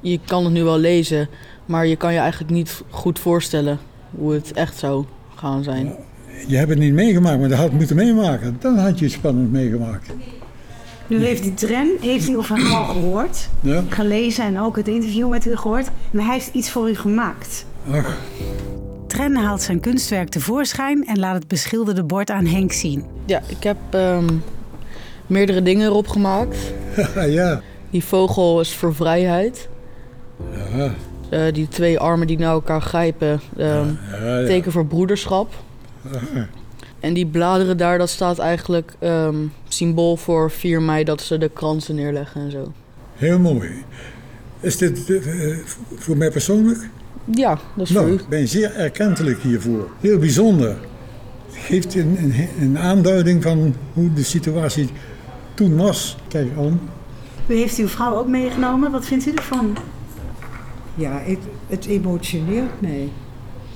Je 0.00 0.20
kan 0.24 0.44
het 0.44 0.52
nu 0.52 0.62
wel 0.64 0.78
lezen, 0.78 1.28
maar 1.66 1.86
je 1.86 1.96
kan 1.96 2.12
je 2.12 2.18
eigenlijk 2.18 2.50
niet 2.52 2.82
goed 2.90 3.18
voorstellen 3.18 3.78
hoe 4.10 4.32
het 4.32 4.52
echt 4.52 4.78
zou 4.78 5.04
gaan 5.34 5.62
zijn. 5.62 5.92
Je 6.46 6.56
hebt 6.56 6.70
het 6.70 6.78
niet 6.78 6.92
meegemaakt, 6.92 7.40
maar 7.40 7.48
dat 7.48 7.58
had 7.58 7.72
moeten 7.72 7.96
meemaken. 7.96 8.56
Dan 8.60 8.78
had 8.78 8.98
je 8.98 9.04
het 9.04 9.14
spannend 9.14 9.52
meegemaakt. 9.52 10.12
Nu 11.06 11.24
heeft 11.24 11.42
die 11.42 11.54
Tren, 11.54 11.88
heeft 12.00 12.28
u 12.28 12.44
van 12.44 12.58
hem 12.58 12.72
al 12.72 12.84
gehoord, 12.84 13.48
Ja? 13.60 13.82
gelezen 13.88 14.44
en 14.44 14.60
ook 14.60 14.76
het 14.76 14.88
interview 14.88 15.28
met 15.28 15.46
u 15.46 15.56
gehoord. 15.56 15.90
En 16.12 16.18
hij 16.20 16.34
heeft 16.34 16.50
iets 16.54 16.70
voor 16.70 16.90
u 16.90 16.94
gemaakt. 16.94 17.66
Ach, 17.90 18.16
Tren 19.06 19.36
haalt 19.36 19.62
zijn 19.62 19.80
kunstwerk 19.80 20.28
tevoorschijn 20.28 21.06
en 21.06 21.18
laat 21.18 21.34
het 21.34 21.48
beschilderde 21.48 22.02
bord 22.04 22.30
aan 22.30 22.46
Henk 22.46 22.72
zien. 22.72 23.04
Ja, 23.26 23.42
ik 23.46 23.62
heb 23.62 23.76
ehm, 23.90 24.26
meerdere 25.26 25.62
dingen 25.62 25.86
erop 25.86 26.08
gemaakt. 26.08 26.56
ja. 27.28 27.60
Die 27.90 28.04
vogel 28.04 28.60
is 28.60 28.74
voor 28.74 28.94
vrijheid. 28.94 29.68
Ja, 30.76 30.90
Eh, 31.28 31.52
die 31.52 31.68
twee 31.68 31.98
armen 31.98 32.26
die 32.26 32.38
naar 32.38 32.52
elkaar 32.52 32.82
grijpen, 32.82 33.40
ehm, 33.56 33.86
ja, 34.10 34.38
ja. 34.40 34.46
teken 34.46 34.72
voor 34.72 34.86
broederschap. 34.86 35.54
En 37.00 37.14
die 37.14 37.26
bladeren 37.26 37.76
daar, 37.76 37.98
dat 37.98 38.08
staat 38.08 38.38
eigenlijk 38.38 38.92
ehm, 38.98 39.36
symbool 39.68 40.16
voor 40.16 40.50
4 40.50 40.82
mei 40.82 41.04
dat 41.04 41.20
ze 41.20 41.38
de 41.38 41.48
kransen 41.48 41.94
neerleggen 41.94 42.40
en 42.40 42.50
zo. 42.50 42.72
Heel 43.14 43.38
mooi. 43.38 43.70
Is 44.60 44.76
dit 44.76 45.10
eh, 45.10 45.56
voor 45.94 46.16
mij 46.16 46.30
persoonlijk? 46.30 46.88
Ja, 47.24 47.58
dat 47.74 47.86
is 47.88 47.94
Nou, 47.94 48.06
voor 48.06 48.14
u. 48.14 48.18
ik 48.18 48.28
ben 48.28 48.48
zeer 48.48 48.74
erkentelijk 48.74 49.40
hiervoor. 49.42 49.88
Heel 50.00 50.18
bijzonder. 50.18 50.76
Het 51.46 51.64
geeft 51.64 51.94
een, 51.94 52.18
een, 52.18 52.48
een 52.60 52.78
aanduiding 52.78 53.42
van 53.42 53.74
hoe 53.92 54.12
de 54.12 54.22
situatie 54.24 54.88
toen 55.54 55.76
was. 55.76 56.16
Kijk 56.28 56.48
aan. 56.58 56.80
U 57.46 57.54
heeft 57.54 57.78
uw 57.78 57.88
vrouw 57.88 58.16
ook 58.16 58.28
meegenomen. 58.28 58.90
Wat 58.90 59.04
vindt 59.04 59.26
u 59.26 59.32
ervan? 59.32 59.76
Ja, 60.96 61.20
het, 61.24 61.38
het 61.66 61.86
emotioneert 61.86 62.80
mij. 62.80 63.08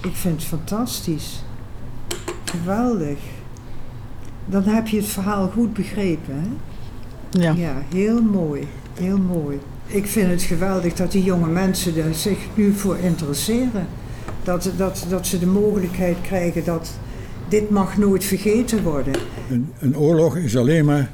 Ik 0.03 0.15
vind 0.15 0.35
het 0.35 0.45
fantastisch. 0.45 1.43
Geweldig. 2.45 3.19
Dan 4.47 4.63
heb 4.63 4.89
je 4.89 4.97
het 4.97 5.07
verhaal 5.07 5.49
goed 5.49 5.73
begrepen, 5.73 6.35
hè? 6.35 6.49
Ja. 7.41 7.53
Ja, 7.53 7.83
heel 7.95 8.23
mooi. 8.23 8.67
Heel 8.95 9.19
mooi. 9.19 9.59
Ik 9.87 10.07
vind 10.07 10.31
het 10.31 10.43
geweldig 10.43 10.95
dat 10.95 11.13
die 11.13 11.25
jonge 11.25 11.49
mensen 11.49 12.05
er 12.05 12.15
zich 12.15 12.39
nu 12.55 12.73
voor 12.73 12.97
interesseren. 12.99 13.87
Dat, 14.43 14.71
dat, 14.77 15.07
dat 15.09 15.27
ze 15.27 15.39
de 15.39 15.47
mogelijkheid 15.47 16.17
krijgen 16.23 16.65
dat 16.65 16.91
dit 17.49 17.71
mag 17.71 17.97
nooit 17.97 18.25
vergeten 18.25 18.83
worden. 18.83 19.15
Een, 19.51 19.73
een 19.79 19.97
oorlog 19.97 20.37
is 20.37 20.57
alleen 20.57 20.85
maar 20.85 21.11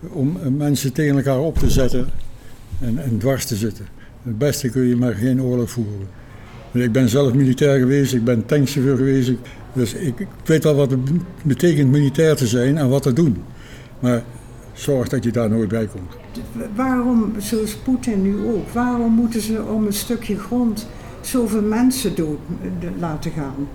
om 0.00 0.36
eh, 0.42 0.48
mensen 0.50 0.92
tegen 0.92 1.16
elkaar 1.16 1.38
op 1.38 1.58
te 1.58 1.70
zetten 1.70 2.08
en, 2.80 2.98
en 2.98 3.18
dwars 3.18 3.44
te 3.46 3.56
zitten. 3.56 3.86
Het 4.24 4.38
beste 4.38 4.68
kun 4.68 4.82
je 4.82 4.96
maar 4.96 5.14
geen 5.14 5.42
oorlog 5.42 5.70
voeren. 5.70 6.08
Ik 6.72 6.92
ben 6.92 7.08
zelf 7.08 7.34
militair 7.34 7.78
geweest, 7.78 8.14
ik 8.14 8.24
ben 8.24 8.46
tankchauffeur 8.46 8.96
geweest. 8.96 9.32
Dus 9.72 9.94
ik, 9.94 10.18
ik 10.18 10.28
weet 10.44 10.64
wel 10.64 10.74
wat 10.74 10.90
het 10.90 11.00
betekent 11.42 11.90
militair 11.90 12.36
te 12.36 12.46
zijn 12.46 12.78
en 12.78 12.88
wat 12.88 13.02
te 13.02 13.12
doen. 13.12 13.42
Maar 14.00 14.22
zorg 14.72 15.08
dat 15.08 15.24
je 15.24 15.30
daar 15.30 15.50
nooit 15.50 15.68
bij 15.68 15.86
komt. 15.86 16.16
Waarom, 16.74 17.32
zoals 17.38 17.74
Poetin 17.74 18.22
nu 18.22 18.46
ook, 18.46 18.68
waarom 18.68 19.12
moeten 19.12 19.40
ze 19.40 19.62
om 19.62 19.86
een 19.86 19.92
stukje 19.92 20.38
grond 20.38 20.86
zoveel 21.20 21.62
mensen 21.62 22.14
dood 22.14 22.38
eh, 22.62 22.88
laten 22.98 23.30
gaan? 23.30 23.68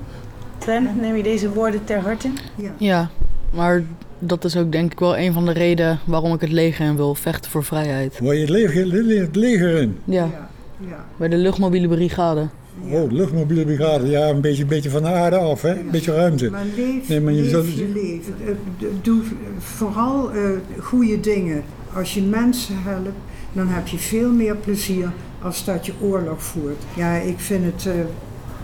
Tren, 0.58 0.90
neem 1.00 1.16
je 1.16 1.24
deze 1.24 1.50
woorden 1.50 1.84
ter 1.84 2.00
harte? 2.00 2.30
Ja. 2.56 2.72
ja, 2.78 3.10
maar 3.54 3.84
dat 4.20 4.44
is 4.44 4.58
ook 4.58 4.72
denk 4.72 4.92
ik 4.92 5.00
wel 5.00 5.18
een 5.18 5.34
van 5.34 5.46
de 5.46 5.52
redenen 5.52 6.00
waarom 6.06 6.34
ik 6.34 6.42
het 6.42 6.52
leger 6.52 6.86
in 6.86 6.96
wil. 6.96 7.16
Vechten 7.16 7.52
voor 7.52 7.64
vrijheid. 7.64 8.20
Waar 8.22 8.34
je 8.36 8.40
het 8.42 8.50
leger, 8.50 9.22
het 9.22 9.36
leger 9.36 9.78
in. 9.82 9.98
Ja, 10.04 10.24
Ja, 10.24 10.50
ja. 10.90 11.06
bij 11.18 11.28
de 11.28 11.36
luchtmobiele 11.38 11.88
brigade. 11.88 12.48
Oh, 12.90 13.10
de 13.10 13.16
luchtmobiele 13.16 13.64
brigade, 13.66 14.08
ja, 14.08 14.28
een 14.30 14.42
beetje, 14.42 14.62
een 14.62 14.68
beetje 14.70 14.90
van 14.90 15.02
de 15.02 15.08
aarde 15.08 15.38
af, 15.38 15.62
hè? 15.62 15.70
een 15.80 15.92
beetje 15.92 16.14
ruimte. 16.14 16.50
Maar 16.50 16.66
leef, 16.76 17.08
Nee, 17.10 17.22
maar 17.22 17.34
je 17.34 17.42
leef 17.42 17.52
zou- 17.52 17.66
je 17.66 17.92
leven. 17.94 18.34
Eh, 18.46 18.52
d- 18.78 19.06
Doe 19.06 19.22
vooral 19.60 20.32
eh, 20.32 20.40
goede 20.80 21.20
dingen. 21.20 21.64
Als 21.94 22.14
je 22.14 22.22
mensen 22.22 22.76
helpt, 22.84 23.10
dan 23.54 23.68
heb 23.68 23.88
je 23.88 23.98
veel 23.98 24.32
meer 24.32 24.56
plezier 24.56 25.12
als 25.42 25.66
dat 25.66 25.86
je 25.86 25.94
oorlog 26.02 26.44
voert. 26.44 26.84
Ja, 26.96 27.16
ik 27.16 27.40
vind 27.40 27.66
het... 27.66 27.86
eh, 27.86 27.94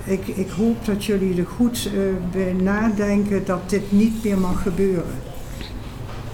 ik, 0.06 0.28
ik 0.28 0.49
hoop 0.49 0.86
dat 0.86 1.06
jullie 1.06 1.38
er 1.39 1.47
goed 1.56 1.89
eh, 1.93 1.99
bij 2.32 2.53
nadenken 2.53 3.45
dat 3.45 3.70
dit 3.70 3.91
niet 3.91 4.24
meer 4.24 4.38
mag 4.38 4.62
gebeuren. 4.62 5.16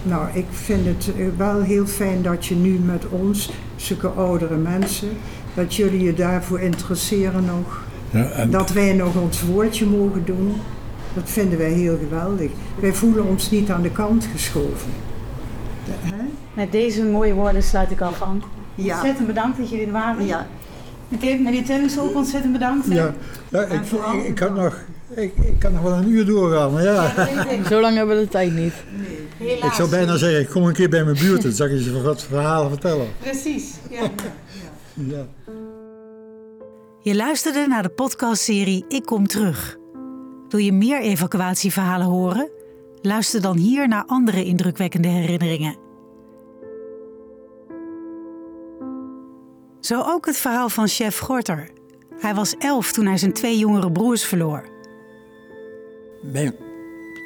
Nou, 0.02 0.28
ik 0.32 0.46
vind 0.50 0.86
het 0.86 1.12
eh, 1.16 1.26
wel 1.36 1.60
heel 1.60 1.86
fijn 1.86 2.22
dat 2.22 2.46
je 2.46 2.54
nu 2.54 2.78
met 2.78 3.08
ons, 3.08 3.50
zulke 3.76 4.08
oudere 4.08 4.56
mensen, 4.56 5.08
dat 5.54 5.74
jullie 5.74 6.02
je 6.02 6.14
daarvoor 6.14 6.60
interesseren 6.60 7.44
nog. 7.44 7.80
Ja, 8.10 8.30
en 8.30 8.50
Dat 8.50 8.72
wij 8.72 8.92
nog 8.92 9.16
ons 9.16 9.42
woordje 9.42 9.86
mogen 9.86 10.24
doen, 10.24 10.52
dat 11.14 11.30
vinden 11.30 11.58
wij 11.58 11.70
heel 11.70 11.98
geweldig. 11.98 12.50
Wij 12.80 12.94
voelen 12.94 13.24
ons 13.26 13.50
niet 13.50 13.70
aan 13.70 13.82
de 13.82 13.90
kant 13.90 14.28
geschoven. 14.32 14.90
De- 15.84 16.14
hè? 16.14 16.22
Met 16.54 16.72
deze 16.72 17.04
mooie 17.04 17.34
woorden 17.34 17.62
sluit 17.62 17.90
ik 17.90 18.00
af 18.00 18.22
aan. 18.22 18.42
Ja. 18.74 18.94
Ontzettend 18.94 19.26
bedankt 19.26 19.58
dat 19.58 19.70
jullie 19.70 19.86
er 19.86 19.92
waren. 19.92 20.26
Ja. 20.26 20.46
Meneer, 21.20 21.40
meneer 21.40 21.64
Teunissen 21.64 22.02
ook 22.02 22.14
ontzettend 22.14 22.52
bedankt. 22.52 22.86
hè? 22.86 22.94
Ja, 22.94 23.14
ik, 23.50 23.80
ik, 24.14 24.24
ik 24.26 24.34
kan 24.34 24.54
nog, 24.54 24.76
ik, 25.14 25.32
ik 25.36 25.58
kan 25.58 25.72
nog 25.72 25.82
wel 25.82 25.92
een 25.92 26.08
uur 26.08 26.26
doorgaan, 26.26 26.72
maar 26.72 26.82
ja. 26.82 27.12
Zo 27.68 27.80
lang 27.80 27.96
hebben 27.96 28.16
we 28.16 28.22
de 28.22 28.28
tijd 28.28 28.52
niet. 28.54 28.72
Helaas. 29.36 29.64
Ik 29.64 29.72
zou 29.72 29.90
bijna 29.90 30.16
zeggen, 30.16 30.40
ik 30.40 30.48
kom 30.48 30.64
een 30.66 30.72
keer 30.72 30.88
bij 30.88 31.04
mijn 31.04 31.16
buurt, 31.18 31.42
dan 31.42 31.52
zal 31.52 31.66
ik 31.66 31.82
je 31.84 32.02
wat 32.02 32.22
verhalen 32.22 32.70
vertellen. 32.70 33.06
Precies. 33.20 33.74
Ja. 33.90 34.10
Ja. 34.94 35.26
Je 37.00 37.14
luisterde 37.16 37.66
naar 37.68 37.82
de 37.82 37.88
podcastserie 37.88 38.84
Ik 38.88 39.04
Kom 39.04 39.26
Terug. 39.26 39.76
Wil 40.48 40.60
je 40.60 40.72
meer 40.72 41.00
evacuatieverhalen 41.00 42.06
horen? 42.06 42.50
Luister 43.00 43.40
dan 43.42 43.56
hier 43.56 43.88
naar 43.88 44.04
andere 44.06 44.44
indrukwekkende 44.44 45.08
herinneringen. 45.08 45.76
Zo 49.82 50.02
ook 50.06 50.26
het 50.26 50.36
verhaal 50.36 50.68
van 50.68 50.88
chef 50.88 51.18
Gorter. 51.18 51.68
Hij 52.20 52.34
was 52.34 52.54
elf 52.58 52.92
toen 52.92 53.06
hij 53.06 53.16
zijn 53.16 53.32
twee 53.32 53.58
jongere 53.58 53.92
broers 53.92 54.24
verloor. 54.24 54.64
Mijn 56.32 56.54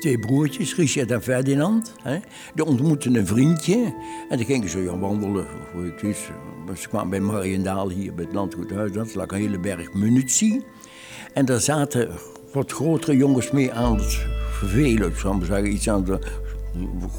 twee 0.01 0.19
broertjes, 0.19 0.75
Richard 0.75 1.11
en 1.11 1.23
Ferdinand, 1.23 1.93
hè, 2.03 2.19
die 2.55 2.65
ontmoetten 2.65 3.15
een 3.15 3.27
vriendje. 3.27 3.95
En 4.29 4.37
dan 4.37 4.47
gingen 4.47 4.83
ja, 4.83 4.99
wandelen. 4.99 5.47
Of 5.75 5.85
ik 5.85 5.99
wist, 5.99 6.21
ze 6.81 6.89
kwamen 6.89 7.11
bij 7.11 7.21
Mariendaal 7.21 7.91
hier 7.91 8.15
bij 8.15 8.25
het 8.25 8.35
landgoedhuis. 8.35 8.93
Dat 8.93 9.15
lag 9.15 9.31
een 9.31 9.39
hele 9.39 9.59
berg 9.59 9.93
munitie. 9.93 10.65
En 11.33 11.45
daar 11.45 11.61
zaten 11.61 12.11
wat 12.53 12.73
grotere 12.73 13.17
jongens 13.17 13.51
mee 13.51 13.73
aan 13.73 13.97
het 13.97 14.27
vervelen. 14.51 15.09
Ik 15.09 15.17
zou 15.17 15.37
maar 15.37 15.47
zeggen, 15.47 15.73
iets 15.73 15.89
aan 15.89 16.11
het 16.11 16.27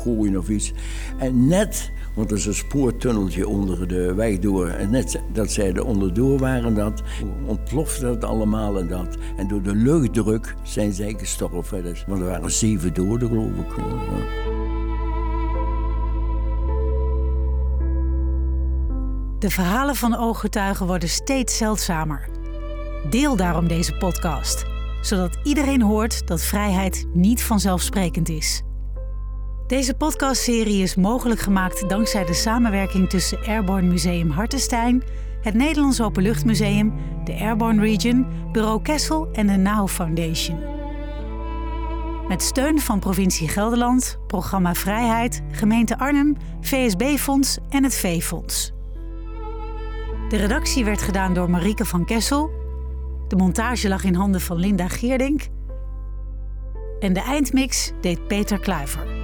gooien 0.04 0.38
of 0.38 0.50
iets. 0.50 0.74
En 1.18 1.48
net, 1.48 1.92
want 2.18 2.32
er 2.32 2.38
is 2.38 2.45
een 2.45 2.53
spoortunneltje 2.53 3.47
onder 3.47 3.88
de 3.88 4.13
weg 4.13 4.39
door. 4.39 4.68
En 4.68 4.89
net 4.89 5.22
dat 5.34 5.51
zij 5.51 5.74
er 5.74 5.86
onderdoor 5.86 6.39
waren, 6.39 6.76
dat 6.76 7.01
ontplofte 7.45 8.05
het 8.05 8.24
allemaal 8.24 8.80
en 8.80 8.88
dat. 8.88 9.18
En 9.36 9.47
door 9.47 9.61
de 9.61 9.76
luchtdruk 9.76 10.55
zijn 10.63 10.93
zij 10.93 11.15
gestorven. 11.18 11.84
Dus, 11.84 12.03
want 12.07 12.22
er 12.22 12.28
waren 12.28 12.51
zeven 12.51 12.93
doden, 12.93 13.30
geloof 13.30 13.51
ik. 13.51 13.76
De 19.39 19.49
verhalen 19.49 19.95
van 19.95 20.15
ooggetuigen 20.15 20.88
worden 20.88 21.09
steeds 21.09 21.57
zeldzamer. 21.57 22.30
Deel 23.09 23.36
daarom 23.36 23.68
deze 23.68 23.97
podcast, 23.97 24.65
zodat 25.01 25.38
iedereen 25.43 25.82
hoort 25.82 26.28
dat 26.28 26.41
vrijheid 26.41 27.07
niet 27.13 27.43
vanzelfsprekend 27.43 28.30
is. 28.30 28.61
Deze 29.68 29.93
podcastserie 29.93 30.82
is 30.82 30.95
mogelijk 30.95 31.39
gemaakt 31.39 31.89
dankzij 31.89 32.26
de 32.26 32.34
samenwerking 32.34 33.09
tussen 33.09 33.39
Airborne 33.45 33.88
Museum 33.88 34.30
Hartenstein, 34.30 35.03
het 35.41 35.53
Nederlands 35.53 36.01
Openluchtmuseum, 36.01 36.93
de 37.24 37.34
Airborne 37.34 37.82
Region, 37.82 38.28
Bureau 38.51 38.82
Kessel 38.82 39.30
en 39.32 39.47
de 39.47 39.55
NOW 39.55 39.88
Foundation. 39.88 40.59
Met 42.28 42.41
steun 42.41 42.80
van 42.80 42.99
provincie 42.99 43.47
Gelderland, 43.47 44.20
Programma 44.28 44.74
Vrijheid, 44.74 45.41
gemeente 45.51 45.97
Arnhem, 45.97 46.38
VSB-fonds 46.61 47.57
en 47.70 47.84
het 47.84 47.95
V-fonds. 47.95 48.74
De 50.30 50.38
redactie 50.38 50.86
werd 50.86 51.01
gedaan 51.01 51.34
door 51.34 51.49
Marieke 51.49 51.86
van 51.86 52.05
Kessel. 52.05 52.49
De 53.28 53.36
montage 53.36 53.88
lag 53.88 54.03
in 54.03 54.15
handen 54.15 54.41
van 54.41 54.57
Linda 54.57 54.88
Geerdink. 54.88 55.47
En 56.99 57.13
de 57.13 57.22
eindmix 57.22 57.91
deed 58.01 58.28
Peter 58.28 58.59
Kluiver. 58.59 59.16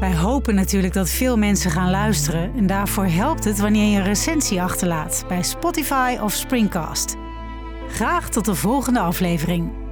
Wij 0.00 0.16
hopen 0.16 0.54
natuurlijk 0.54 0.94
dat 0.94 1.10
veel 1.10 1.36
mensen 1.36 1.70
gaan 1.70 1.90
luisteren 1.90 2.52
en 2.56 2.66
daarvoor 2.66 3.06
helpt 3.06 3.44
het 3.44 3.58
wanneer 3.58 3.90
je 3.90 3.96
een 3.96 4.04
recensie 4.04 4.62
achterlaat 4.62 5.24
bij 5.28 5.42
Spotify 5.42 6.16
of 6.20 6.32
Springcast. 6.32 7.16
Graag 7.88 8.28
tot 8.28 8.44
de 8.44 8.54
volgende 8.54 9.00
aflevering. 9.00 9.85